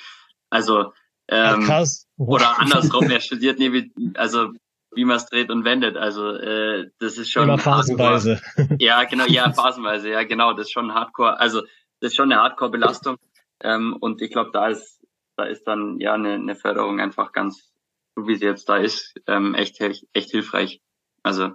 Also 0.51 0.93
ähm, 1.29 1.61
ja, 1.61 1.61
krass. 1.61 2.07
oder 2.17 2.59
andersrum, 2.61 3.11
er 3.11 3.21
studiert 3.21 3.59
neben, 3.59 3.93
also 4.15 4.51
wie 4.95 5.05
man 5.05 5.17
es 5.17 5.27
dreht 5.27 5.51
und 5.51 5.65
wendet. 5.65 5.97
Also 5.97 6.31
äh, 6.31 6.91
das 6.99 7.19
ist 7.19 7.31
schon 7.31 7.45
Immer 7.45 7.59
phasenweise. 7.59 8.41
Hardcore. 8.41 8.79
Ja, 8.81 9.05
genau, 9.05 9.25
ja, 9.27 9.53
phasenweise, 9.53 10.11
ja, 10.11 10.25
genau, 10.25 10.53
das 10.53 10.67
ist 10.67 10.73
schon 10.73 10.95
Hardcore, 10.95 11.39
also 11.39 11.63
das 12.01 12.11
ist 12.11 12.17
schon 12.17 12.31
eine 12.31 12.41
Hardcore-Belastung. 12.41 13.17
Ähm, 13.61 13.97
und 13.99 14.21
ich 14.23 14.31
glaube, 14.31 14.51
da 14.53 14.69
ist, 14.69 15.05
da 15.37 15.45
ist 15.45 15.65
dann 15.65 15.99
ja 16.01 16.15
eine, 16.15 16.35
eine 16.35 16.57
Förderung 16.57 17.01
einfach 17.01 17.33
ganz 17.33 17.75
so 18.17 18.29
wie 18.29 18.37
sie 18.37 18.45
jetzt 18.45 18.69
da 18.69 18.77
ist, 18.77 19.15
ähm, 19.27 19.55
echt, 19.55 19.81
echt, 19.81 20.07
echt 20.13 20.31
hilfreich. 20.31 20.81
Also 21.23 21.53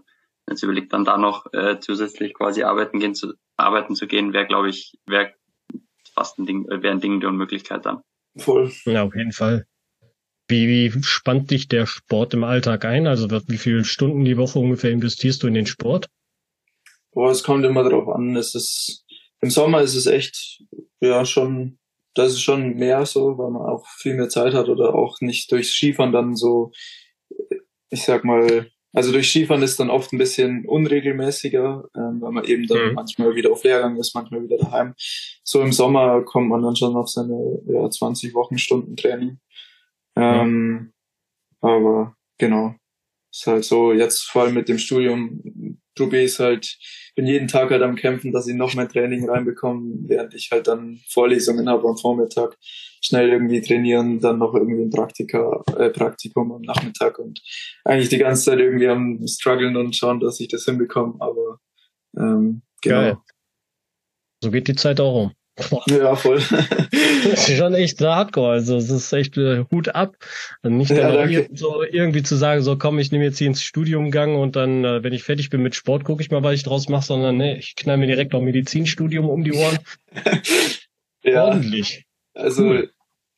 jetzt 0.47 0.63
überlegt 0.63 0.93
dann 0.93 1.05
da 1.05 1.17
noch 1.17 1.45
äh, 1.53 1.79
zusätzlich 1.79 2.33
quasi 2.33 2.63
arbeiten 2.63 2.99
gehen 2.99 3.15
zu 3.15 3.33
arbeiten 3.55 3.95
zu 3.95 4.07
gehen, 4.07 4.33
wäre 4.33 4.47
glaube 4.47 4.69
ich 4.69 4.97
wäre 5.05 5.33
fast 6.13 6.39
ein 6.39 6.45
Ding, 6.45 6.67
wäre 6.67 6.91
ein 6.91 7.01
Ding 7.01 7.19
der 7.19 7.29
Unmöglichkeit 7.29 7.85
dann. 7.85 8.01
Voll. 8.37 8.71
Ja, 8.85 9.03
auf 9.03 9.15
jeden 9.15 9.31
Fall. 9.31 9.65
Wie, 10.49 10.67
wie 10.67 11.03
spannt 11.03 11.51
dich 11.51 11.67
der 11.67 11.85
Sport 11.85 12.33
im 12.33 12.43
Alltag 12.43 12.85
ein? 12.85 13.07
Also 13.07 13.29
wie 13.29 13.57
viele 13.57 13.85
Stunden 13.85 14.25
die 14.25 14.37
Woche 14.37 14.59
ungefähr 14.59 14.91
investierst 14.91 15.43
du 15.43 15.47
in 15.47 15.53
den 15.53 15.67
Sport? 15.67 16.09
Boah, 17.11 17.31
es 17.31 17.43
kommt 17.43 17.65
immer 17.65 17.83
darauf 17.83 18.09
an. 18.09 18.35
Es 18.35 18.55
ist 18.55 19.05
im 19.41 19.49
Sommer 19.49 19.81
ist 19.81 19.95
es 19.95 20.05
echt 20.05 20.63
ja 20.99 21.25
schon 21.25 21.79
das 22.19 22.33
ist 22.33 22.41
schon 22.41 22.75
mehr 22.75 23.05
so, 23.05 23.37
weil 23.37 23.51
man 23.51 23.61
auch 23.61 23.85
viel 23.87 24.15
mehr 24.15 24.29
Zeit 24.29 24.53
hat 24.53 24.67
oder 24.67 24.93
auch 24.93 25.21
nicht 25.21 25.51
durchs 25.51 25.71
Skifahren 25.71 26.11
dann 26.11 26.35
so, 26.35 26.71
ich 27.89 28.03
sag 28.03 28.23
mal, 28.25 28.67
also 28.91 29.11
durch 29.11 29.29
Skifahren 29.29 29.61
ist 29.61 29.79
dann 29.79 29.89
oft 29.89 30.11
ein 30.11 30.17
bisschen 30.17 30.65
unregelmäßiger, 30.65 31.83
ähm, 31.95 32.21
weil 32.21 32.31
man 32.31 32.43
eben 32.43 32.67
dann 32.67 32.89
mhm. 32.89 32.93
manchmal 32.95 33.35
wieder 33.35 33.51
auf 33.51 33.63
Lehrgang 33.63 33.97
ist, 33.97 34.15
manchmal 34.15 34.43
wieder 34.43 34.57
daheim. 34.57 34.95
So 35.43 35.61
im 35.61 35.71
Sommer 35.71 36.23
kommt 36.23 36.49
man 36.49 36.63
dann 36.63 36.75
schon 36.75 36.95
auf 36.95 37.09
seine 37.09 37.61
ja, 37.67 37.89
20 37.89 38.33
Wochenstunden 38.33 38.97
Training. 38.97 39.39
Ähm. 40.21 40.93
Aber 41.61 42.15
genau, 42.37 42.75
ist 43.31 43.47
halt 43.47 43.63
so, 43.63 43.93
jetzt 43.93 44.23
vor 44.23 44.43
allem 44.43 44.53
mit 44.53 44.69
dem 44.69 44.77
Studium 44.77 45.77
probiere 45.95 46.23
ich 46.23 46.39
halt, 46.39 46.77
bin 47.15 47.27
jeden 47.27 47.47
Tag 47.47 47.69
halt 47.69 47.81
am 47.81 47.95
Kämpfen, 47.95 48.31
dass 48.31 48.47
ich 48.47 48.55
noch 48.55 48.73
mein 48.73 48.87
Training 48.87 49.29
reinbekomme, 49.29 50.07
während 50.07 50.33
ich 50.33 50.49
halt 50.51 50.67
dann 50.67 50.99
Vorlesungen 51.09 51.67
habe 51.67 51.87
am 51.87 51.97
Vormittag, 51.97 52.57
schnell 53.01 53.29
irgendwie 53.29 53.61
trainieren, 53.61 54.19
dann 54.21 54.39
noch 54.39 54.53
irgendwie 54.53 54.83
ein 54.83 54.89
Praktika, 54.89 55.61
äh, 55.77 55.89
Praktikum 55.89 56.53
am 56.53 56.61
Nachmittag 56.61 57.19
und 57.19 57.41
eigentlich 57.83 58.09
die 58.09 58.17
ganze 58.17 58.45
Zeit 58.45 58.59
irgendwie 58.59 58.87
am 58.87 59.19
struggeln 59.27 59.75
und 59.75 59.95
schauen, 59.95 60.21
dass 60.21 60.39
ich 60.39 60.47
das 60.47 60.65
hinbekomme, 60.65 61.15
aber 61.19 61.59
ähm, 62.17 62.61
genau. 62.81 63.01
Geil. 63.01 63.17
So 64.41 64.51
geht 64.51 64.69
die 64.69 64.75
Zeit 64.75 65.01
auch 65.01 65.23
um. 65.25 65.38
Ja, 65.87 66.15
voll. 66.15 66.41
das 66.49 67.49
ist 67.49 67.57
schon 67.57 67.73
echt 67.73 68.01
hardcore. 68.01 68.51
Also 68.51 68.77
es 68.77 68.89
ist 68.89 69.11
echt 69.13 69.37
äh, 69.37 69.65
Hut 69.71 69.89
ab. 69.89 70.15
Und 70.63 70.77
nicht 70.77 70.91
ja, 70.91 71.11
dann 71.11 71.29
auch 71.29 71.47
so 71.53 71.83
irgendwie 71.83 72.23
zu 72.23 72.35
sagen, 72.35 72.61
so 72.61 72.77
komm, 72.77 72.99
ich 72.99 73.11
nehme 73.11 73.23
jetzt 73.23 73.37
hier 73.37 73.47
ins 73.47 73.63
Studium 73.63 74.11
Gang 74.11 74.37
und 74.37 74.55
dann, 74.55 74.83
äh, 74.83 75.03
wenn 75.03 75.13
ich 75.13 75.23
fertig 75.23 75.49
bin 75.49 75.61
mit 75.61 75.75
Sport, 75.75 76.03
gucke 76.03 76.21
ich 76.21 76.31
mal, 76.31 76.43
was 76.43 76.55
ich 76.55 76.63
draus 76.63 76.89
mache, 76.89 77.05
sondern 77.05 77.37
ne, 77.37 77.57
ich 77.57 77.75
knall 77.75 77.97
mir 77.97 78.07
direkt 78.07 78.33
noch 78.33 78.41
Medizinstudium 78.41 79.29
um 79.29 79.43
die 79.43 79.53
Ohren. 79.53 79.79
ja. 81.23 81.45
Ordentlich. 81.45 82.05
Also 82.33 82.63
cool. 82.63 82.91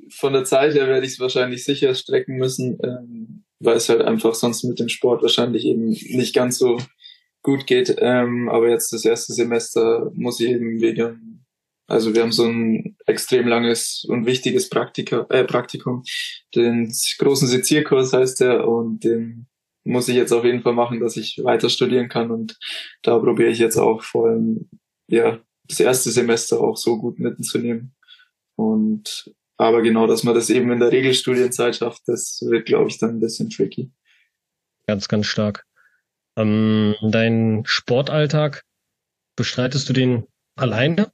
von 0.10 0.34
der 0.34 0.44
Zeit 0.44 0.74
her 0.74 0.88
werde 0.88 1.06
ich 1.06 1.14
es 1.14 1.20
wahrscheinlich 1.20 1.64
sicher 1.64 1.94
strecken 1.96 2.38
müssen, 2.38 2.78
ähm, 2.84 3.44
weil 3.60 3.78
es 3.78 3.90
halt 3.90 4.02
einfach 4.02 4.36
sonst 4.36 4.64
mit 4.64 4.80
dem 4.80 4.90
Sport 4.90 5.22
wahrscheinlich 5.22 5.66
eben 5.66 5.90
nicht 5.90 6.36
ganz 6.36 6.58
so 6.58 6.78
gut 7.44 7.68
geht. 7.68 7.96
Ähm, 7.98 8.50
aber 8.50 8.70
jetzt 8.70 8.94
das 8.94 9.06
erste 9.06 9.34
Semester 9.34 10.12
muss 10.14 10.40
ich 10.40 10.50
eben 10.50 10.82
wegen 10.82 11.31
also 11.92 12.16
wir 12.16 12.22
haben 12.22 12.32
so 12.32 12.46
ein 12.46 12.96
extrem 13.06 13.48
langes 13.48 14.06
und 14.08 14.26
wichtiges 14.26 14.70
Praktika, 14.70 15.26
äh, 15.30 15.44
Praktikum. 15.44 16.04
Den 16.56 16.90
großen 17.18 17.50
Sezierkurs 17.50 18.14
heißt 18.14 18.40
der 18.40 18.66
und 18.66 19.04
den 19.04 19.48
muss 19.84 20.08
ich 20.08 20.16
jetzt 20.16 20.32
auf 20.32 20.46
jeden 20.46 20.62
Fall 20.62 20.74
machen, 20.74 21.02
dass 21.02 21.18
ich 21.18 21.42
weiter 21.44 21.70
studieren 21.70 22.08
kann 22.08 22.32
und 22.32 22.58
da 23.02 23.20
probiere 23.20 23.50
ich 23.50 23.60
jetzt 23.60 23.78
auch 23.78 24.04
vor 24.04 24.30
allem 24.30 24.70
ja 25.08 25.40
das 25.68 25.82
erste 25.82 26.12
Semester 26.12 26.62
auch 26.62 26.78
so 26.78 26.98
gut 26.98 27.20
mitzunehmen. 27.20 27.94
Und 28.56 29.30
aber 29.58 29.82
genau, 29.82 30.08
dass 30.08 30.24
man 30.24 30.34
das 30.34 30.50
eben 30.50 30.72
in 30.72 30.80
der 30.80 30.94
Regelstudienzeit 30.94 31.76
schafft, 31.76 32.04
das 32.08 32.42
wird, 32.48 32.68
glaube 32.68 32.90
ich, 32.90 33.00
dann 33.00 33.12
ein 33.12 33.20
bisschen 33.20 33.50
tricky. 33.50 33.92
Ganz, 34.88 35.08
ganz 35.10 35.28
stark. 35.28 35.66
Ähm, 36.38 36.96
dein 37.02 37.64
Sportalltag, 37.66 38.64
bestreitest 39.36 39.90
du 39.90 39.94
den 39.94 40.26
alleine 40.56 41.12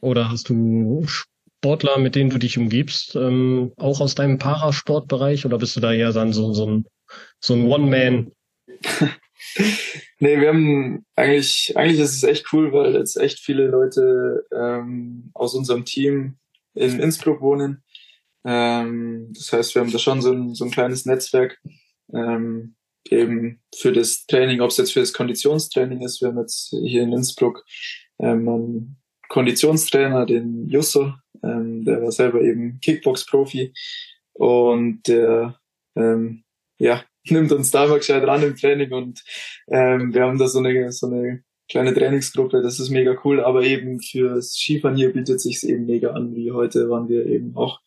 oder 0.00 0.30
hast 0.30 0.48
du 0.48 1.04
Sportler, 1.06 1.98
mit 1.98 2.14
denen 2.14 2.30
du 2.30 2.38
dich 2.38 2.58
umgibst, 2.58 3.16
ähm, 3.16 3.72
auch 3.76 4.00
aus 4.00 4.14
deinem 4.14 4.38
Parasportbereich 4.38 5.44
oder 5.44 5.58
bist 5.58 5.76
du 5.76 5.80
da 5.80 5.92
eher 5.92 6.12
dann 6.12 6.32
so, 6.32 6.52
so 6.52 6.66
ein, 6.66 6.86
so 7.40 7.54
ein 7.54 7.66
One-Man? 7.66 8.32
nee, 10.20 10.40
wir 10.40 10.48
haben 10.48 11.04
eigentlich, 11.16 11.76
eigentlich 11.76 12.00
ist 12.00 12.14
es 12.14 12.22
echt 12.22 12.52
cool, 12.52 12.72
weil 12.72 12.94
jetzt 12.94 13.16
echt 13.16 13.40
viele 13.40 13.66
Leute 13.66 14.44
ähm, 14.52 15.30
aus 15.34 15.54
unserem 15.54 15.84
Team 15.84 16.38
in 16.74 17.00
Innsbruck 17.00 17.40
wohnen. 17.40 17.82
Ähm, 18.44 19.32
das 19.34 19.52
heißt, 19.52 19.74
wir 19.74 19.82
haben 19.82 19.92
da 19.92 19.98
schon 19.98 20.22
so 20.22 20.32
ein, 20.32 20.54
so 20.54 20.64
ein 20.64 20.70
kleines 20.70 21.06
Netzwerk, 21.06 21.58
ähm, 22.14 22.76
eben 23.10 23.60
für 23.74 23.92
das 23.92 24.26
Training, 24.26 24.60
ob 24.60 24.70
es 24.70 24.76
jetzt 24.76 24.92
für 24.92 25.00
das 25.00 25.12
Konditionstraining 25.12 26.02
ist. 26.02 26.20
Wir 26.20 26.28
haben 26.28 26.38
jetzt 26.38 26.68
hier 26.70 27.02
in 27.02 27.12
Innsbruck 27.12 27.64
ähm, 28.20 28.96
Konditionstrainer, 29.28 30.26
den 30.26 30.68
Jusso, 30.68 31.12
ähm, 31.42 31.84
der 31.84 32.02
war 32.02 32.12
selber 32.12 32.40
eben 32.40 32.80
Kickbox-Profi 32.80 33.72
und 34.32 35.06
der 35.06 35.58
ähm, 35.96 36.44
ja, 36.78 37.04
nimmt 37.24 37.52
uns 37.52 37.70
da 37.70 37.86
mal 37.86 37.98
gescheit 37.98 38.26
ran 38.26 38.42
im 38.42 38.56
Training 38.56 38.92
und 38.92 39.22
ähm, 39.68 40.14
wir 40.14 40.22
haben 40.22 40.38
da 40.38 40.48
so 40.48 40.60
eine, 40.60 40.90
so 40.92 41.06
eine 41.06 41.42
kleine 41.68 41.92
Trainingsgruppe, 41.92 42.62
das 42.62 42.80
ist 42.80 42.90
mega 42.90 43.14
cool, 43.24 43.40
aber 43.40 43.62
eben 43.62 44.00
fürs 44.00 44.54
Skifahren 44.54 44.96
hier 44.96 45.12
bietet 45.12 45.40
sich's 45.40 45.64
eben 45.64 45.84
mega 45.84 46.12
an, 46.12 46.34
wie 46.34 46.52
heute 46.52 46.88
waren 46.88 47.08
wir 47.08 47.26
eben 47.26 47.54
auch 47.56 47.80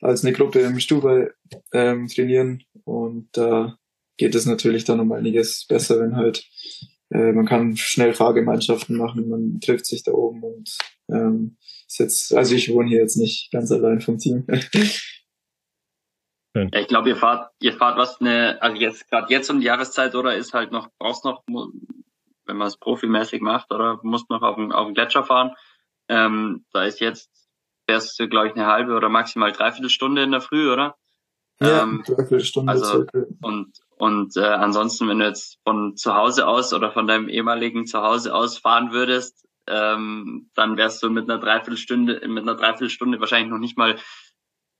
als 0.00 0.24
eine 0.24 0.34
Gruppe 0.34 0.60
im 0.60 0.78
Stuhlball 0.80 1.34
ähm, 1.72 2.08
trainieren 2.08 2.62
und 2.84 3.28
da 3.32 3.78
geht 4.16 4.34
es 4.34 4.46
natürlich 4.46 4.84
dann 4.84 5.00
um 5.00 5.10
einiges 5.12 5.66
besser, 5.66 6.00
wenn 6.00 6.16
halt 6.16 6.46
äh, 7.14 7.32
man 7.32 7.46
kann 7.46 7.76
schnell 7.76 8.12
Fahrgemeinschaften 8.12 8.96
machen, 8.96 9.28
man 9.28 9.60
trifft 9.60 9.86
sich 9.86 10.02
da 10.02 10.12
oben 10.12 10.42
und 10.42 10.76
ähm, 11.08 11.56
ist 11.86 11.98
jetzt, 12.00 12.34
also 12.34 12.54
ich 12.54 12.72
wohne 12.72 12.88
hier 12.88 13.00
jetzt 13.00 13.16
nicht 13.16 13.50
ganz 13.52 13.70
allein 13.70 14.00
vom 14.00 14.18
Team. 14.18 14.46
Ja, 16.56 16.78
ich 16.78 16.86
glaube, 16.86 17.08
ihr 17.08 17.16
fahrt, 17.16 17.50
ihr 17.60 17.72
fahrt 17.72 17.98
was 17.98 18.20
eine, 18.20 18.62
also 18.62 18.80
jetzt 18.80 19.10
gerade 19.10 19.26
jetzt 19.28 19.50
um 19.50 19.58
die 19.58 19.66
Jahreszeit 19.66 20.14
oder 20.14 20.36
ist 20.36 20.54
halt 20.54 20.70
noch, 20.70 20.88
brauchst 21.00 21.24
noch, 21.24 21.42
wenn 21.48 22.56
man 22.56 22.68
es 22.68 22.76
profimäßig 22.76 23.40
macht 23.40 23.72
oder 23.72 23.98
musst 24.04 24.30
noch 24.30 24.40
auf 24.42 24.54
den, 24.54 24.70
auf 24.70 24.86
den 24.86 24.94
Gletscher 24.94 25.24
fahren. 25.24 25.50
Ähm, 26.08 26.64
da 26.72 26.84
ist 26.84 27.00
jetzt, 27.00 27.28
wärst 27.88 28.20
du, 28.20 28.28
glaube 28.28 28.46
ich, 28.46 28.54
eine 28.54 28.66
halbe 28.66 28.94
oder 28.94 29.08
maximal 29.08 29.50
dreiviertel 29.50 29.90
Stunde 29.90 30.22
in 30.22 30.30
der 30.30 30.40
Früh, 30.40 30.72
oder? 30.72 30.94
Ja, 31.60 31.82
ähm, 31.82 32.04
dreiviertel 32.06 32.44
Stunde. 32.44 32.70
Also, 32.70 33.04
und, 33.42 33.72
und 33.96 34.36
äh, 34.36 34.40
ansonsten, 34.40 35.08
wenn 35.08 35.20
du 35.20 35.26
jetzt 35.26 35.58
von 35.64 35.96
zu 35.96 36.14
Hause 36.14 36.46
aus 36.46 36.72
oder 36.72 36.92
von 36.92 37.06
deinem 37.06 37.28
ehemaligen 37.28 37.86
Zuhause 37.86 38.34
aus 38.34 38.58
fahren 38.58 38.92
würdest, 38.92 39.46
ähm, 39.66 40.50
dann 40.54 40.76
wärst 40.76 41.02
du 41.02 41.10
mit 41.10 41.30
einer 41.30 41.40
Dreiviertelstunde, 41.40 42.26
mit 42.28 42.42
einer 42.42 42.56
Dreiviertelstunde 42.56 43.20
wahrscheinlich 43.20 43.50
noch 43.50 43.58
nicht 43.58 43.78
mal 43.78 43.96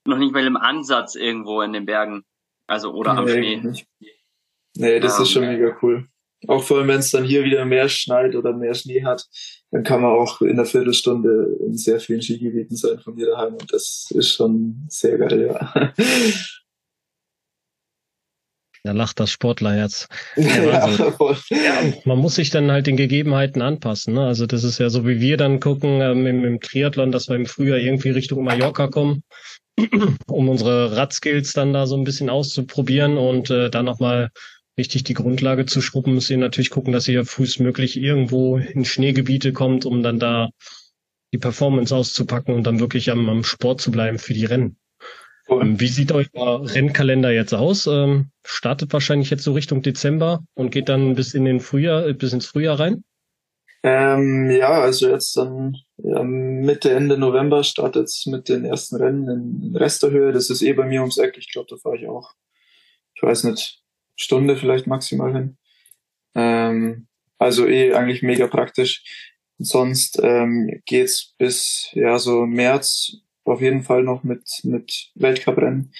noch 0.05 0.17
nicht 0.17 0.33
mal 0.33 0.45
im 0.45 0.57
Ansatz 0.57 1.15
irgendwo 1.15 1.61
in 1.61 1.73
den 1.73 1.85
Bergen. 1.85 2.23
Also 2.67 2.93
oder 2.93 3.13
nee, 3.13 3.19
am 3.19 3.27
Schnee. 3.27 3.55
Nicht. 3.57 3.87
Nee, 4.77 4.99
das 4.99 5.17
ja, 5.17 5.23
ist 5.23 5.31
schon 5.31 5.45
mega 5.45 5.75
cool. 5.81 6.07
Auch 6.47 6.63
vor 6.63 6.77
allem, 6.77 6.89
wenn 6.89 6.99
es 6.99 7.11
dann 7.11 7.23
hier 7.23 7.43
wieder 7.43 7.65
mehr 7.65 7.89
schneit 7.89 8.35
oder 8.35 8.53
mehr 8.53 8.73
Schnee 8.75 9.03
hat, 9.03 9.25
dann 9.71 9.83
kann 9.83 10.01
man 10.01 10.11
auch 10.11 10.41
in 10.41 10.51
einer 10.51 10.65
Viertelstunde 10.65 11.57
in 11.65 11.75
sehr 11.75 11.99
vielen 11.99 12.21
Skigebieten 12.21 12.75
sein 12.75 12.99
von 12.99 13.15
hier 13.15 13.27
daheim 13.27 13.53
und 13.53 13.71
das 13.73 14.11
ist 14.13 14.33
schon 14.33 14.85
sehr 14.89 15.17
geil, 15.17 15.47
ja. 15.47 15.93
Da 18.85 18.91
lacht 18.91 19.19
das 19.19 19.31
Sportlerherz. 19.31 20.07
Ja, 20.37 20.87
ja, 21.49 21.93
man 22.05 22.19
muss 22.19 22.35
sich 22.35 22.51
dann 22.51 22.69
halt 22.69 22.85
den 22.85 22.97
Gegebenheiten 22.97 23.63
anpassen. 23.63 24.13
Ne? 24.13 24.27
Also 24.27 24.45
das 24.45 24.63
ist 24.63 24.79
ja 24.79 24.91
so, 24.91 25.07
wie 25.07 25.19
wir 25.19 25.37
dann 25.37 25.59
gucken 25.59 26.01
ähm, 26.01 26.27
im, 26.27 26.45
im 26.45 26.59
Triathlon, 26.59 27.11
dass 27.11 27.27
wir 27.27 27.35
im 27.35 27.47
Frühjahr 27.47 27.79
irgendwie 27.79 28.11
Richtung 28.11 28.43
Mallorca 28.43 28.87
kommen 28.87 29.23
um 30.27 30.49
unsere 30.49 30.95
Radskills 30.95 31.53
dann 31.53 31.73
da 31.73 31.87
so 31.87 31.97
ein 31.97 32.03
bisschen 32.03 32.29
auszuprobieren 32.29 33.17
und 33.17 33.49
äh, 33.49 33.71
dann 33.71 33.85
nochmal 33.85 34.29
richtig 34.77 35.03
die 35.03 35.15
Grundlage 35.15 35.65
zu 35.65 35.81
schrubben, 35.81 36.13
müsst 36.13 36.29
ihr 36.29 36.37
natürlich 36.37 36.69
gucken, 36.69 36.93
dass 36.93 37.07
ihr 37.07 37.25
frühestmöglich 37.25 37.97
irgendwo 37.97 38.57
in 38.57 38.85
Schneegebiete 38.85 39.51
kommt, 39.51 39.87
um 39.87 40.03
dann 40.03 40.19
da 40.19 40.49
die 41.33 41.39
Performance 41.39 41.95
auszupacken 41.95 42.53
und 42.53 42.67
dann 42.67 42.79
wirklich 42.79 43.09
am, 43.09 43.27
am 43.29 43.43
Sport 43.43 43.81
zu 43.81 43.89
bleiben 43.89 44.19
für 44.19 44.35
die 44.35 44.45
Rennen. 44.45 44.77
Cool. 45.47 45.79
Wie 45.79 45.87
sieht 45.87 46.11
euer 46.11 46.27
Rennkalender 46.73 47.31
jetzt 47.31 47.53
aus? 47.53 47.85
Ähm, 47.85 48.31
startet 48.43 48.91
wahrscheinlich 48.93 49.29
jetzt 49.29 49.43
so 49.43 49.53
Richtung 49.53 49.83
Dezember 49.83 50.43
und 50.55 50.71
geht 50.71 50.89
dann 50.89 51.15
bis 51.15 51.33
in 51.35 51.45
den 51.45 51.59
Frühjahr, 51.59 52.11
bis 52.13 52.33
ins 52.33 52.47
Frühjahr 52.47 52.79
rein? 52.79 53.03
Ähm, 53.83 54.49
ja, 54.49 54.81
also 54.81 55.07
jetzt 55.07 55.37
dann 55.37 55.77
ja, 55.97 56.23
Mitte, 56.23 56.89
Ende 56.91 57.19
November 57.19 57.63
startet 57.63 58.05
es 58.05 58.25
mit 58.25 58.49
den 58.49 58.65
ersten 58.65 58.95
Rennen 58.95 59.29
in 59.29 59.75
Resterhöhe. 59.75 60.31
Das 60.31 60.49
ist 60.49 60.63
eh 60.63 60.73
bei 60.73 60.85
mir 60.85 61.01
ums 61.01 61.19
Eck. 61.19 61.35
Ich 61.37 61.51
glaube, 61.51 61.67
da 61.69 61.77
fahre 61.77 61.97
ich 61.97 62.07
auch, 62.07 62.33
ich 63.13 63.21
weiß 63.21 63.43
nicht, 63.43 63.83
Stunde 64.15 64.57
vielleicht 64.57 64.87
maximal 64.87 65.31
hin. 65.31 65.57
Ähm, 66.33 67.07
also 67.37 67.67
eh 67.67 67.93
eigentlich 67.93 68.23
mega 68.23 68.47
praktisch. 68.47 69.03
sonst 69.59 70.19
ähm, 70.23 70.81
geht's 70.85 71.35
bis 71.37 71.89
ja 71.93 72.17
so 72.17 72.47
März 72.47 73.17
auf 73.45 73.61
jeden 73.61 73.83
Fall 73.83 74.03
noch 74.03 74.23
mit 74.23 74.43
mit 74.63 75.11
Weltcuprennen 75.15 75.91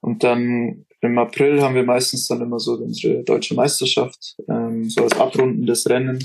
und 0.00 0.22
dann 0.24 0.86
im 1.00 1.18
April 1.18 1.62
haben 1.62 1.74
wir 1.74 1.84
meistens 1.84 2.26
dann 2.26 2.40
immer 2.40 2.58
so 2.58 2.74
unsere 2.74 3.22
deutsche 3.24 3.54
Meisterschaft 3.54 4.36
ähm, 4.48 4.88
so 4.88 5.02
als 5.02 5.18
abrundendes 5.18 5.88
Rennen 5.88 6.24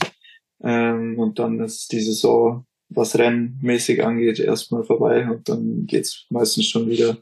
ähm, 0.64 1.20
und 1.20 1.40
dann 1.40 1.60
ist 1.60 1.92
die 1.92 2.02
Saison, 2.02 2.66
was 2.90 3.18
rennmäßig 3.18 4.04
angeht, 4.04 4.40
erstmal 4.40 4.84
vorbei 4.84 5.30
und 5.30 5.48
dann 5.48 5.86
geht's 5.86 6.26
meistens 6.30 6.68
schon 6.68 6.90
wieder 6.90 7.18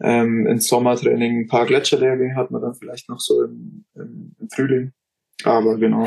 ähm, 0.00 0.46
ins 0.46 0.68
Sommertraining. 0.68 1.40
Ein 1.40 1.46
paar 1.48 1.66
Gletscherlehrgänge 1.66 2.36
hat 2.36 2.50
man 2.50 2.62
dann 2.62 2.74
vielleicht 2.74 3.08
noch 3.08 3.20
so 3.20 3.42
im, 3.42 3.84
im, 3.94 4.34
im 4.38 4.50
Frühling. 4.50 4.92
Aber 5.44 5.76
genau. 5.76 6.06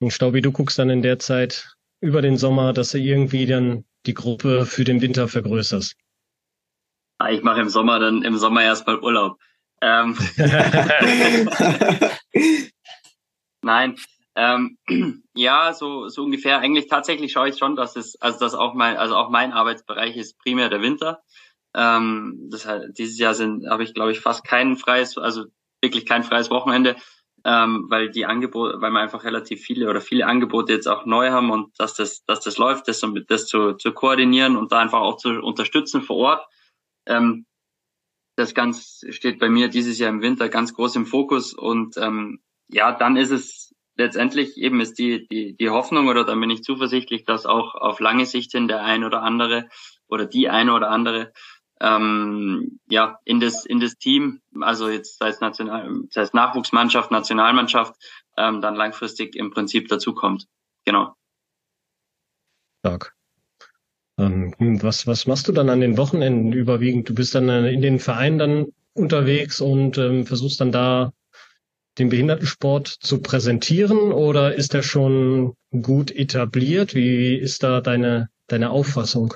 Und 0.00 0.12
Staubi, 0.12 0.40
du 0.40 0.52
guckst 0.52 0.78
dann 0.78 0.90
in 0.90 1.02
der 1.02 1.18
Zeit 1.18 1.74
über 2.00 2.22
den 2.22 2.36
Sommer, 2.36 2.72
dass 2.72 2.92
du 2.92 2.98
irgendwie 2.98 3.46
dann 3.46 3.84
die 4.08 4.14
Gruppe 4.14 4.66
für 4.66 4.82
den 4.84 5.00
Winter 5.00 5.28
vergrößerst. 5.28 5.94
Ah, 7.18 7.30
ich 7.30 7.42
mache 7.42 7.60
im 7.60 7.68
Sommer 7.68 8.00
dann 8.00 8.22
im 8.22 8.36
Sommer 8.38 8.62
erstmal 8.62 8.98
Urlaub. 8.98 9.38
Ähm. 9.80 10.16
Nein. 13.62 13.96
Ähm, 14.34 14.78
ja, 15.34 15.72
so, 15.74 16.08
so 16.08 16.22
ungefähr. 16.24 16.60
Eigentlich 16.60 16.88
tatsächlich 16.88 17.32
schaue 17.32 17.50
ich 17.50 17.58
schon, 17.58 17.76
dass 17.76 17.96
es, 17.96 18.16
also 18.20 18.38
dass 18.38 18.54
auch 18.54 18.74
mein, 18.74 18.96
also 18.96 19.16
auch 19.16 19.30
mein 19.30 19.52
Arbeitsbereich 19.52 20.16
ist 20.16 20.38
primär 20.38 20.68
der 20.68 20.80
Winter. 20.80 21.22
Ähm, 21.74 22.48
das 22.50 22.66
dieses 22.96 23.18
Jahr 23.18 23.34
sind, 23.34 23.68
habe 23.68 23.82
ich, 23.82 23.94
glaube 23.94 24.12
ich, 24.12 24.20
fast 24.20 24.44
kein 24.44 24.76
freies, 24.76 25.18
also 25.18 25.44
wirklich 25.80 26.06
kein 26.06 26.24
freies 26.24 26.50
Wochenende, 26.50 26.96
ähm, 27.44 27.86
weil 27.88 28.10
die 28.10 28.26
Angebote, 28.26 28.80
weil 28.80 28.90
wir 28.90 29.00
einfach 29.00 29.24
relativ 29.24 29.62
viele 29.62 29.88
oder 29.88 30.00
viele 30.00 30.26
Angebote 30.26 30.72
jetzt 30.72 30.88
auch 30.88 31.06
neu 31.06 31.30
haben 31.30 31.50
und 31.50 31.78
dass 31.78 31.94
das, 31.94 32.24
dass 32.24 32.40
das 32.40 32.58
läuft, 32.58 32.88
das, 32.88 33.02
das 33.26 33.46
zu, 33.46 33.74
zu 33.74 33.92
koordinieren 33.92 34.56
und 34.56 34.72
da 34.72 34.78
einfach 34.78 35.00
auch 35.00 35.16
zu 35.16 35.30
unterstützen 35.40 36.02
vor 36.02 36.16
Ort. 36.16 36.46
Ähm, 37.06 37.46
das 38.36 38.54
ganz 38.54 39.04
steht 39.10 39.38
bei 39.38 39.48
mir 39.48 39.68
dieses 39.68 39.98
Jahr 39.98 40.10
im 40.10 40.22
Winter 40.22 40.48
ganz 40.48 40.74
groß 40.74 40.96
im 40.96 41.06
Fokus 41.06 41.52
und 41.54 41.96
ähm, 41.96 42.40
ja, 42.68 42.92
dann 42.92 43.16
ist 43.16 43.30
es 43.30 43.74
letztendlich 43.96 44.56
eben 44.56 44.80
ist 44.80 44.98
die, 44.98 45.26
die, 45.26 45.56
die 45.56 45.70
Hoffnung 45.70 46.06
oder 46.06 46.24
dann 46.24 46.40
bin 46.40 46.50
ich 46.50 46.62
zuversichtlich, 46.62 47.24
dass 47.24 47.46
auch 47.46 47.74
auf 47.74 47.98
lange 47.98 48.26
Sicht 48.26 48.52
hin 48.52 48.68
der 48.68 48.84
ein 48.84 49.04
oder 49.04 49.22
andere 49.22 49.68
oder 50.06 50.24
die 50.24 50.48
eine 50.48 50.72
oder 50.72 50.90
andere 50.90 51.32
ähm, 51.80 52.80
ja 52.88 53.18
in 53.24 53.40
das 53.40 53.64
in 53.64 53.80
das 53.80 53.96
Team, 53.96 54.40
also 54.60 54.88
jetzt 54.88 55.18
sei 55.18 55.28
es 55.28 55.40
national, 55.40 56.02
sei 56.10 56.22
es 56.22 56.32
Nachwuchsmannschaft, 56.32 57.10
Nationalmannschaft, 57.10 57.94
ähm, 58.36 58.60
dann 58.60 58.74
langfristig 58.74 59.36
im 59.36 59.50
Prinzip 59.50 59.88
dazukommt. 59.88 60.46
Genau. 60.84 61.14
Stark. 62.80 63.14
Ähm, 64.18 64.54
was 64.82 65.06
was 65.06 65.26
machst 65.26 65.48
du 65.48 65.52
dann 65.52 65.68
an 65.68 65.80
den 65.80 65.96
Wochenenden 65.96 66.52
überwiegend? 66.52 67.08
Du 67.08 67.14
bist 67.14 67.34
dann 67.34 67.48
äh, 67.48 67.70
in 67.70 67.82
den 67.82 67.98
Vereinen 67.98 68.38
dann 68.38 68.66
unterwegs 68.94 69.60
und 69.60 69.96
ähm, 69.98 70.26
versuchst 70.26 70.60
dann 70.60 70.72
da 70.72 71.12
den 71.98 72.08
Behindertensport 72.10 72.88
zu 72.88 73.20
präsentieren 73.20 74.12
oder 74.12 74.54
ist 74.54 74.74
er 74.74 74.82
schon 74.82 75.54
gut 75.82 76.10
etabliert? 76.10 76.94
Wie 76.94 77.34
ist 77.34 77.62
da 77.62 77.80
deine, 77.80 78.28
deine 78.46 78.70
Auffassung? 78.70 79.34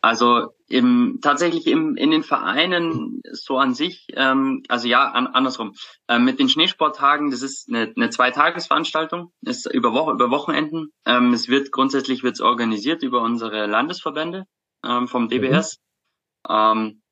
Also 0.00 0.54
im, 0.68 1.18
tatsächlich 1.22 1.66
im, 1.66 1.96
in 1.96 2.10
den 2.10 2.22
Vereinen 2.22 3.20
so 3.32 3.58
an 3.58 3.74
sich, 3.74 4.06
ähm, 4.14 4.62
also 4.68 4.88
ja, 4.88 5.10
an, 5.10 5.26
andersrum. 5.26 5.74
Ähm, 6.08 6.24
mit 6.24 6.38
den 6.38 6.48
Schneesporttagen, 6.48 7.30
das 7.30 7.42
ist 7.42 7.68
eine, 7.68 7.92
eine 7.94 8.10
Zweitagesveranstaltung, 8.10 9.32
ist 9.42 9.72
über, 9.72 9.92
Woche, 9.92 10.12
über 10.12 10.30
Wochenenden. 10.30 10.92
Ähm, 11.06 11.32
es 11.32 11.48
wird 11.48 11.70
grundsätzlich 11.70 12.22
wird's 12.22 12.40
organisiert 12.40 13.02
über 13.02 13.20
unsere 13.20 13.66
Landesverbände 13.66 14.46
ähm, 14.84 15.06
vom 15.06 15.28
DBS. 15.28 15.80
Mhm. 16.48 16.54
Ähm, 16.54 17.02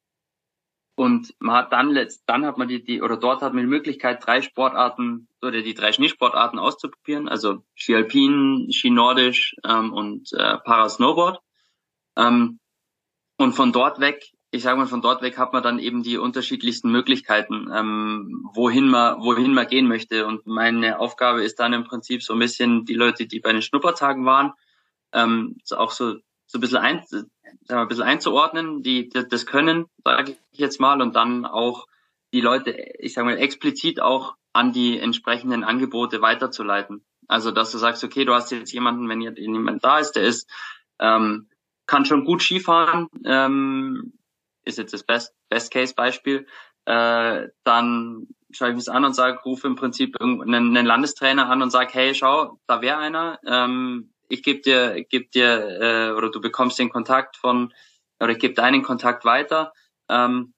und 0.95 1.35
man 1.39 1.57
hat 1.57 1.73
dann 1.73 1.91
letzt, 1.91 2.23
dann 2.27 2.45
hat 2.45 2.59
man 2.59 2.69
die, 2.69 2.85
die, 2.85 3.01
oder 3.01 3.17
dort 3.17 3.43
hat 3.43 3.55
man 3.55 3.65
die 3.65 3.69
Möglichkeit, 3.69 4.25
drei 4.25 4.43
Sportarten 4.43 5.27
oder 5.41 5.63
die 5.63 5.75
drei 5.75 5.93
Schneesportarten 5.93 6.59
auszuprobieren, 6.59 7.29
also 7.29 7.65
Ski 7.75 7.97
Alpin, 7.97 8.69
Ski 8.71 8.91
Nordisch 8.91 9.57
ähm, 9.65 9.93
und 9.93 10.33
äh, 10.33 10.59
Parasnowboard. 10.59 11.41
Ähm, 12.17 12.61
und 13.39 13.55
von 13.55 13.72
dort 13.72 14.01
weg, 14.01 14.33
ich 14.51 14.62
sage 14.62 14.78
mal, 14.78 14.87
von 14.87 15.03
dort 15.03 15.22
weg 15.22 15.39
hat 15.39 15.53
man 15.53 15.62
dann 15.62 15.78
eben 15.78 16.03
die 16.03 16.18
unterschiedlichsten 16.18 16.91
Möglichkeiten, 16.91 17.68
ähm, 17.72 18.49
wohin 18.53 18.89
man, 18.89 19.20
wohin 19.22 19.55
man 19.55 19.66
gehen 19.66 19.89
möchte. 19.89 20.26
Und 20.26 20.47
meine 20.47 20.99
Aufgabe 21.01 21.43
ist 21.43 21.59
dann 21.59 21.72
im 21.72 21.85
Prinzip 21.85 22.22
so 22.22 22.35
ein 22.35 22.39
bisschen 22.39 22.85
die 22.85 22.95
Leute, 22.95 23.26
die 23.26 23.41
bei 23.41 23.53
den 23.53 23.62
Schnuppertagen 23.62 24.26
waren, 24.26 24.53
ähm, 25.12 25.57
auch 25.70 25.91
so 25.91 26.16
so 26.53 26.59
ein 26.59 26.61
bisschen 26.61 26.78
ein, 26.78 27.03
sagen 27.07 27.30
wir, 27.66 27.78
ein 27.78 27.89
bisschen 27.89 28.05
einzuordnen, 28.05 28.83
die, 28.83 29.09
die 29.09 29.26
das 29.26 29.47
können, 29.47 29.87
sage 30.05 30.37
ich 30.53 30.59
jetzt 30.59 30.80
mal, 30.80 31.01
und 31.01 31.16
dann 31.16 31.47
auch 31.47 31.87
die 32.35 32.43
Leute, 32.43 32.72
ich 32.99 33.14
sage 33.14 33.26
mal, 33.26 33.39
explizit 33.39 34.01
auch 34.01 34.35
an 34.53 34.72
die 34.72 34.99
entsprechenden 34.99 35.64
Angebote 35.64 36.20
weiterzuleiten. 36.20 37.05
Also 37.26 37.53
dass 37.53 37.72
du 37.72 37.78
sagst, 37.78 38.05
okay, 38.05 38.26
du 38.26 38.35
hast 38.35 38.51
jetzt 38.53 38.72
jemanden, 38.72 39.09
wenn 39.09 39.22
jemand 39.22 39.83
da 39.83 39.99
ist, 39.99 40.12
der 40.12 40.24
ist, 40.24 40.51
ähm, 40.99 41.49
kann 41.93 42.07
schon 42.07 42.24
gut 42.24 42.40
Skifahren, 42.43 43.09
ähm, 43.26 44.14
ist 44.64 44.78
jetzt 44.78 44.95
das 44.95 45.05
Best, 45.05 45.34
Best 45.51 45.70
Case 45.70 45.93
Beispiel, 45.95 46.47
äh, 46.86 47.49
dann 47.64 48.28
schaue 48.51 48.70
ich 48.70 48.76
mich 48.76 48.90
an 48.90 49.05
und 49.05 49.14
sage, 49.14 49.40
rufe 49.45 49.66
im 49.66 49.76
Prinzip 49.76 50.18
einen, 50.18 50.43
einen 50.55 50.86
Landestrainer 50.86 51.51
an 51.51 51.61
und 51.61 51.70
sage, 51.70 51.90
hey, 51.93 52.14
schau, 52.14 52.59
da 52.66 52.80
wäre 52.80 52.97
einer, 52.97 53.38
ähm, 53.47 54.14
ich 54.30 54.43
gebe 54.43 54.62
dir, 54.62 55.05
geb 55.11 55.32
dir 55.32 55.80
äh, 55.82 56.11
oder 56.12 56.30
du 56.30 56.40
bekommst 56.40 56.78
den 56.78 56.88
Kontakt 56.88 57.36
von 57.36 57.74
oder 58.18 58.32
ich 58.32 58.38
gebe 58.38 58.55
deinen 58.55 58.82
Kontakt 58.82 59.26
weiter. 59.26 59.74
Ähm, 60.09 60.55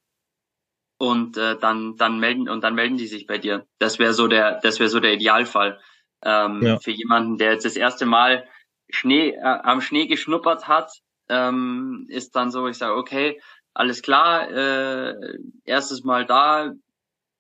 und 0.99 1.37
äh, 1.37 1.59
dann 1.59 1.97
dann 1.97 2.21
melden 2.21 2.49
und 2.49 2.63
dann 2.63 2.77
melden 2.77 2.97
die 2.97 3.09
sich 3.09 3.27
bei 3.27 3.39
dir. 3.39 3.67
Das 3.81 3.99
wäre 3.99 4.15
so 4.15 4.29
der 4.29 4.61
das 4.61 4.79
wäre 4.79 4.89
so 4.89 5.01
der 5.01 5.15
Idealfall 5.15 5.81
ähm, 6.23 6.63
ja. 6.63 6.79
für 6.79 6.93
jemanden, 6.93 7.37
der 7.37 7.53
jetzt 7.53 7.65
das 7.65 7.75
erste 7.75 8.07
Mal 8.07 8.47
Schnee 8.89 9.31
äh, 9.31 9.43
am 9.43 9.81
Schnee 9.81 10.07
geschnuppert 10.07 10.69
hat, 10.69 11.03
ähm, 11.29 12.07
ist 12.09 12.37
dann 12.37 12.51
so, 12.51 12.67
ich 12.69 12.79
sage, 12.79 12.97
okay, 12.97 13.41
alles 13.75 14.03
klar, 14.03 14.51
äh, 14.51 15.39
erstes 15.65 16.05
Mal 16.05 16.27
da, 16.27 16.73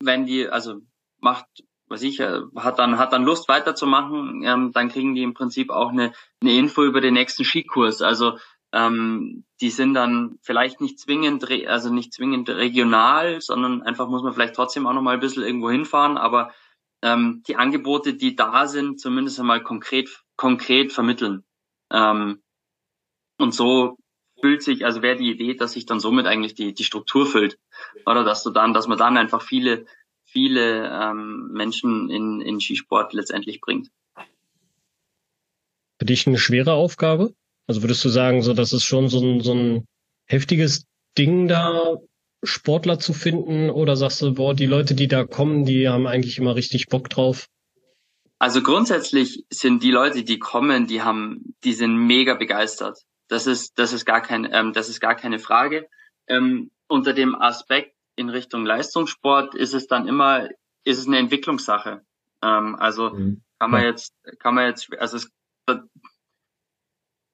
wenn 0.00 0.26
die, 0.26 0.48
also 0.48 0.80
macht, 1.20 1.46
was 1.88 2.02
ich, 2.02 2.20
äh, 2.20 2.40
hat 2.56 2.78
dann 2.78 2.98
hat 2.98 3.12
dann 3.12 3.24
Lust 3.24 3.48
weiterzumachen, 3.48 4.42
ähm, 4.44 4.72
dann 4.72 4.88
kriegen 4.88 5.14
die 5.14 5.22
im 5.22 5.34
Prinzip 5.34 5.70
auch 5.70 5.90
eine, 5.90 6.12
eine 6.40 6.56
Info 6.56 6.82
über 6.84 7.00
den 7.00 7.14
nächsten 7.14 7.44
Skikurs. 7.44 8.02
Also 8.02 8.38
ähm, 8.72 9.44
die 9.60 9.70
sind 9.70 9.94
dann 9.94 10.38
vielleicht 10.42 10.80
nicht 10.80 10.98
zwingend, 10.98 11.48
also 11.68 11.92
nicht 11.92 12.12
zwingend 12.12 12.48
regional, 12.50 13.40
sondern 13.40 13.82
einfach 13.82 14.08
muss 14.08 14.22
man 14.22 14.32
vielleicht 14.32 14.56
trotzdem 14.56 14.86
auch 14.86 14.92
noch 14.92 15.02
mal 15.02 15.14
ein 15.14 15.20
bisschen 15.20 15.44
irgendwo 15.44 15.70
hinfahren, 15.70 16.18
aber 16.18 16.52
ähm, 17.02 17.42
die 17.46 17.56
Angebote, 17.56 18.14
die 18.14 18.34
da 18.34 18.66
sind, 18.66 18.98
zumindest 18.98 19.38
einmal 19.38 19.62
konkret, 19.62 20.08
konkret 20.36 20.92
vermitteln. 20.92 21.44
Ähm, 21.92 22.42
und 23.38 23.54
so 23.54 23.96
füllt 24.40 24.62
sich, 24.62 24.84
also 24.84 25.02
wäre 25.02 25.16
die 25.16 25.30
Idee, 25.30 25.54
dass 25.54 25.72
sich 25.72 25.86
dann 25.86 26.00
somit 26.00 26.26
eigentlich 26.26 26.54
die, 26.54 26.74
die 26.74 26.84
Struktur 26.84 27.26
füllt. 27.26 27.58
Oder 28.04 28.24
dass 28.24 28.42
du 28.42 28.50
dann, 28.50 28.74
dass 28.74 28.86
man 28.86 28.98
dann 28.98 29.16
einfach 29.16 29.42
viele, 29.42 29.86
viele 30.24 30.90
ähm, 30.90 31.50
Menschen 31.52 32.10
in, 32.10 32.40
in 32.40 32.60
Skisport 32.60 33.12
letztendlich 33.12 33.60
bringt. 33.60 33.88
Für 35.98 36.06
dich 36.06 36.26
eine 36.26 36.38
schwere 36.38 36.72
Aufgabe? 36.72 37.34
Also 37.66 37.82
würdest 37.82 38.04
du 38.04 38.08
sagen, 38.08 38.42
so 38.42 38.52
das 38.52 38.72
ist 38.72 38.84
schon 38.84 39.08
so 39.08 39.20
ein, 39.20 39.40
so 39.40 39.54
ein 39.54 39.86
heftiges 40.26 40.86
Ding 41.16 41.48
da, 41.48 41.96
Sportler 42.42 42.98
zu 42.98 43.12
finden? 43.14 43.70
Oder 43.70 43.96
sagst 43.96 44.20
du, 44.20 44.34
boah, 44.34 44.54
die 44.54 44.66
Leute, 44.66 44.94
die 44.94 45.08
da 45.08 45.24
kommen, 45.24 45.64
die 45.64 45.88
haben 45.88 46.06
eigentlich 46.06 46.38
immer 46.38 46.54
richtig 46.56 46.88
Bock 46.88 47.08
drauf? 47.08 47.46
Also 48.38 48.62
grundsätzlich 48.62 49.44
sind 49.48 49.82
die 49.82 49.90
Leute, 49.90 50.24
die 50.24 50.38
kommen, 50.38 50.86
die 50.86 51.00
haben, 51.00 51.54
die 51.64 51.72
sind 51.72 51.96
mega 51.96 52.34
begeistert. 52.34 52.98
Das 53.28 53.46
ist, 53.46 53.78
das 53.78 53.92
ist 53.92 54.04
gar 54.04 54.20
kein, 54.20 54.48
ähm, 54.52 54.72
das 54.72 54.88
ist 54.88 55.00
gar 55.00 55.14
keine 55.14 55.38
Frage. 55.38 55.88
Ähm, 56.26 56.70
unter 56.88 57.12
dem 57.12 57.34
Aspekt 57.34 57.96
in 58.16 58.28
Richtung 58.28 58.64
Leistungssport 58.64 59.54
ist 59.54 59.74
es 59.74 59.86
dann 59.86 60.06
immer, 60.06 60.48
ist 60.84 60.98
es 60.98 61.06
eine 61.06 61.18
Entwicklungssache. 61.18 62.04
Ähm, 62.42 62.76
also 62.76 63.10
mhm. 63.10 63.42
kann 63.58 63.70
man 63.70 63.82
jetzt, 63.82 64.14
kann 64.38 64.54
man 64.54 64.66
jetzt, 64.66 64.92
also 64.98 65.16
es 65.16 65.30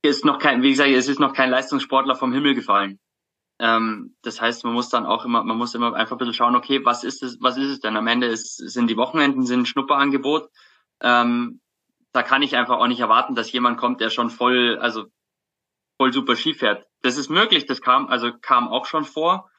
ist 0.03 0.25
noch 0.25 0.39
kein, 0.39 0.63
wie 0.63 0.71
gesagt, 0.71 0.91
es 0.91 1.09
ist 1.09 1.21
noch 1.21 1.35
kein 1.35 1.51
Leistungssportler 1.51 2.15
vom 2.15 2.33
Himmel 2.33 2.55
gefallen. 2.55 2.99
Ähm, 3.59 4.17
das 4.23 4.41
heißt, 4.41 4.65
man 4.65 4.73
muss 4.73 4.89
dann 4.89 5.05
auch 5.05 5.25
immer, 5.25 5.45
man 5.45 5.59
muss 5.59 5.75
immer 5.75 5.95
einfach 5.95 6.13
ein 6.13 6.19
bisschen 6.19 6.35
schauen, 6.35 6.57
okay, 6.57 6.85
was 6.85 7.05
ist 7.05 7.23
es, 7.23 7.39
was 7.41 7.59
ist 7.59 7.69
es 7.69 7.81
denn? 7.81 7.97
Am 7.97 8.07
Ende 8.07 8.27
ist, 8.27 8.57
sind 8.57 8.89
die 8.89 8.97
Wochenenden, 8.97 9.45
sind 9.45 9.61
ein 9.61 9.67
Schnupperangebot. 9.67 10.49
Ähm, 11.03 11.61
da 12.13 12.23
kann 12.23 12.43
ich 12.43 12.57
einfach 12.57 12.79
auch 12.79 12.87
nicht 12.87 13.01
erwarten, 13.01 13.35
dass 13.35 13.53
jemand 13.53 13.77
kommt, 13.77 14.01
der 14.01 14.09
schon 14.09 14.31
voll, 14.31 14.79
also 14.81 15.07
voll 16.01 16.15
super 16.15 16.35
Ski 16.35 16.55
fährt. 16.55 16.87
Das 17.03 17.19
ist 17.19 17.29
möglich, 17.29 17.67
das 17.67 17.83
kam, 17.83 18.07
also 18.07 18.33
kam 18.41 18.69
auch 18.69 18.87
schon 18.87 19.05
vor. 19.05 19.51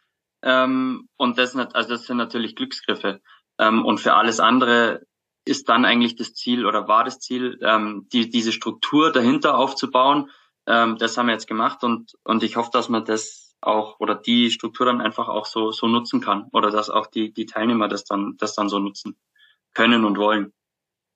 Ähm, 0.42 1.08
und 1.16 1.38
das, 1.38 1.56
also 1.56 1.90
das 1.90 2.08
sind 2.08 2.18
natürlich 2.18 2.56
Glücksgriffe. 2.56 3.22
Ähm, 3.60 3.86
und 3.86 4.00
für 4.00 4.16
alles 4.16 4.40
andere 4.40 5.06
ist 5.46 5.70
dann 5.70 5.86
eigentlich 5.86 6.16
das 6.16 6.34
Ziel 6.34 6.66
oder 6.66 6.88
war 6.88 7.04
das 7.04 7.20
Ziel, 7.20 7.60
ähm, 7.62 8.08
die, 8.12 8.32
diese 8.32 8.52
Struktur 8.52 9.12
dahinter 9.12 9.56
aufzubauen. 9.56 10.32
Ähm, 10.66 10.98
das 10.98 11.16
haben 11.16 11.28
wir 11.28 11.34
jetzt 11.34 11.48
gemacht 11.48 11.84
und, 11.84 12.18
und 12.24 12.42
ich 12.42 12.56
hoffe, 12.56 12.72
dass 12.74 12.90
man 12.90 13.06
das 13.06 13.56
auch 13.62 14.00
oder 14.00 14.16
die 14.16 14.50
Struktur 14.50 14.88
dann 14.88 15.00
einfach 15.00 15.28
auch 15.28 15.46
so, 15.46 15.72
so 15.72 15.88
nutzen 15.88 16.22
kann 16.22 16.48
oder 16.54 16.72
dass 16.72 16.90
auch 16.90 17.06
die, 17.06 17.32
die 17.32 17.46
Teilnehmer 17.46 17.88
das 17.88 18.04
dann, 18.04 18.36
das 18.40 18.56
dann 18.56 18.68
so 18.68 18.80
nutzen 18.80 19.16
können 19.76 20.06
und 20.06 20.18
wollen. 20.18 20.54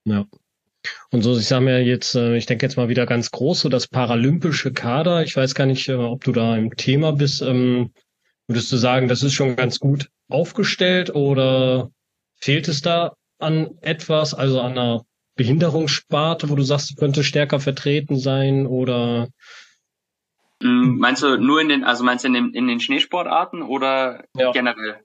Ja. 0.04 0.26
Und 1.12 1.22
so, 1.22 1.38
ich 1.38 1.48
sage 1.48 1.66
mir 1.66 1.84
jetzt, 1.84 2.16
äh, 2.16 2.36
ich 2.36 2.46
denke 2.46 2.66
jetzt 2.66 2.78
mal 2.78 2.90
wieder 2.90 3.06
ganz 3.06 3.32
groß, 3.32 3.62
so 3.62 3.70
das 3.70 3.88
paralympische 3.88 4.74
Kader. 4.74 5.24
Ich 5.24 5.36
weiß 5.36 5.56
gar 5.56 5.66
nicht, 5.66 5.88
äh, 5.90 5.96
ob 5.96 6.24
du 6.24 6.32
da 6.32 6.56
im 6.56 6.76
Thema 6.76 7.14
bist. 7.14 7.42
Ähm, 7.42 7.92
würdest 8.48 8.72
du 8.72 8.78
sagen, 8.78 9.08
das 9.08 9.24
ist 9.24 9.34
schon 9.34 9.56
ganz 9.56 9.80
gut 9.80 10.10
aufgestellt 10.30 11.14
oder 11.14 11.90
fehlt 12.36 12.68
es 12.68 12.82
da 12.82 13.14
an 13.40 13.72
etwas, 13.82 14.34
also 14.34 14.62
an 14.62 14.74
einer 14.74 15.04
Behinderungssparte, 15.36 16.50
wo 16.50 16.56
du 16.56 16.64
sagst, 16.64 16.96
könnte 16.98 17.24
stärker 17.24 17.60
vertreten 17.60 18.18
sein 18.18 18.66
oder 18.66 19.28
Mm, 20.64 20.98
meinst 21.00 21.22
du 21.22 21.38
nur 21.38 21.62
in 21.62 21.70
den, 21.70 21.84
also 21.84 22.04
meinst 22.04 22.24
du 22.24 22.28
in 22.28 22.34
den, 22.34 22.54
in 22.54 22.68
den 22.68 22.80
Schneesportarten 22.80 23.62
oder 23.62 24.26
ja. 24.36 24.52
generell? 24.52 25.04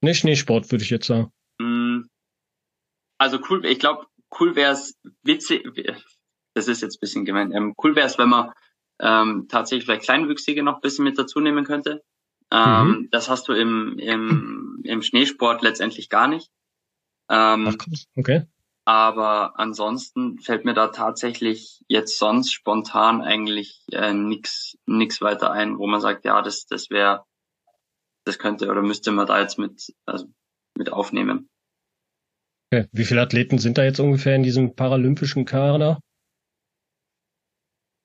Ne, 0.00 0.14
Schneesport 0.14 0.70
würde 0.70 0.84
ich 0.84 0.90
jetzt 0.90 1.06
sagen. 1.06 1.30
Mm, 1.58 2.02
also 3.18 3.38
cool, 3.50 3.64
ich 3.66 3.78
glaube, 3.78 4.06
cool 4.38 4.54
wäre 4.56 4.72
es 4.72 4.98
witzig, 5.22 5.68
das 6.54 6.68
ist 6.68 6.82
jetzt 6.82 7.00
bisschen 7.00 7.24
gemein, 7.24 7.52
ähm, 7.52 7.74
cool 7.82 7.96
wäre 7.96 8.06
es, 8.06 8.18
wenn 8.18 8.28
man 8.28 8.52
ähm, 9.00 9.46
tatsächlich 9.48 9.84
vielleicht 9.84 10.04
Kleinwüchsige 10.04 10.62
noch 10.62 10.76
ein 10.76 10.80
bisschen 10.80 11.04
mit 11.04 11.18
dazu 11.18 11.40
nehmen 11.40 11.64
könnte. 11.64 12.02
Ähm, 12.52 12.88
mhm. 12.88 13.08
Das 13.10 13.28
hast 13.28 13.48
du 13.48 13.52
im, 13.52 13.98
im, 13.98 14.80
im 14.84 15.02
Schneesport 15.02 15.62
letztendlich 15.62 16.08
gar 16.08 16.28
nicht. 16.28 16.50
Ähm, 17.28 17.68
Ach, 17.68 17.86
okay. 18.16 18.46
Aber 18.84 19.58
ansonsten 19.58 20.40
fällt 20.40 20.64
mir 20.64 20.74
da 20.74 20.88
tatsächlich 20.88 21.80
jetzt 21.86 22.18
sonst 22.18 22.52
spontan 22.52 23.22
eigentlich 23.22 23.84
äh, 23.92 24.12
nix 24.12 24.76
nix 24.86 25.20
weiter 25.20 25.52
ein, 25.52 25.78
wo 25.78 25.86
man 25.86 26.00
sagt, 26.00 26.24
ja, 26.24 26.42
das 26.42 26.66
das 26.66 26.90
wäre, 26.90 27.24
das 28.24 28.38
könnte 28.38 28.68
oder 28.68 28.82
müsste 28.82 29.12
man 29.12 29.26
da 29.26 29.40
jetzt 29.40 29.58
mit 29.58 29.94
also 30.06 30.26
mit 30.76 30.92
aufnehmen. 30.92 31.48
Okay. 32.72 32.86
Wie 32.92 33.04
viele 33.04 33.22
Athleten 33.22 33.58
sind 33.58 33.78
da 33.78 33.84
jetzt 33.84 33.98
ungefähr 33.98 34.36
in 34.36 34.44
diesem 34.44 34.76
paralympischen 34.76 35.44
Kader? 35.44 35.98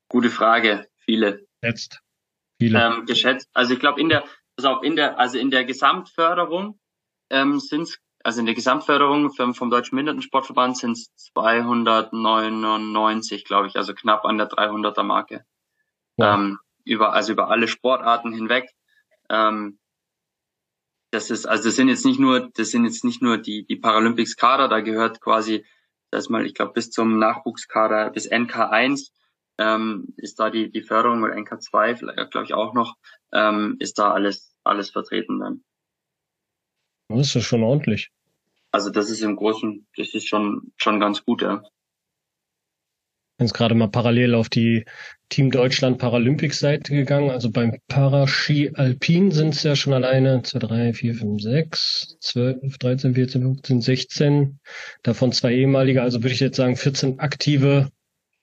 Gute 0.10 0.32
Frage. 0.32 0.88
Viele. 0.98 1.46
Jetzt. 1.62 2.02
Viele. 2.60 2.80
Ähm, 2.80 3.06
geschätzt. 3.06 3.48
Also 3.54 3.76
ich 3.76 3.80
glaube 3.80 4.02
in 4.02 4.10
der, 4.10 4.24
also 4.58 4.82
in 4.82 4.96
der, 4.96 5.20
also 5.20 5.38
in 5.38 5.52
der 5.52 5.66
Gesamtförderung 5.66 6.80
ähm, 7.30 7.60
sind 7.60 7.84
es 7.84 8.00
also 8.24 8.40
in 8.40 8.48
der 8.48 8.56
Gesamtförderung 8.56 9.32
vom, 9.32 9.54
vom 9.54 9.70
Deutschen 9.70 9.98
Behindertensportverband 9.98 10.80
sind 10.80 10.94
es 10.94 11.14
299, 11.16 13.46
glaube 13.46 13.68
ich, 13.68 13.76
also 13.76 13.94
knapp 13.94 14.26
an 14.26 14.40
der 14.40 14.50
300er 14.50 15.04
Marke. 15.04 15.46
Ja. 16.18 16.34
Ähm, 16.34 16.58
über, 16.86 17.14
also 17.14 17.34
über 17.34 17.52
alle 17.52 17.68
Sportarten 17.68 18.34
hinweg. 18.34 18.72
Ähm, 19.30 19.78
das 21.16 21.30
ist, 21.30 21.46
also 21.46 21.70
das 21.70 21.78
sind 21.78 21.88
jetzt 21.88 22.06
nicht 22.06 22.20
nur, 22.20 22.52
das 22.56 22.72
sind 22.72 22.84
jetzt 22.84 23.06
nicht 23.06 23.22
nur 23.22 23.38
die, 23.38 23.66
die 23.66 23.78
Paralympics 23.78 24.36
Kader, 24.36 24.68
da 24.68 24.82
gehört 24.82 25.22
quasi, 25.22 25.66
das 26.12 26.28
mal, 26.30 26.46
ich 26.46 26.54
glaube, 26.54 26.74
bis 26.74 26.92
zum 26.92 27.18
Nachwuchskader, 27.20 28.10
bis 28.12 28.30
NK1, 28.30 29.12
ähm, 29.58 30.14
ist 30.18 30.40
da 30.40 30.50
die, 30.50 30.70
die 30.70 30.82
Förderung 30.82 31.24
oder 31.24 31.34
NK2, 31.34 31.96
vielleicht, 31.96 32.32
glaube 32.32 32.46
ich, 32.46 32.54
auch 32.54 32.74
noch, 32.74 32.96
ähm, 33.32 33.78
ist 33.80 33.98
da 33.98 34.12
alles, 34.12 34.54
alles 34.66 34.90
vertreten 34.90 35.40
dann. 35.40 35.64
Das 37.08 37.34
ist 37.34 37.46
schon 37.46 37.64
ordentlich. 37.64 38.12
Also 38.72 38.90
das 38.90 39.10
ist 39.10 39.22
im 39.22 39.38
Großen, 39.38 39.88
das 39.96 40.14
ist 40.14 40.28
schon, 40.28 40.74
schon 40.76 41.00
ganz 41.00 41.24
gut, 41.24 41.42
ja. 41.42 41.64
Jetzt 43.40 43.54
gerade 43.54 43.76
mal 43.76 43.88
parallel 43.88 44.34
auf 44.34 44.48
die 44.48 44.86
Team 45.28 45.52
Deutschland 45.52 45.98
Paralympics 45.98 46.60
Seite 46.60 46.94
gegangen. 46.94 47.32
Also 47.32 47.52
beim 47.52 47.78
Paraski 47.90 48.72
Alpin 48.76 49.32
sind 49.32 49.56
es 49.56 49.64
ja 49.64 49.76
schon 49.76 49.94
alleine 49.94 50.42
2, 50.42 50.60
3, 50.60 50.94
4, 50.94 51.16
5, 51.16 51.42
6, 51.42 52.18
12, 52.22 52.78
13, 52.78 53.16
14, 53.16 53.42
15, 53.42 53.82
16. 53.82 54.60
Davon 55.04 55.34
zwei 55.34 55.54
ehemalige, 55.54 56.02
also 56.02 56.24
würde 56.24 56.34
ich 56.34 56.40
jetzt 56.40 56.58
sagen 56.58 56.78
14 56.78 57.20
aktive 57.20 57.90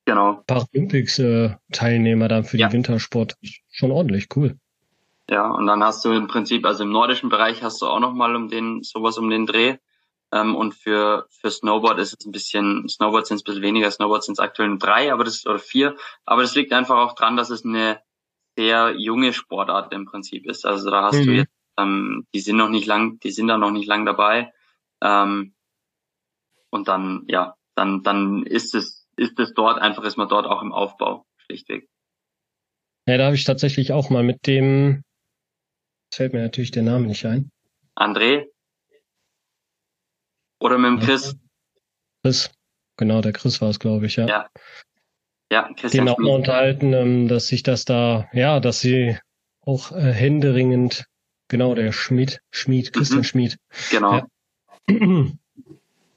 genau. 0.05 0.43
Paralympics 0.47 1.18
äh, 1.20 1.55
dann 1.70 2.45
für 2.45 2.59
ja. 2.59 2.68
die 2.68 2.74
Wintersport. 2.74 3.36
Schon 3.70 3.93
ordentlich, 3.93 4.28
cool. 4.36 4.57
Ja, 5.30 5.51
und 5.51 5.66
dann 5.66 5.82
hast 5.82 6.05
du 6.05 6.12
im 6.12 6.26
Prinzip, 6.26 6.66
also 6.66 6.84
im 6.84 6.90
nordischen 6.90 7.30
Bereich 7.30 7.62
hast 7.62 7.80
du 7.80 7.86
auch 7.86 8.01
nochmal 8.01 8.36
um 8.36 8.49
den, 8.49 8.82
sowas 8.82 9.16
um 9.16 9.30
den 9.30 9.47
Dreh. 9.47 9.76
Ähm, 10.33 10.57
und 10.57 10.74
für, 10.74 11.26
für 11.30 11.51
Snowboard 11.51 11.99
ist 11.99 12.16
es 12.18 12.26
ein 12.26 12.33
bisschen, 12.33 12.89
Snowboard 12.89 13.26
sind 13.26 13.37
es 13.37 13.43
ein 13.43 13.45
bisschen 13.45 13.62
weniger, 13.62 13.91
Snowboard 13.91 14.24
sind 14.24 14.35
es 14.35 14.39
aktuell 14.39 14.78
drei, 14.78 15.12
aber 15.12 15.24
das, 15.24 15.47
oder 15.47 15.59
vier. 15.59 15.97
Aber 16.24 16.43
das 16.43 16.55
liegt 16.55 16.72
einfach 16.72 16.97
auch 16.97 17.14
dran, 17.14 17.37
dass 17.37 17.51
es 17.51 17.64
eine 17.64 18.01
sehr 18.57 18.95
junge 18.97 19.33
Sportart 19.33 19.93
im 19.93 20.07
Prinzip 20.07 20.47
ist. 20.47 20.64
Also 20.64 20.91
da 20.91 21.03
hast 21.03 21.20
mhm. 21.20 21.26
du 21.26 21.33
jetzt, 21.33 21.53
ähm, 21.78 22.26
die 22.35 22.41
sind 22.41 22.57
noch 22.57 22.70
nicht 22.70 22.87
lang, 22.87 23.18
die 23.20 23.30
sind 23.30 23.49
da 23.49 23.59
noch 23.59 23.70
nicht 23.70 23.87
lang 23.87 24.07
dabei. 24.07 24.53
Ähm, 25.03 25.55
und 26.70 26.89
dann, 26.89 27.24
ja, 27.28 27.55
dann, 27.74 28.03
dann 28.03 28.45
ist 28.45 28.74
es, 28.74 29.07
ist 29.16 29.39
es 29.39 29.53
dort 29.53 29.78
einfach, 29.78 30.05
ist 30.05 30.16
man 30.16 30.28
dort 30.28 30.47
auch 30.47 30.62
im 30.62 30.72
Aufbau, 30.72 31.26
schlichtweg. 31.37 31.89
Ja, 33.07 33.18
da 33.18 33.26
habe 33.26 33.35
ich 33.35 33.45
tatsächlich 33.45 33.93
auch 33.93 34.09
mal 34.09 34.22
mit 34.22 34.47
dem, 34.47 35.03
fällt 36.14 36.33
mir 36.33 36.41
natürlich 36.41 36.70
der 36.70 36.85
Name 36.85 37.07
nicht 37.07 37.26
ein. 37.26 37.51
André? 37.95 38.51
Oder 40.63 40.79
mit 40.79 40.91
dem 40.91 41.01
Chris? 41.01 41.37
Chris, 42.23 42.51
genau, 42.97 43.21
der 43.21 43.33
Chris 43.33 43.61
war 43.61 43.71
es, 43.71 43.81
glaube 43.81 44.07
ich, 44.07 44.17
ja. 44.17 44.27
Ja. 44.27 44.49
Ja, 45.51 45.71
Christian 45.77 46.07
Den 46.07 46.15
auch 46.15 46.19
mal 46.19 46.35
unterhalten, 46.35 46.95
ähm, 46.95 47.29
dass 47.29 47.49
sich 47.49 47.63
das 47.63 47.85
da, 47.85 48.29
ja, 48.33 48.59
dass 48.59 48.81
sie 48.81 49.19
auch 49.61 49.93
äh, 49.93 50.13
händeringend 50.13 51.05
genau, 51.49 51.75
der 51.75 51.93
Schmied, 51.93 52.41
Schmied, 52.51 52.93
Christian 52.93 53.19
mhm. 53.19 53.25
Schmied. 53.25 53.59
Genau. 53.91 54.15
Ja. 54.15 54.27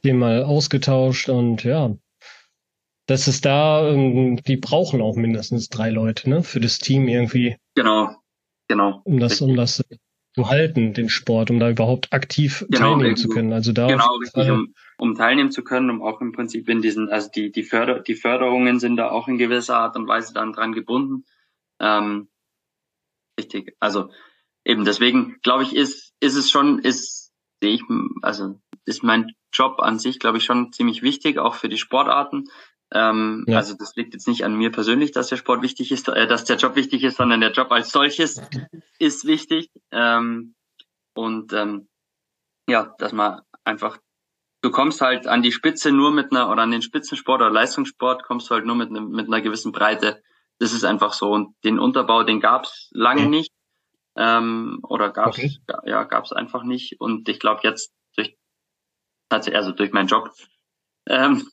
Den 0.05 0.19
mal 0.19 0.43
ausgetauscht 0.43 1.27
und 1.29 1.63
ja, 1.63 1.95
das 3.07 3.27
ist 3.27 3.45
da, 3.45 3.89
ähm, 3.89 4.37
die 4.43 4.57
brauchen 4.57 5.01
auch 5.01 5.15
mindestens 5.15 5.69
drei 5.69 5.89
Leute, 5.89 6.29
ne, 6.29 6.43
für 6.43 6.59
das 6.59 6.77
Team 6.77 7.07
irgendwie. 7.07 7.57
Genau, 7.73 8.15
genau. 8.67 9.01
Um 9.03 9.19
das, 9.19 9.41
um 9.41 9.55
das 9.55 9.83
zu 10.35 10.49
halten, 10.49 10.93
den 10.93 11.07
Sport, 11.07 11.49
um 11.49 11.59
da 11.59 11.69
überhaupt 11.69 12.11
aktiv 12.11 12.65
genau, 12.69 12.95
teilnehmen 12.95 13.15
zu 13.15 13.29
können. 13.29 13.53
Also 13.53 13.71
da. 13.71 13.87
Genau, 13.87 14.17
richtig, 14.17 14.51
um, 14.51 14.73
um 14.97 15.15
teilnehmen 15.15 15.49
zu 15.49 15.63
können, 15.63 15.89
um 15.89 16.01
auch 16.01 16.19
im 16.19 16.33
Prinzip 16.33 16.67
in 16.67 16.81
diesen, 16.81 17.09
also 17.09 17.29
die, 17.33 17.51
die 17.53 17.63
Förder, 17.63 18.01
die 18.01 18.15
Förderungen 18.15 18.79
sind 18.79 18.97
da 18.97 19.09
auch 19.09 19.29
in 19.29 19.37
gewisser 19.37 19.77
Art 19.77 19.95
und 19.95 20.07
Weise 20.07 20.33
dann 20.33 20.51
dran 20.51 20.73
gebunden. 20.73 21.23
Ähm, 21.79 22.27
richtig. 23.39 23.77
Also 23.79 24.09
eben 24.65 24.83
deswegen 24.83 25.37
glaube 25.41 25.63
ich, 25.63 25.73
ist, 25.73 26.13
ist 26.19 26.35
es 26.35 26.51
schon, 26.51 26.79
ist, 26.79 27.31
sehe 27.63 27.73
ich, 27.73 27.83
also 28.21 28.59
ist 28.83 29.03
mein 29.03 29.31
Job 29.53 29.79
an 29.79 29.99
sich, 29.99 30.19
glaube 30.19 30.37
ich, 30.37 30.43
schon 30.43 30.73
ziemlich 30.73 31.01
wichtig, 31.01 31.37
auch 31.37 31.55
für 31.55 31.69
die 31.69 31.77
Sportarten. 31.77 32.43
Ähm, 32.93 33.45
ja. 33.47 33.57
Also 33.57 33.75
das 33.77 33.95
liegt 33.95 34.13
jetzt 34.13 34.27
nicht 34.27 34.45
an 34.45 34.55
mir 34.55 34.71
persönlich, 34.71 35.11
dass 35.11 35.27
der 35.27 35.37
Sport 35.37 35.61
wichtig 35.61 35.91
ist, 35.91 36.07
äh, 36.07 36.27
dass 36.27 36.45
der 36.45 36.57
Job 36.57 36.75
wichtig 36.75 37.03
ist, 37.03 37.17
sondern 37.17 37.41
der 37.41 37.51
Job 37.51 37.71
als 37.71 37.91
solches 37.91 38.41
ist 38.99 39.25
wichtig. 39.25 39.69
Ähm, 39.91 40.55
und 41.13 41.53
ähm, 41.53 41.87
ja, 42.67 42.93
dass 42.97 43.11
man 43.11 43.41
einfach, 43.63 43.97
du 44.61 44.71
kommst 44.71 45.01
halt 45.01 45.27
an 45.27 45.41
die 45.41 45.51
Spitze 45.51 45.91
nur 45.91 46.11
mit 46.11 46.31
einer, 46.31 46.49
oder 46.49 46.63
an 46.63 46.71
den 46.71 46.81
Spitzensport 46.81 47.41
oder 47.41 47.51
Leistungssport 47.51 48.23
kommst 48.23 48.49
du 48.49 48.55
halt 48.55 48.65
nur 48.65 48.75
mit, 48.75 48.91
ne, 48.91 49.01
mit 49.01 49.27
einer 49.27 49.41
gewissen 49.41 49.71
Breite. 49.71 50.21
Das 50.59 50.71
ist 50.71 50.85
einfach 50.85 51.13
so. 51.13 51.31
Und 51.31 51.55
den 51.63 51.79
Unterbau, 51.79 52.23
den 52.23 52.39
gab's 52.39 52.89
lange 52.91 53.27
nicht. 53.27 53.51
Ähm, 54.15 54.79
oder 54.83 55.11
gab's 55.11 55.37
okay. 55.37 55.57
ja, 55.85 56.03
gab's 56.03 56.31
einfach 56.31 56.63
nicht. 56.63 57.01
Und 57.01 57.27
ich 57.27 57.39
glaube 57.39 57.61
jetzt 57.63 57.91
durch, 58.15 58.37
also 59.29 59.71
durch 59.71 59.91
meinen 59.91 60.07
Job, 60.07 60.31
ähm, 61.07 61.45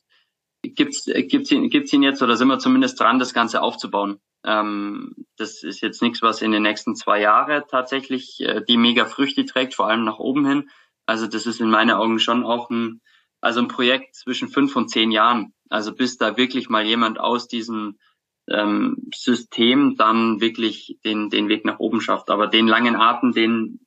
gibt's, 0.63 1.05
gibt's 1.05 1.51
ihn, 1.51 1.69
gibt's 1.69 1.93
ihn 1.93 2.03
jetzt 2.03 2.21
oder 2.21 2.37
sind 2.37 2.47
wir 2.47 2.59
zumindest 2.59 2.99
dran, 2.99 3.19
das 3.19 3.33
Ganze 3.33 3.61
aufzubauen? 3.61 4.19
Ähm, 4.45 5.13
das 5.37 5.63
ist 5.63 5.81
jetzt 5.81 6.01
nichts, 6.01 6.21
was 6.21 6.41
in 6.41 6.51
den 6.51 6.63
nächsten 6.63 6.95
zwei 6.95 7.21
Jahren 7.21 7.63
tatsächlich 7.69 8.39
äh, 8.39 8.61
die 8.67 8.77
mega 8.77 9.05
Früchte 9.05 9.45
trägt, 9.45 9.75
vor 9.75 9.87
allem 9.87 10.03
nach 10.03 10.19
oben 10.19 10.45
hin. 10.45 10.69
Also 11.05 11.27
das 11.27 11.45
ist 11.45 11.61
in 11.61 11.69
meinen 11.69 11.91
Augen 11.91 12.19
schon 12.19 12.43
auch 12.43 12.69
ein, 12.69 13.01
also 13.41 13.59
ein 13.59 13.67
Projekt 13.67 14.15
zwischen 14.15 14.47
fünf 14.47 14.75
und 14.75 14.89
zehn 14.89 15.11
Jahren. 15.11 15.53
Also 15.69 15.93
bis 15.93 16.17
da 16.17 16.37
wirklich 16.37 16.69
mal 16.69 16.85
jemand 16.85 17.19
aus 17.19 17.47
diesem 17.47 17.97
ähm, 18.49 19.09
System 19.13 19.95
dann 19.97 20.41
wirklich 20.41 20.97
den, 21.03 21.29
den 21.29 21.49
Weg 21.49 21.65
nach 21.65 21.79
oben 21.79 22.01
schafft. 22.01 22.29
Aber 22.29 22.47
den 22.47 22.67
langen 22.67 22.95
Atem, 22.95 23.33
den, 23.33 23.79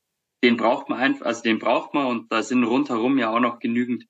den 0.43 0.57
braucht 0.57 0.89
man 0.89 0.99
einfach, 0.99 1.27
also 1.27 1.43
den 1.43 1.59
braucht 1.59 1.95
man 1.95 2.07
und 2.07 2.33
da 2.33 2.43
sind 2.43 2.64
rundherum 2.64 3.18
ja 3.18 3.31
auch 3.31 3.41
noch 3.41 3.59
genügend 3.59 4.05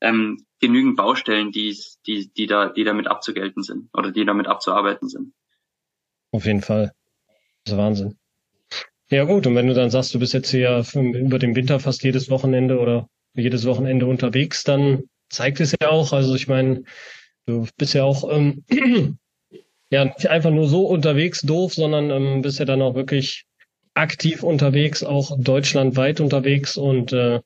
ähm, 0.00 0.44
genügend 0.60 0.96
Baustellen, 0.96 1.52
die, 1.52 1.76
die, 2.06 2.30
die, 2.32 2.46
da, 2.46 2.68
die 2.68 2.84
damit 2.84 3.06
abzugelten 3.06 3.62
sind 3.62 3.88
oder 3.92 4.10
die 4.10 4.24
damit 4.24 4.46
abzuarbeiten 4.46 5.08
sind. 5.08 5.32
Auf 6.32 6.44
jeden 6.44 6.62
Fall. 6.62 6.92
Das 7.64 7.74
ist 7.74 7.78
Wahnsinn. 7.78 8.18
Ja 9.10 9.24
gut, 9.24 9.46
und 9.46 9.54
wenn 9.54 9.66
du 9.66 9.74
dann 9.74 9.90
sagst, 9.90 10.14
du 10.14 10.18
bist 10.18 10.34
jetzt 10.34 10.50
hier 10.50 10.84
über 10.94 11.38
den 11.38 11.56
Winter 11.56 11.80
fast 11.80 12.04
jedes 12.04 12.28
Wochenende 12.28 12.78
oder 12.78 13.08
jedes 13.34 13.64
Wochenende 13.64 14.06
unterwegs, 14.06 14.64
dann 14.64 15.04
zeigt 15.30 15.60
es 15.60 15.74
ja 15.80 15.88
auch, 15.88 16.12
also 16.12 16.34
ich 16.34 16.48
meine, 16.48 16.82
du 17.46 17.66
bist 17.76 17.94
ja 17.94 18.04
auch 18.04 18.30
ähm, 18.30 18.64
ja 19.90 20.04
nicht 20.04 20.28
einfach 20.28 20.50
nur 20.50 20.68
so 20.68 20.86
unterwegs 20.86 21.40
doof, 21.40 21.74
sondern 21.74 22.10
ähm, 22.10 22.42
bist 22.42 22.58
ja 22.58 22.66
dann 22.66 22.82
auch 22.82 22.94
wirklich 22.94 23.46
aktiv 23.94 24.42
unterwegs, 24.42 25.02
auch 25.02 25.36
deutschlandweit 25.40 26.20
unterwegs 26.20 26.76
und 26.76 27.12
äh, 27.12 27.40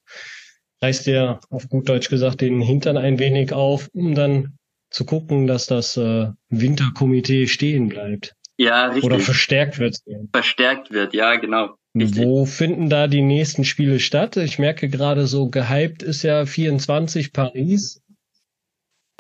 reißt 0.83 1.07
dir 1.07 1.41
auf 1.49 1.69
gut 1.69 1.89
Deutsch 1.89 2.09
gesagt 2.09 2.41
den 2.41 2.61
Hintern 2.61 2.97
ein 2.97 3.19
wenig 3.19 3.53
auf, 3.53 3.89
um 3.93 4.15
dann 4.15 4.59
zu 4.91 5.07
gucken, 5.07 5.47
dass 5.47 5.67
das 5.67 5.97
äh, 5.97 6.29
Winterkomitee 6.51 7.47
stehen 7.47 7.89
bleibt. 7.89 8.35
Ja, 8.59 8.87
richtig. 8.87 9.05
Oder 9.05 9.19
verstärkt 9.19 9.79
wird. 9.79 9.97
Verstärkt 10.33 10.91
wird, 10.91 11.15
ja, 11.15 11.37
genau. 11.37 11.77
Richtig. 11.95 12.23
Wo 12.23 12.45
finden 12.47 12.91
da 12.91 13.07
die 13.07 13.23
nächsten 13.23 13.65
Spiele 13.65 14.01
statt? 14.01 14.37
Ich 14.37 14.59
merke 14.59 14.89
gerade 14.89 15.27
so, 15.27 15.49
gehypt 15.49 16.03
ist 16.03 16.23
ja 16.23 16.47
24 16.47 17.33
Paris. 17.33 18.03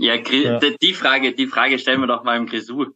Ja, 0.00 0.14
ja, 0.16 0.58
die 0.58 0.94
Frage, 0.94 1.34
die 1.34 1.46
Frage 1.46 1.78
stellen 1.78 2.00
wir 2.00 2.06
doch 2.06 2.24
mal 2.24 2.36
im 2.36 2.46
Grisou. 2.46 2.86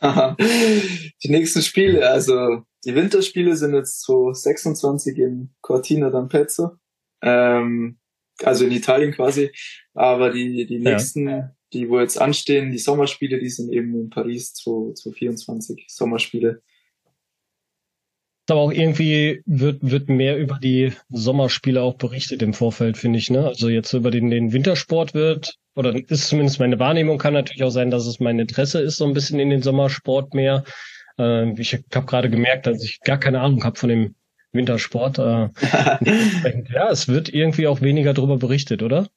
die 0.00 1.28
nächsten 1.28 1.62
Spiele, 1.62 2.08
also 2.08 2.62
die 2.84 2.94
Winterspiele 2.94 3.56
sind 3.56 3.74
jetzt 3.74 4.02
so 4.02 4.32
26 4.32 5.16
in 5.16 5.54
Cortina 5.62 6.08
d'Ampezzo 6.08 6.76
ähm, 7.22 7.98
also 8.42 8.64
in 8.64 8.72
Italien 8.72 9.12
quasi. 9.12 9.50
Aber 9.94 10.30
die, 10.30 10.66
die 10.66 10.78
nächsten, 10.78 11.28
ja. 11.28 11.50
die 11.72 11.88
wo 11.88 12.00
jetzt 12.00 12.20
anstehen, 12.20 12.70
die 12.70 12.78
Sommerspiele, 12.78 13.38
die 13.38 13.48
sind 13.48 13.72
eben 13.72 13.94
in 13.94 14.10
Paris 14.10 14.54
2024 14.54 15.86
Sommerspiele. 15.88 16.62
Aber 18.48 18.60
auch 18.60 18.72
irgendwie 18.72 19.42
wird, 19.44 19.78
wird 19.82 20.08
mehr 20.08 20.38
über 20.38 20.58
die 20.62 20.92
Sommerspiele 21.08 21.82
auch 21.82 21.96
berichtet 21.96 22.42
im 22.42 22.54
Vorfeld, 22.54 22.96
finde 22.96 23.18
ich. 23.18 23.28
Ne? 23.28 23.44
Also 23.44 23.68
jetzt 23.68 23.92
über 23.92 24.12
den, 24.12 24.30
den 24.30 24.52
Wintersport 24.52 25.14
wird, 25.14 25.56
oder 25.74 25.94
ist 25.94 26.28
zumindest 26.28 26.60
meine 26.60 26.78
Wahrnehmung, 26.78 27.18
kann 27.18 27.34
natürlich 27.34 27.64
auch 27.64 27.70
sein, 27.70 27.90
dass 27.90 28.06
es 28.06 28.20
mein 28.20 28.38
Interesse 28.38 28.80
ist, 28.80 28.98
so 28.98 29.04
ein 29.04 29.14
bisschen 29.14 29.40
in 29.40 29.50
den 29.50 29.62
Sommersport 29.62 30.32
mehr. 30.32 30.62
Äh, 31.18 31.60
ich 31.60 31.74
habe 31.74 32.06
gerade 32.06 32.30
gemerkt, 32.30 32.66
dass 32.66 32.84
ich 32.84 33.00
gar 33.00 33.18
keine 33.18 33.40
Ahnung 33.40 33.64
habe 33.64 33.78
von 33.78 33.88
dem 33.88 34.14
Wintersport. 34.56 35.18
Äh, 35.18 35.50
ja, 36.72 36.88
es 36.90 37.08
wird 37.08 37.28
irgendwie 37.28 37.66
auch 37.66 37.80
weniger 37.80 38.14
darüber 38.14 38.36
berichtet, 38.36 38.82
oder? 38.82 39.08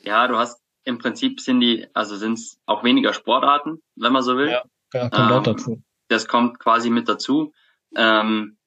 Ja, 0.00 0.26
du 0.28 0.36
hast 0.36 0.60
im 0.84 0.98
Prinzip 0.98 1.40
sind 1.40 1.60
die, 1.60 1.86
also 1.92 2.16
sind 2.16 2.34
es 2.34 2.58
auch 2.66 2.82
weniger 2.84 3.12
Sportarten, 3.12 3.82
wenn 3.96 4.12
man 4.12 4.22
so 4.22 4.36
will. 4.36 4.48
Ja, 4.48 4.62
ja 4.94 5.08
kommt 5.10 5.30
ähm, 5.30 5.36
auch 5.36 5.42
dazu. 5.42 5.82
Das 6.08 6.26
kommt 6.26 6.58
quasi 6.58 6.90
mit 6.90 7.08
dazu. 7.08 7.52
Ähm, 7.94 8.58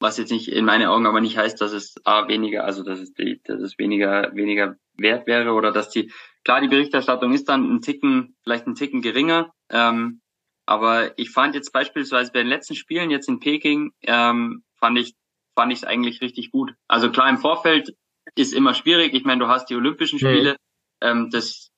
was 0.00 0.16
jetzt 0.16 0.32
nicht 0.32 0.48
in 0.48 0.64
meinen 0.64 0.88
Augen 0.88 1.06
aber 1.06 1.20
nicht 1.20 1.36
heißt, 1.36 1.60
dass 1.60 1.72
es 1.72 1.94
A 2.04 2.26
weniger, 2.26 2.64
also 2.64 2.82
dass 2.82 2.98
es 2.98 3.12
die, 3.12 3.40
dass 3.44 3.60
es 3.60 3.78
weniger, 3.78 4.34
weniger 4.34 4.76
wert 4.96 5.26
wäre 5.26 5.52
oder 5.52 5.72
dass 5.72 5.90
die, 5.90 6.10
klar, 6.42 6.62
die 6.62 6.68
Berichterstattung 6.68 7.34
ist 7.34 7.48
dann 7.50 7.70
ein 7.70 7.82
Ticken, 7.82 8.34
vielleicht 8.42 8.66
ein 8.66 8.74
Ticken 8.74 9.02
geringer, 9.02 9.52
ähm, 9.68 10.22
aber 10.64 11.18
ich 11.18 11.30
fand 11.30 11.54
jetzt 11.54 11.72
beispielsweise 11.72 12.32
bei 12.32 12.40
den 12.40 12.48
letzten 12.48 12.74
Spielen 12.74 13.10
jetzt 13.10 13.28
in 13.28 13.40
Peking, 13.40 13.92
ähm, 14.02 14.62
fand 14.80 14.98
ich 14.98 15.14
fand 15.56 15.72
ich 15.72 15.80
es 15.80 15.84
eigentlich 15.84 16.20
richtig 16.20 16.50
gut. 16.50 16.74
Also 16.88 17.10
klar 17.10 17.28
im 17.28 17.38
Vorfeld 17.38 17.94
ist 18.34 18.52
immer 18.52 18.74
schwierig. 18.74 19.14
Ich 19.14 19.24
meine, 19.24 19.40
du 19.40 19.48
hast 19.48 19.66
die 19.66 19.76
Olympischen 19.76 20.18
Spiele, 20.18 20.52
mhm. 20.52 20.56
ähm, 21.02 21.30
das 21.30 21.70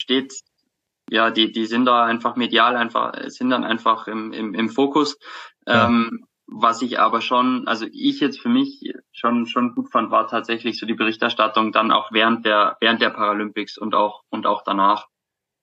steht 0.00 0.32
ja, 1.08 1.30
die 1.30 1.52
die 1.52 1.66
sind 1.66 1.84
da 1.84 2.04
einfach 2.04 2.36
medial 2.36 2.76
einfach 2.76 3.14
sind 3.28 3.50
dann 3.50 3.64
einfach 3.64 4.08
im 4.08 4.32
im, 4.32 4.54
im 4.54 4.68
Fokus. 4.68 5.18
Ja. 5.66 5.86
Ähm, 5.86 6.26
was 6.48 6.80
ich 6.80 7.00
aber 7.00 7.20
schon, 7.20 7.66
also 7.66 7.86
ich 7.90 8.20
jetzt 8.20 8.40
für 8.40 8.48
mich 8.48 8.92
schon 9.12 9.46
schon 9.46 9.74
gut 9.74 9.90
fand, 9.90 10.12
war 10.12 10.28
tatsächlich 10.28 10.78
so 10.78 10.86
die 10.86 10.94
Berichterstattung 10.94 11.72
dann 11.72 11.90
auch 11.90 12.12
während 12.12 12.46
der 12.46 12.76
während 12.80 13.02
der 13.02 13.10
Paralympics 13.10 13.78
und 13.78 13.94
auch 13.94 14.22
und 14.30 14.46
auch 14.46 14.62
danach. 14.62 15.08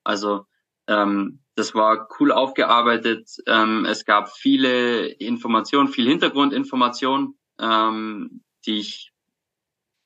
Also 0.04 0.46
ähm, 0.88 1.40
das 1.56 1.76
war 1.76 2.08
cool 2.20 2.32
aufgearbeitet. 2.32 3.30
Ähm, 3.48 3.86
es 3.86 4.06
gab 4.06 4.32
viele 4.32 5.08
Informationen, 5.08 5.88
viel 5.88 6.08
Hintergrundinformation, 6.08 7.36
ähm, 7.60 8.42
die 8.66 8.80
ich, 8.80 9.12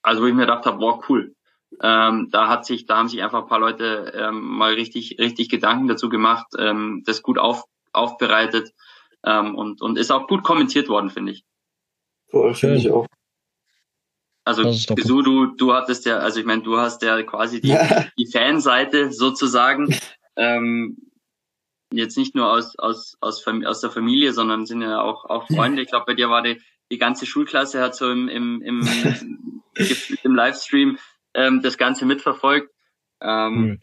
also 0.02 0.22
wo 0.22 0.26
ich 0.26 0.34
mir 0.34 0.42
gedacht 0.42 0.66
habe, 0.66 0.80
wow, 0.80 1.04
cool. 1.10 1.34
Ähm, 1.82 2.30
da 2.32 2.48
hat 2.48 2.66
sich, 2.66 2.86
da 2.86 2.98
haben 2.98 3.10
sich 3.10 3.22
einfach 3.22 3.44
ein 3.44 3.48
paar 3.48 3.60
Leute 3.60 4.14
ähm, 4.16 4.42
mal 4.42 4.74
richtig, 4.74 5.18
richtig 5.20 5.50
Gedanken 5.50 5.88
dazu 5.88 6.10
gemacht, 6.10 6.48
ähm, 6.58 7.04
das 7.06 7.22
gut 7.22 7.38
auf, 7.38 7.64
aufbereitet 7.92 8.72
ähm, 9.26 9.56
und 9.56 9.82
und 9.82 9.98
ist 9.98 10.12
auch 10.12 10.28
gut 10.28 10.44
kommentiert 10.44 10.90
worden, 10.90 11.10
finde 11.10 11.34
ich. 11.34 11.44
Voll, 12.30 12.54
finde 12.54 12.78
ich 12.78 12.90
auch. 12.92 13.06
Also 14.46 14.64
du, 14.64 15.22
du, 15.22 15.46
du 15.48 15.74
hattest 15.74 16.06
ja, 16.06 16.20
also 16.20 16.40
ich 16.40 16.46
meine, 16.46 16.62
du 16.62 16.78
hast 16.78 17.02
ja 17.02 17.22
quasi 17.24 17.60
die, 17.60 17.78
die 18.18 18.32
Fanseite 18.32 19.12
sozusagen. 19.12 19.94
Ähm, 20.38 20.98
jetzt 21.92 22.18
nicht 22.18 22.36
nur 22.36 22.52
aus, 22.52 22.78
aus, 22.78 23.18
aus, 23.22 23.46
aus 23.48 23.82
der 23.82 23.92
Familie, 23.92 24.34
sondern 24.34 24.66
sind 24.66 24.82
ja 24.82 25.02
auch, 25.02 25.26
auch 25.26 25.48
Freunde. 25.54 25.82
Ich 25.82 25.90
glaube, 25.90 26.06
bei 26.08 26.14
dir 26.14 26.30
war 26.30 26.42
die, 26.42 26.62
die 26.92 26.98
ganze 26.98 27.26
Schulklasse 27.26 27.82
hat 27.82 27.96
so 27.96 28.10
im, 28.10 28.28
im, 28.28 28.62
im, 28.62 29.62
im 30.24 30.36
Livestream 30.36 30.98
ähm, 31.34 31.62
das 31.62 31.78
Ganze 31.78 32.06
mitverfolgt. 32.06 32.72
Ähm, 33.22 33.80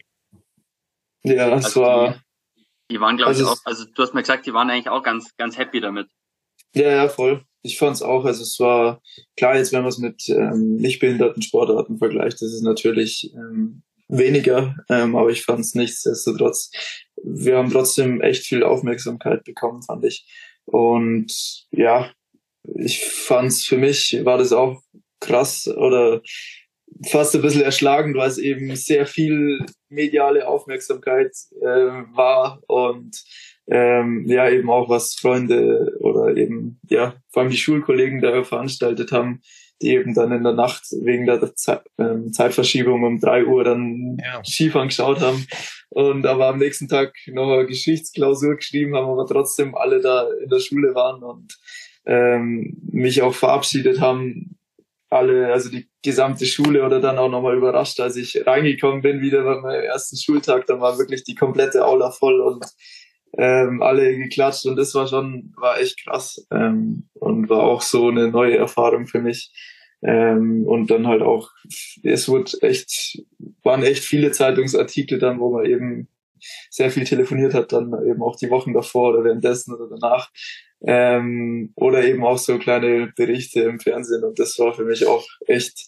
ja, 1.23 1.49
das 1.49 1.65
also 1.65 1.81
war. 1.81 2.23
Die, 2.57 2.65
die 2.91 2.99
waren, 2.99 3.17
glaube 3.17 3.29
also 3.29 3.43
ich, 3.43 3.49
auch, 3.49 3.65
also 3.65 3.85
du 3.85 4.01
hast 4.01 4.13
mir 4.13 4.21
gesagt, 4.21 4.45
die 4.45 4.53
waren 4.53 4.69
eigentlich 4.69 4.89
auch 4.89 5.03
ganz, 5.03 5.35
ganz 5.37 5.57
happy 5.57 5.81
damit. 5.81 6.07
Ja, 6.73 6.89
ja, 6.89 7.09
voll. 7.09 7.43
Ich 7.63 7.79
fand's 7.79 8.03
auch. 8.03 8.25
Also 8.25 8.43
es 8.43 8.59
war 8.59 9.01
klar, 9.35 9.55
jetzt 9.55 9.73
wenn 9.73 9.81
man 9.81 9.89
es 9.89 9.97
mit 9.97 10.29
ähm, 10.29 10.75
nicht 10.75 10.99
behinderten 10.99 11.41
Sportarten 11.41 11.97
vergleicht, 11.97 12.35
das 12.35 12.53
ist 12.53 12.61
natürlich 12.61 13.33
ähm, 13.33 13.81
weniger, 14.07 14.75
ähm, 14.89 15.15
aber 15.15 15.29
ich 15.29 15.43
fand 15.43 15.61
es 15.61 15.75
nichtsdestotrotz. 15.75 16.71
Wir 17.23 17.57
haben 17.57 17.71
trotzdem 17.71 18.21
echt 18.21 18.45
viel 18.45 18.63
Aufmerksamkeit 18.63 19.43
bekommen, 19.43 19.81
fand 19.81 20.05
ich. 20.05 20.25
Und 20.65 21.65
ja, 21.71 22.11
ich 22.63 23.05
fand's 23.05 23.65
für 23.65 23.77
mich 23.77 24.19
war 24.23 24.37
das 24.37 24.51
auch 24.51 24.81
krass 25.19 25.67
oder 25.67 26.21
fast 27.07 27.35
ein 27.35 27.41
bisschen 27.41 27.61
erschlagend, 27.61 28.15
weil 28.15 28.29
es 28.29 28.37
eben 28.37 28.75
sehr 28.75 29.05
viel 29.05 29.65
mediale 29.89 30.47
Aufmerksamkeit 30.47 31.31
äh, 31.61 31.65
war 31.65 32.61
und 32.67 33.23
ähm, 33.67 34.25
ja 34.27 34.49
eben 34.49 34.69
auch 34.69 34.89
was 34.89 35.15
Freunde 35.15 35.97
oder 35.99 36.35
eben 36.37 36.79
ja 36.87 37.15
vor 37.31 37.41
allem 37.41 37.51
die 37.51 37.57
Schulkollegen 37.57 38.21
da 38.21 38.43
veranstaltet 38.43 39.11
haben, 39.11 39.41
die 39.81 39.89
eben 39.89 40.13
dann 40.13 40.31
in 40.31 40.43
der 40.43 40.53
Nacht 40.53 40.83
wegen 41.01 41.25
der 41.25 41.55
Ze 41.55 41.81
ähm, 41.97 42.31
Zeitverschiebung 42.31 43.03
um 43.03 43.19
drei 43.19 43.45
Uhr 43.45 43.63
dann 43.63 44.17
ja. 44.23 44.43
Skifahren 44.43 44.87
geschaut 44.87 45.19
haben. 45.19 45.45
Und 45.89 46.25
aber 46.25 46.47
am 46.47 46.57
nächsten 46.57 46.87
Tag 46.87 47.13
noch 47.27 47.51
eine 47.51 47.65
Geschichtsklausur 47.65 48.55
geschrieben 48.55 48.95
haben, 48.95 49.07
aber 49.07 49.25
trotzdem 49.25 49.75
alle 49.75 50.01
da 50.01 50.27
in 50.41 50.49
der 50.49 50.59
Schule 50.59 50.95
waren 50.95 51.23
und 51.23 51.57
ähm, 52.05 52.77
mich 52.91 53.21
auch 53.21 53.33
verabschiedet 53.33 53.99
haben, 53.99 54.57
alle, 55.09 55.51
also 55.51 55.69
die 55.69 55.87
gesamte 56.03 56.45
Schule 56.45 56.83
oder 56.83 56.99
dann 56.99 57.17
auch 57.17 57.29
nochmal 57.29 57.57
überrascht, 57.57 57.99
als 57.99 58.15
ich 58.15 58.45
reingekommen 58.45 59.01
bin, 59.01 59.21
wieder 59.21 59.43
bei 59.43 59.59
meinem 59.59 59.83
ersten 59.83 60.17
Schultag, 60.17 60.65
dann 60.67 60.81
war 60.81 60.97
wirklich 60.97 61.23
die 61.23 61.35
komplette 61.35 61.85
Aula 61.85 62.11
voll 62.11 62.41
und 62.41 62.65
ähm, 63.37 63.81
alle 63.81 64.17
geklatscht 64.17 64.65
und 64.65 64.75
das 64.75 64.93
war 64.95 65.07
schon, 65.07 65.53
war 65.57 65.79
echt 65.79 66.03
krass 66.03 66.45
ähm, 66.51 67.09
und 67.13 67.49
war 67.49 67.63
auch 67.63 67.81
so 67.81 68.07
eine 68.09 68.29
neue 68.29 68.57
Erfahrung 68.57 69.07
für 69.07 69.19
mich. 69.19 69.51
Ähm, 70.03 70.65
und 70.67 70.91
dann 70.91 71.07
halt 71.07 71.21
auch, 71.21 71.49
es 72.03 72.27
wurde 72.27 72.51
echt, 72.61 73.23
waren 73.63 73.81
echt 73.83 74.03
viele 74.03 74.31
Zeitungsartikel 74.31 75.17
dann, 75.17 75.39
wo 75.39 75.51
man 75.51 75.65
eben 75.65 76.07
sehr 76.69 76.91
viel 76.91 77.05
telefoniert 77.05 77.53
hat, 77.53 77.71
dann 77.71 77.91
eben 78.05 78.21
auch 78.21 78.35
die 78.35 78.49
Wochen 78.49 78.73
davor 78.73 79.13
oder 79.13 79.23
währenddessen 79.23 79.73
oder 79.73 79.87
danach. 79.89 80.29
Ähm, 80.85 81.73
oder 81.75 82.03
eben 82.03 82.23
auch 82.23 82.37
so 82.37 82.59
kleine 82.59 83.11
Berichte 83.15 83.61
im 83.61 83.79
Fernsehen. 83.79 84.23
Und 84.23 84.37
das 84.37 84.59
war 84.59 84.73
für 84.73 84.83
mich 84.83 85.07
auch 85.07 85.25
echt 85.47 85.87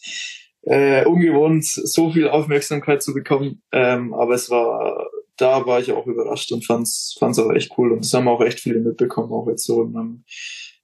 äh, 0.64 1.06
ungewohnt, 1.06 1.66
so 1.66 2.12
viel 2.12 2.28
Aufmerksamkeit 2.28 3.04
zu 3.04 3.14
bekommen. 3.14 3.62
Ähm, 3.72 4.14
aber 4.14 4.34
es 4.34 4.50
war, 4.50 5.10
da 5.38 5.66
war 5.66 5.80
ich 5.80 5.92
auch 5.92 6.08
überrascht 6.08 6.52
und 6.52 6.66
fand's, 6.66 7.16
fand's 7.20 7.40
auch 7.40 7.52
echt 7.52 7.72
cool. 7.78 7.92
Und 7.92 8.04
das 8.04 8.14
haben 8.14 8.28
auch 8.28 8.42
echt 8.42 8.60
viele 8.60 8.80
mitbekommen, 8.80 9.32
auch 9.32 9.48
jetzt 9.48 9.66
so 9.66 9.84
in 9.84 9.92
meinem, 9.92 10.24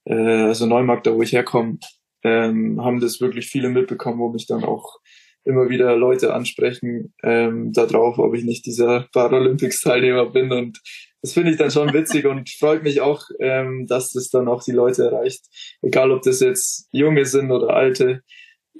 äh, 0.04 0.14
also 0.14 0.66
Neumarkt, 0.66 1.06
da 1.06 1.14
wo 1.14 1.22
ich 1.22 1.32
herkomme, 1.32 1.78
ähm, 2.22 2.82
haben 2.82 3.00
das 3.00 3.20
wirklich 3.20 3.46
viele 3.46 3.68
mitbekommen, 3.68 4.18
wo 4.18 4.30
mich 4.30 4.46
dann 4.46 4.64
auch 4.64 4.98
immer 5.44 5.68
wieder 5.68 5.94
Leute 5.96 6.32
ansprechen 6.32 7.12
ähm, 7.22 7.72
darauf, 7.72 8.18
ob 8.18 8.34
ich 8.34 8.44
nicht 8.44 8.64
dieser 8.64 9.08
Paralympics-Teilnehmer 9.12 10.30
bin. 10.30 10.50
Und 10.50 10.80
das 11.20 11.32
finde 11.32 11.50
ich 11.50 11.58
dann 11.58 11.70
schon 11.70 11.92
witzig 11.92 12.24
und 12.26 12.48
freut 12.50 12.82
mich 12.82 13.00
auch, 13.00 13.24
ähm, 13.40 13.86
dass 13.86 14.12
das 14.12 14.30
dann 14.30 14.48
auch 14.48 14.64
die 14.64 14.72
Leute 14.72 15.04
erreicht. 15.04 15.44
Egal, 15.82 16.10
ob 16.12 16.22
das 16.22 16.40
jetzt 16.40 16.88
Junge 16.92 17.26
sind 17.26 17.50
oder 17.50 17.70
Alte. 17.70 18.22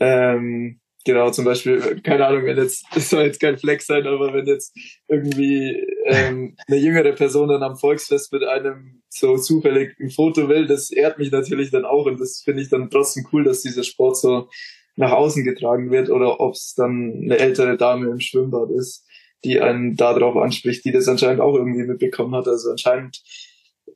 Ähm, 0.01 0.81
genau, 1.05 1.31
zum 1.31 1.45
Beispiel, 1.45 2.01
keine 2.03 2.27
Ahnung, 2.27 2.45
wenn 2.45 2.57
jetzt, 2.57 2.85
das 2.95 3.11
soll 3.11 3.25
jetzt 3.25 3.41
kein 3.41 3.59
Flex 3.59 3.87
sein, 3.87 4.07
aber 4.07 4.33
wenn 4.33 4.47
jetzt 4.47 4.77
irgendwie 5.09 5.85
ähm, 6.07 6.57
eine 6.67 6.79
jüngere 6.79 7.13
Person 7.13 7.49
dann 7.49 7.63
am 7.63 7.77
Volksfest 7.77 8.33
mit 8.33 8.43
einem 8.45 9.03
so 9.09 9.37
zufällig 9.37 9.97
ein 10.01 10.11
Foto 10.11 10.49
will, 10.49 10.67
das 10.67 10.91
ehrt 10.91 11.19
mich 11.19 11.31
natürlich 11.31 11.71
dann 11.71 11.85
auch 11.85 12.07
und 12.07 12.21
das 12.21 12.43
finde 12.45 12.63
ich 12.63 12.71
dann 12.71 12.91
trotzdem 12.91 13.27
cool, 13.33 13.45
dass 13.45 13.63
dieser 13.63 13.85
Sport 13.85 14.17
so 14.17 14.49
nach 14.97 15.13
außen 15.13 15.45
getragen 15.45 15.91
wird 15.91 16.11
oder 16.11 16.41
ob 16.41 16.55
es 16.55 16.75
dann 16.75 17.21
eine 17.23 17.39
ältere 17.39 17.77
Dame 17.77 18.11
im 18.11 18.21
Schwimmbad 18.21 18.71
ist, 18.71 19.05
die 19.45 19.61
einen 19.61 19.97
darauf 19.97 20.37
anspricht, 20.37 20.85
die 20.85 20.93
das 20.93 21.09
anscheinend 21.09 21.41
auch 21.41 21.55
irgendwie 21.55 21.85
mitbekommen 21.85 22.35
hat. 22.35 22.49
Also 22.49 22.71
anscheinend 22.71 23.21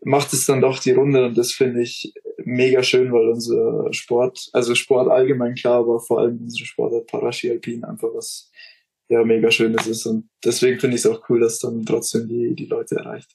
macht 0.02 0.32
es 0.32 0.46
dann 0.46 0.60
doch 0.60 0.78
die 0.78 0.92
Runde 0.92 1.26
und 1.26 1.36
das 1.36 1.52
finde 1.52 1.82
ich 1.82 2.12
mega 2.44 2.82
schön, 2.82 3.12
weil 3.12 3.28
unser 3.28 3.92
Sport, 3.92 4.48
also 4.52 4.74
Sport 4.74 5.10
allgemein 5.10 5.54
klar, 5.54 5.80
aber 5.80 6.00
vor 6.00 6.20
allem 6.20 6.40
unsere 6.42 6.66
Sportart 6.66 7.06
Paraski 7.06 7.50
Alpin 7.50 7.84
einfach 7.84 8.08
was 8.14 8.50
ja 9.08 9.24
mega 9.24 9.50
schönes 9.50 9.86
ist 9.86 10.06
und 10.06 10.28
deswegen 10.44 10.78
finde 10.78 10.96
ich 10.96 11.04
es 11.04 11.10
auch 11.10 11.28
cool, 11.28 11.40
dass 11.40 11.58
dann 11.58 11.84
trotzdem 11.84 12.28
die, 12.28 12.54
die 12.54 12.66
Leute 12.66 12.96
erreicht. 12.96 13.34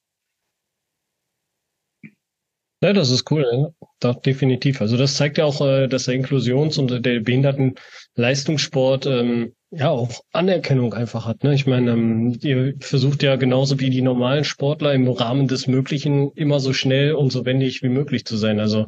Ja, 2.84 2.92
das 2.92 3.12
ist 3.12 3.32
cool? 3.32 3.74
Doch, 4.02 4.22
definitiv. 4.22 4.82
Also 4.82 4.98
das 4.98 5.16
zeigt 5.16 5.38
ja 5.38 5.46
auch, 5.46 5.62
äh, 5.62 5.88
dass 5.88 6.04
der 6.04 6.16
Inklusions- 6.16 6.78
und 6.78 6.90
der 6.92 7.22
Behindertenleistungssport 7.22 9.06
ähm, 9.06 9.56
ja 9.76 9.90
auch 9.90 10.24
Anerkennung 10.32 10.94
einfach 10.94 11.26
hat. 11.26 11.44
Ne? 11.44 11.54
Ich 11.54 11.66
meine, 11.66 11.92
ähm, 11.92 12.38
ihr 12.42 12.76
versucht 12.80 13.24
ja 13.24 13.36
genauso 13.36 13.80
wie 13.80 13.90
die 13.90 14.02
normalen 14.02 14.44
Sportler 14.44 14.94
im 14.94 15.08
Rahmen 15.08 15.48
des 15.48 15.68
Möglichen 15.68 16.32
immer 16.34 16.60
so 16.60 16.74
schnell 16.74 17.14
und 17.14 17.32
so 17.32 17.46
wendig 17.46 17.82
wie 17.82 17.90
möglich 17.90 18.26
zu 18.26 18.38
sein. 18.38 18.60
Also 18.60 18.88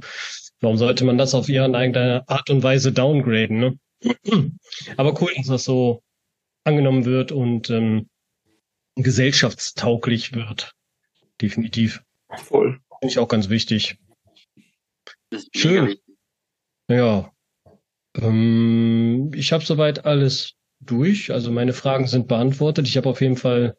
warum 0.62 0.78
sollte 0.78 1.04
man 1.04 1.18
das 1.18 1.34
auf 1.34 1.50
irgendeine 1.50 2.28
Art 2.28 2.50
und 2.50 2.64
Weise 2.64 2.92
downgraden? 2.92 3.60
Ne? 3.60 3.80
Aber 4.98 5.20
cool, 5.22 5.32
dass 5.36 5.48
das 5.48 5.64
so 5.64 6.04
angenommen 6.64 7.06
wird 7.06 7.32
und 7.32 7.70
ähm, 7.70 8.08
gesellschaftstauglich 8.96 10.34
wird. 10.34 10.74
Definitiv. 11.42 12.04
Voll. 12.30 12.80
Finde 13.00 13.12
ich 13.12 13.20
auch 13.20 13.28
ganz 13.28 13.50
wichtig. 13.50 13.98
Schön. 15.54 15.88
Wichtig. 15.88 16.04
Ja. 16.90 17.32
Ähm, 18.16 19.32
ich 19.34 19.52
habe 19.52 19.66
soweit 19.66 20.06
alles 20.06 20.56
durch. 20.86 21.32
Also 21.32 21.52
meine 21.52 21.74
Fragen 21.74 22.08
sind 22.08 22.28
beantwortet. 22.28 22.88
Ich 22.88 22.98
habe 22.98 23.10
auf 23.10 23.22
jeden 23.22 23.38
Fall 23.38 23.76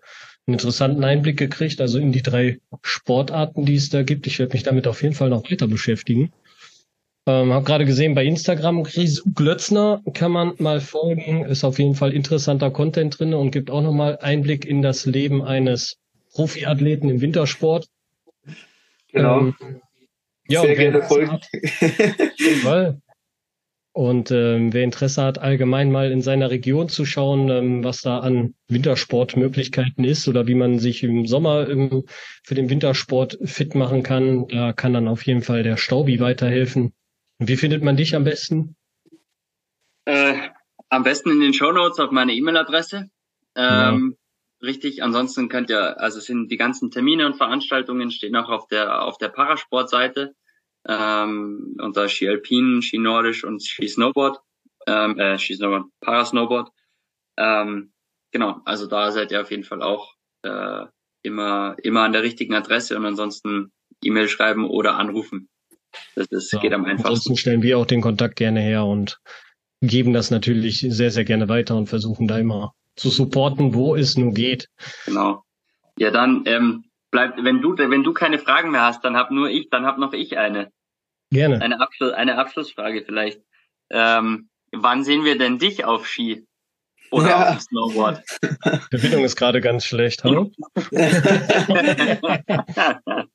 einen 0.47 0.55
interessanten 0.55 1.03
Einblick 1.05 1.39
gekriegt, 1.39 1.81
also 1.81 1.99
in 1.99 2.13
die 2.13 2.23
drei 2.23 2.59
Sportarten, 2.83 3.65
die 3.65 3.75
es 3.75 3.91
da 3.91 4.03
gibt. 4.03 4.27
Ich 4.27 4.39
werde 4.39 4.53
mich 4.53 4.63
damit 4.63 4.87
auf 4.87 5.03
jeden 5.03 5.15
Fall 5.15 5.29
noch 5.29 5.51
weiter 5.51 5.67
beschäftigen. 5.67 6.33
Ähm, 7.29 7.53
habe 7.53 7.65
gerade 7.65 7.85
gesehen, 7.85 8.15
bei 8.15 8.25
Instagram 8.25 8.85
Glötzner 9.35 10.01
kann 10.15 10.31
man 10.31 10.55
mal 10.59 10.81
folgen. 10.81 11.45
Ist 11.45 11.65
auf 11.65 11.81
jeden 11.81 11.97
Fall 11.97 12.13
interessanter 12.13 12.71
Content 12.71 13.19
drin 13.19 13.35
und 13.35 13.51
gibt 13.51 13.71
auch 13.71 13.83
nochmal 13.83 14.19
Einblick 14.21 14.65
in 14.65 14.81
das 14.81 15.07
Leben 15.07 15.43
eines 15.43 15.97
Profiathleten 16.33 17.11
im 17.11 17.21
Wintersport. 17.21 17.89
Genau. 19.11 19.41
Ähm, 19.41 19.55
ja, 20.49 20.61
Sehr 20.61 20.77
gerne 20.77 21.03
folgen. 21.03 21.33
Hat, 21.33 21.49
und 23.97 24.31
ähm, 24.31 24.75
wer 24.75 24.85
Interesse 24.85 25.23
hat, 25.23 25.39
allgemein 25.39 25.91
mal 25.91 26.13
in 26.13 26.21
seiner 26.21 26.51
Region 26.51 26.91
zu 26.91 27.07
schauen, 27.07 27.49
ähm, 27.49 27.83
was 27.83 28.03
da 28.03 28.19
an 28.19 28.55
Wintersportmöglichkeiten 28.69 30.05
ist 30.05 30.29
oder 30.29 30.47
wie 30.47 30.55
man 30.55 30.79
sich 30.79 31.03
im 31.03 31.27
Sommer 31.27 31.67
im, 31.67 32.05
für 32.45 32.55
den 32.55 32.69
Wintersport 32.69 33.39
fit 33.45 33.75
machen 33.75 34.03
kann, 34.03 34.49
da 34.49 34.75
kann 34.75 34.93
dann 34.93 35.09
auf 35.09 35.23
jeden 35.23 35.41
Fall 35.41 35.63
der 35.63 35.79
Staubi 35.79 36.21
weiterhelfen. 36.21 36.93
Und 37.39 37.49
wie 37.49 37.57
findet 37.57 37.83
man 37.83 37.97
dich 37.97 38.15
am 38.15 38.25
besten? 38.25 38.77
Äh, 40.05 40.35
am 40.91 41.03
besten 41.03 41.31
in 41.31 41.41
den 41.41 41.55
Show 41.55 41.73
Notes 41.73 41.99
auf 41.99 42.11
meine 42.11 42.35
E-Mail-Adresse. 42.35 43.09
Ähm, 43.55 44.19
richtig. 44.61 45.03
Ansonsten 45.03 45.49
könnt 45.49 45.71
ihr, 45.71 45.99
also 45.99 46.21
sind 46.21 46.51
die 46.51 46.59
ganzen 46.59 46.91
Termine 46.91 47.25
und 47.25 47.39
Veranstaltungen 47.39 48.11
stehen 48.11 48.37
auch 48.37 48.51
auf 48.51 48.67
der 48.67 49.05
auf 49.05 49.17
der 49.17 49.29
Parasportseite 49.29 50.35
ähm, 50.89 51.77
unter 51.81 52.09
Ski 52.09 52.29
Alpin, 52.29 52.83
Ski 52.83 52.99
Nordisch 52.99 53.45
und 53.45 53.63
Ski 53.63 53.89
Snowboard, 53.89 54.39
ähm, 54.87 55.19
äh, 55.19 55.39
Ski 55.39 55.55
Snowboard, 55.55 55.87
Parasnowboard. 56.01 56.71
Ähm, 57.37 57.93
genau, 58.33 58.61
also 58.65 58.87
da 58.87 59.11
seid 59.13 59.33
ihr 59.33 59.41
auf 59.41 59.51
jeden 59.51 59.65
Fall 59.65 59.83
auch 59.83 60.15
äh, 60.43 60.87
immer 61.23 61.77
immer 61.83 62.03
an 62.03 62.13
der 62.13 62.23
richtigen 62.23 62.55
Adresse 62.55 62.97
und 62.97 63.05
ansonsten 63.05 63.73
E-Mail 64.03 64.29
schreiben 64.29 64.69
oder 64.69 64.97
anrufen. 64.97 65.49
Das, 66.15 66.29
das 66.29 66.51
ja, 66.53 66.61
geht 66.61 66.73
am 66.73 66.85
einfachsten. 66.85 67.09
Ansonsten 67.09 67.37
stellen 67.37 67.63
wir 67.63 67.79
auch 67.79 67.87
den 67.87 68.03
Kontakt 68.03 68.37
gerne 68.37 68.61
her 68.61 68.85
und 68.85 69.19
geben 69.81 70.13
das 70.13 70.31
natürlich 70.31 70.81
sehr, 70.81 71.11
sehr 71.11 71.25
gerne 71.25 71.49
weiter 71.49 71.77
und 71.77 71.89
versuchen 71.89 72.29
da 72.29 72.39
immer 72.39 72.75
zu 72.97 73.11
supporten, 73.11 73.75
wo 73.75 73.95
es 73.95 74.17
nur 74.17 74.33
geht. 74.33 74.69
Genau. 75.05 75.45
Ja, 75.99 76.11
dann 76.11 76.43
ähm, 76.47 76.85
bleibt, 77.11 77.43
wenn 77.43 77.61
du, 77.61 77.77
wenn 77.77 78.03
du 78.03 78.13
keine 78.13 78.39
Fragen 78.39 78.71
mehr 78.71 78.83
hast, 78.83 79.05
dann 79.05 79.17
hab 79.17 79.31
nur 79.31 79.49
ich, 79.49 79.69
dann 79.71 79.87
hab 79.87 79.99
noch 79.99 80.13
ich 80.13 80.39
eine. 80.39 80.73
Gerne. 81.31 81.61
Eine, 81.61 81.81
Abschluss, 81.81 82.13
eine 82.13 82.39
Abschlussfrage 82.39 83.05
vielleicht. 83.05 83.41
Ähm, 83.91 84.49
wann 84.73 85.05
sehen 85.05 85.25
wir 85.25 85.39
denn 85.39 85.59
dich 85.59 85.85
auf 85.85 86.07
Ski? 86.07 86.47
Oder 87.11 87.29
ja. 87.29 87.53
auf 87.53 87.61
Snowboard? 87.61 88.23
Die 88.93 88.99
Verbindung 88.99 89.25
ist 89.25 89.37
gerade 89.37 89.61
ganz 89.61 89.85
schlecht. 89.85 90.25
Hallo? 90.25 90.51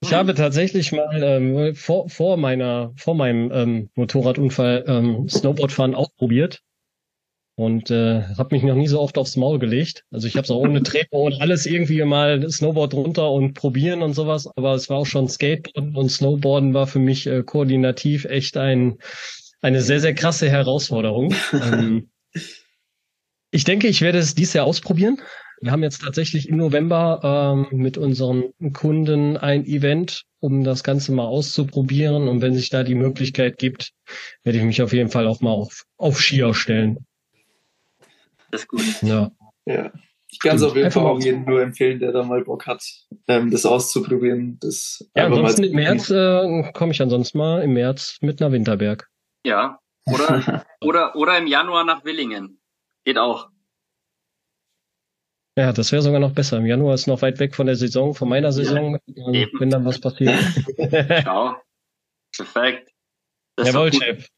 Ich 0.00 0.12
habe 0.12 0.34
tatsächlich 0.34 0.92
mal 0.92 1.22
ähm, 1.22 1.74
vor, 1.74 2.10
vor 2.10 2.36
meiner, 2.36 2.92
vor 2.94 3.14
meinem 3.14 3.50
ähm, 3.50 3.90
Motorradunfall 3.94 4.84
ähm, 4.86 5.30
Snowboardfahren 5.30 5.94
ausprobiert 5.94 6.60
und 7.56 7.90
äh, 7.90 8.22
habe 8.36 8.54
mich 8.54 8.64
noch 8.64 8.74
nie 8.74 8.88
so 8.88 9.00
oft 9.00 9.16
aufs 9.16 9.36
Maul 9.36 9.58
gelegt. 9.58 10.04
Also 10.10 10.26
ich 10.26 10.36
habe 10.36 10.44
es 10.44 10.50
auch 10.50 10.58
ohne 10.58 10.82
Treppe 10.82 11.16
und 11.16 11.40
alles 11.40 11.66
irgendwie 11.66 12.02
mal 12.02 12.48
Snowboard 12.50 12.94
runter 12.94 13.30
und 13.30 13.54
probieren 13.54 14.02
und 14.02 14.14
sowas, 14.14 14.48
aber 14.56 14.74
es 14.74 14.90
war 14.90 14.98
auch 14.98 15.06
schon 15.06 15.28
Skateboarden 15.28 15.96
und 15.96 16.08
Snowboarden 16.10 16.74
war 16.74 16.86
für 16.86 16.98
mich 16.98 17.26
äh, 17.26 17.42
koordinativ 17.42 18.24
echt 18.24 18.56
ein 18.56 18.98
eine 19.60 19.80
sehr 19.80 20.00
sehr 20.00 20.14
krasse 20.14 20.50
Herausforderung. 20.50 21.34
ähm, 21.52 22.10
ich 23.50 23.64
denke, 23.64 23.86
ich 23.86 24.00
werde 24.00 24.18
es 24.18 24.34
dieses 24.34 24.54
Jahr 24.54 24.66
ausprobieren. 24.66 25.20
Wir 25.60 25.70
haben 25.70 25.84
jetzt 25.84 26.02
tatsächlich 26.02 26.48
im 26.48 26.56
November 26.56 27.20
ähm, 27.72 27.78
mit 27.78 27.96
unseren 27.96 28.52
Kunden 28.72 29.36
ein 29.36 29.64
Event, 29.64 30.24
um 30.40 30.64
das 30.64 30.82
Ganze 30.82 31.12
mal 31.12 31.24
auszuprobieren. 31.24 32.28
Und 32.28 32.42
wenn 32.42 32.54
sich 32.54 32.68
da 32.68 32.82
die 32.82 32.96
Möglichkeit 32.96 33.56
gibt, 33.56 33.92
werde 34.42 34.58
ich 34.58 34.64
mich 34.64 34.82
auf 34.82 34.92
jeden 34.92 35.08
Fall 35.08 35.26
auch 35.26 35.40
mal 35.40 35.52
auf, 35.52 35.84
auf 35.96 36.20
Skier 36.20 36.52
stellen. 36.52 37.06
Das 38.54 38.62
ist 38.62 38.68
gut. 38.68 39.02
Ja. 39.02 39.32
ja. 39.66 39.90
Ich 40.30 40.38
kann 40.38 40.54
es 40.54 40.62
auf 40.62 40.76
jeden 40.76 40.92
Fall 40.92 41.06
auch 41.06 41.18
jedem 41.18 41.44
nur 41.44 41.60
empfehlen, 41.60 41.98
der 41.98 42.12
da 42.12 42.22
mal 42.22 42.44
Bock 42.44 42.68
hat, 42.68 42.84
ähm, 43.26 43.50
das 43.50 43.66
auszuprobieren. 43.66 44.58
Das 44.60 45.04
ja, 45.16 45.26
ansonsten 45.26 45.64
im 45.64 45.72
März 45.74 46.08
äh, 46.10 46.70
komme 46.72 46.92
ich 46.92 47.02
ansonsten 47.02 47.38
mal 47.38 47.62
im 47.62 47.72
März 47.72 48.18
mit 48.20 48.38
nach 48.38 48.52
Winterberg. 48.52 49.10
Ja. 49.44 49.80
Oder, 50.06 50.64
oder, 50.80 51.16
oder 51.16 51.36
im 51.36 51.48
Januar 51.48 51.84
nach 51.84 52.04
Willingen. 52.04 52.60
Geht 53.04 53.18
auch. 53.18 53.48
Ja, 55.58 55.72
das 55.72 55.90
wäre 55.90 56.02
sogar 56.02 56.20
noch 56.20 56.32
besser. 56.32 56.58
Im 56.58 56.66
Januar 56.66 56.94
ist 56.94 57.08
noch 57.08 57.22
weit 57.22 57.40
weg 57.40 57.56
von 57.56 57.66
der 57.66 57.74
Saison, 57.74 58.14
von 58.14 58.28
meiner 58.28 58.52
Saison, 58.52 59.00
ja, 59.06 59.46
wenn 59.58 59.70
dann 59.70 59.84
was 59.84 60.00
passiert. 60.00 60.38
Ciao. 61.22 61.56
Perfekt. 62.36 62.92
Das 63.56 63.72
Jawohl, 63.72 63.92
Chef. 63.92 64.28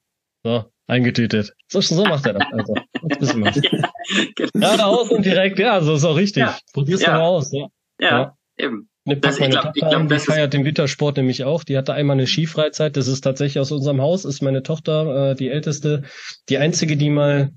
So, 0.42 0.64
eingetütet. 0.86 1.52
So, 1.66 1.80
so 1.80 2.04
macht 2.04 2.24
er 2.24 2.34
das. 2.34 2.46
Also, 2.52 2.74
das 3.08 3.20
wissen 3.20 3.44
wir. 3.44 3.90
Ja, 4.08 4.24
genau. 4.34 4.50
Geradeaus 4.54 5.10
und 5.10 5.24
direkt, 5.24 5.58
ja, 5.58 5.80
so 5.80 5.94
ist 5.94 6.04
auch 6.04 6.16
richtig. 6.16 6.42
Ja. 6.42 6.58
Probier's 6.72 7.02
ja. 7.02 7.12
doch 7.12 7.18
mal 7.18 7.26
aus. 7.26 7.52
Ja, 7.52 7.66
ja, 8.00 8.08
ja. 8.08 8.36
eben. 8.58 8.88
Ne, 9.04 9.16
das, 9.18 9.38
meine 9.38 9.54
ich 9.54 9.60
glaub, 9.60 9.76
ich 9.76 9.82
glaub, 9.82 10.08
die 10.08 10.18
feiert 10.18 10.52
den 10.52 10.64
Wintersport 10.64 11.16
nämlich 11.16 11.44
auch. 11.44 11.62
Die 11.62 11.76
hatte 11.76 11.94
einmal 11.94 12.16
eine 12.16 12.26
Skifreizeit. 12.26 12.96
Das 12.96 13.06
ist 13.06 13.20
tatsächlich 13.20 13.60
aus 13.60 13.70
unserem 13.70 14.00
Haus, 14.00 14.24
ist 14.24 14.42
meine 14.42 14.64
Tochter, 14.64 15.30
äh, 15.30 15.34
die 15.36 15.48
älteste, 15.48 16.02
die 16.48 16.58
einzige, 16.58 16.96
die 16.96 17.10
mal 17.10 17.52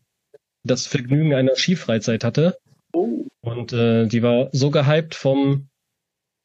das 0.63 0.85
Vergnügen 0.85 1.33
einer 1.33 1.55
Skifreizeit 1.55 2.23
hatte. 2.23 2.57
Oh. 2.93 3.25
Und 3.41 3.73
äh, 3.73 4.05
die 4.05 4.21
war 4.21 4.49
so 4.51 4.69
gehypt 4.69 5.15
vom 5.15 5.69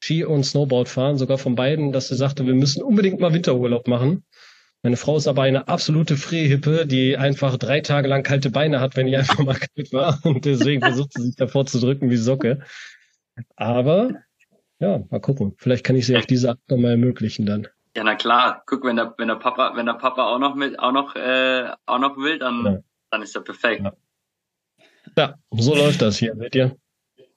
Ski- 0.03 0.25
und 0.25 0.43
Snowboardfahren, 0.43 1.17
sogar 1.17 1.37
von 1.37 1.55
beiden, 1.55 1.91
dass 1.91 2.07
sie 2.07 2.15
sagte, 2.15 2.45
wir 2.45 2.55
müssen 2.55 2.81
unbedingt 2.81 3.19
mal 3.19 3.33
Winterurlaub 3.33 3.87
machen. 3.87 4.23
Meine 4.85 4.97
Frau 4.97 5.17
ist 5.17 5.25
aber 5.27 5.41
eine 5.41 5.67
absolute 5.67 6.15
Frehhippe, 6.15 6.85
die 6.85 7.17
einfach 7.17 7.57
drei 7.57 7.81
Tage 7.81 8.07
lang 8.07 8.21
kalte 8.21 8.51
Beine 8.51 8.81
hat, 8.81 8.95
wenn 8.95 9.07
die 9.07 9.17
einfach 9.17 9.39
mal 9.39 9.55
kalt 9.55 9.91
war. 9.91 10.19
Und 10.23 10.45
deswegen 10.45 10.79
versucht 10.79 11.13
sie 11.13 11.23
sich 11.23 11.35
davor 11.35 11.65
zu 11.65 11.79
drücken 11.79 12.11
wie 12.11 12.17
Socke. 12.17 12.59
Aber 13.55 14.11
ja, 14.77 15.03
mal 15.09 15.19
gucken. 15.21 15.55
Vielleicht 15.57 15.83
kann 15.83 15.95
ich 15.95 16.05
sie 16.05 16.15
auf 16.15 16.27
diese 16.27 16.49
Art 16.49 16.59
nochmal 16.69 16.91
ermöglichen 16.91 17.47
dann. 17.47 17.67
Ja, 17.97 18.03
na 18.03 18.13
klar. 18.13 18.61
Guck, 18.67 18.83
wenn 18.83 18.97
der, 18.97 19.15
wenn 19.17 19.27
der 19.27 19.37
Papa, 19.37 19.75
wenn 19.75 19.87
der 19.87 19.93
Papa 19.93 20.27
auch 20.27 20.37
noch 20.37 20.53
mit, 20.53 20.77
auch 20.77 20.91
noch, 20.91 21.15
äh, 21.15 21.67
auch 21.87 21.99
noch 21.99 22.15
will, 22.17 22.37
dann, 22.37 22.63
ja. 22.63 22.77
dann 23.09 23.23
ist 23.23 23.35
er 23.35 23.41
perfekt. 23.41 23.81
Ja. 23.83 23.93
ja, 25.17 25.35
so 25.49 25.73
läuft 25.73 26.03
das 26.03 26.19
hier, 26.19 26.35
seht 26.35 26.53
ihr? 26.53 26.77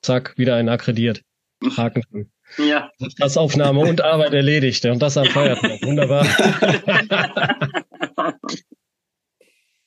Zack, 0.03 0.37
wieder 0.37 0.57
ein 0.57 0.69
akkrediert. 0.69 1.23
Haken. 1.79 2.31
Ja. 2.57 2.91
Das 3.19 3.37
Aufnahme 3.37 3.81
und 3.81 4.01
Arbeit 4.01 4.33
erledigt 4.33 4.85
und 4.87 5.01
das 5.01 5.17
am 5.17 5.25
Feiertag. 5.27 5.83
Wunderbar. 5.83 6.25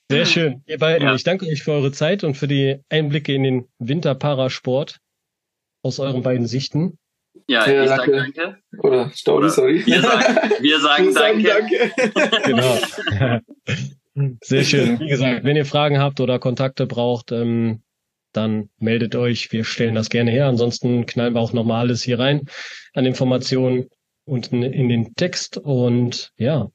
Sehr 0.09 0.26
schön. 0.26 0.64
Ihr 0.68 0.78
beiden, 0.78 1.07
ja. 1.07 1.16
ich 1.16 1.24
danke 1.24 1.45
euch 1.47 1.64
für 1.64 1.72
eure 1.72 1.91
Zeit 1.91 2.24
und 2.24 2.36
für 2.36 2.47
die 2.47 2.80
Einblicke 2.89 3.34
in 3.34 3.43
den 3.43 3.68
Winterparasport 3.80 4.99
aus 5.84 5.99
euren 5.99 6.22
beiden 6.22 6.47
Sichten. 6.47 6.97
Ja, 7.47 7.68
ja 7.70 7.84
ich 7.84 7.89
danke. 7.89 8.12
sage 8.12 8.32
danke. 8.34 8.57
Oder 8.80 9.09
Staudi, 9.12 9.49
sorry. 9.49 9.86
Wir 9.86 10.01
sagen, 10.01 10.36
wir 10.59 10.80
sagen, 10.82 11.05
wir 11.05 11.14
sagen 11.14 11.43
danke. 11.43 11.91
danke. 12.14 12.41
genau. 14.14 14.39
Sehr 14.41 14.64
schön. 14.64 14.99
Wie 14.99 15.07
gesagt, 15.07 15.43
wenn 15.43 15.55
ihr 15.55 15.66
Fragen 15.66 15.99
habt 15.99 16.20
oder 16.20 16.39
Kontakte 16.39 16.86
braucht, 16.86 17.32
ähm, 17.32 17.82
dann 18.34 18.70
meldet 18.78 19.16
euch. 19.16 19.52
Wir 19.52 19.64
stellen 19.64 19.96
das 19.96 20.10
gerne 20.10 20.32
her. 20.32 20.48
Ansonsten 20.48 21.06
knallen 21.06 21.34
wir 21.34 21.42
auch 21.42 21.54
nochmal 21.54 21.82
alles 21.82 22.04
hier 22.04 22.20
rein 22.20 22.42
an 22.94 23.06
Informationen 23.06 23.90
unten 24.26 24.64
in 24.64 24.90
den 24.90 25.14
Text. 25.16 25.58
Und 25.58 26.32
ja, 26.38 26.70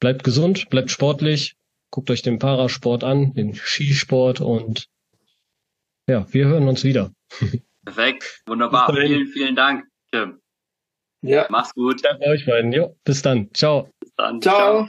bleibt 0.00 0.24
gesund, 0.24 0.68
bleibt 0.70 0.90
sportlich, 0.90 1.56
guckt 1.90 2.10
euch 2.10 2.22
den 2.22 2.38
Parasport 2.38 3.04
an, 3.04 3.34
den 3.34 3.54
Skisport 3.54 4.40
und 4.40 4.88
ja, 6.06 6.26
wir 6.32 6.46
hören 6.46 6.68
uns 6.68 6.84
wieder. 6.84 7.12
Perfekt, 7.84 8.42
wunderbar. 8.46 8.92
Vielen, 8.94 9.26
vielen 9.28 9.56
Dank, 9.56 9.84
Tim. 10.10 10.40
Ja. 11.22 11.46
Mach's 11.50 11.74
gut. 11.74 12.04
Danke 12.04 12.24
euch 12.26 12.46
beiden. 12.46 12.72
Jo, 12.72 12.96
bis 13.04 13.22
dann. 13.22 13.52
Ciao. 13.52 13.90
Bis 14.00 14.14
dann. 14.16 14.40
Ciao. 14.40 14.86
Ciao. 14.86 14.88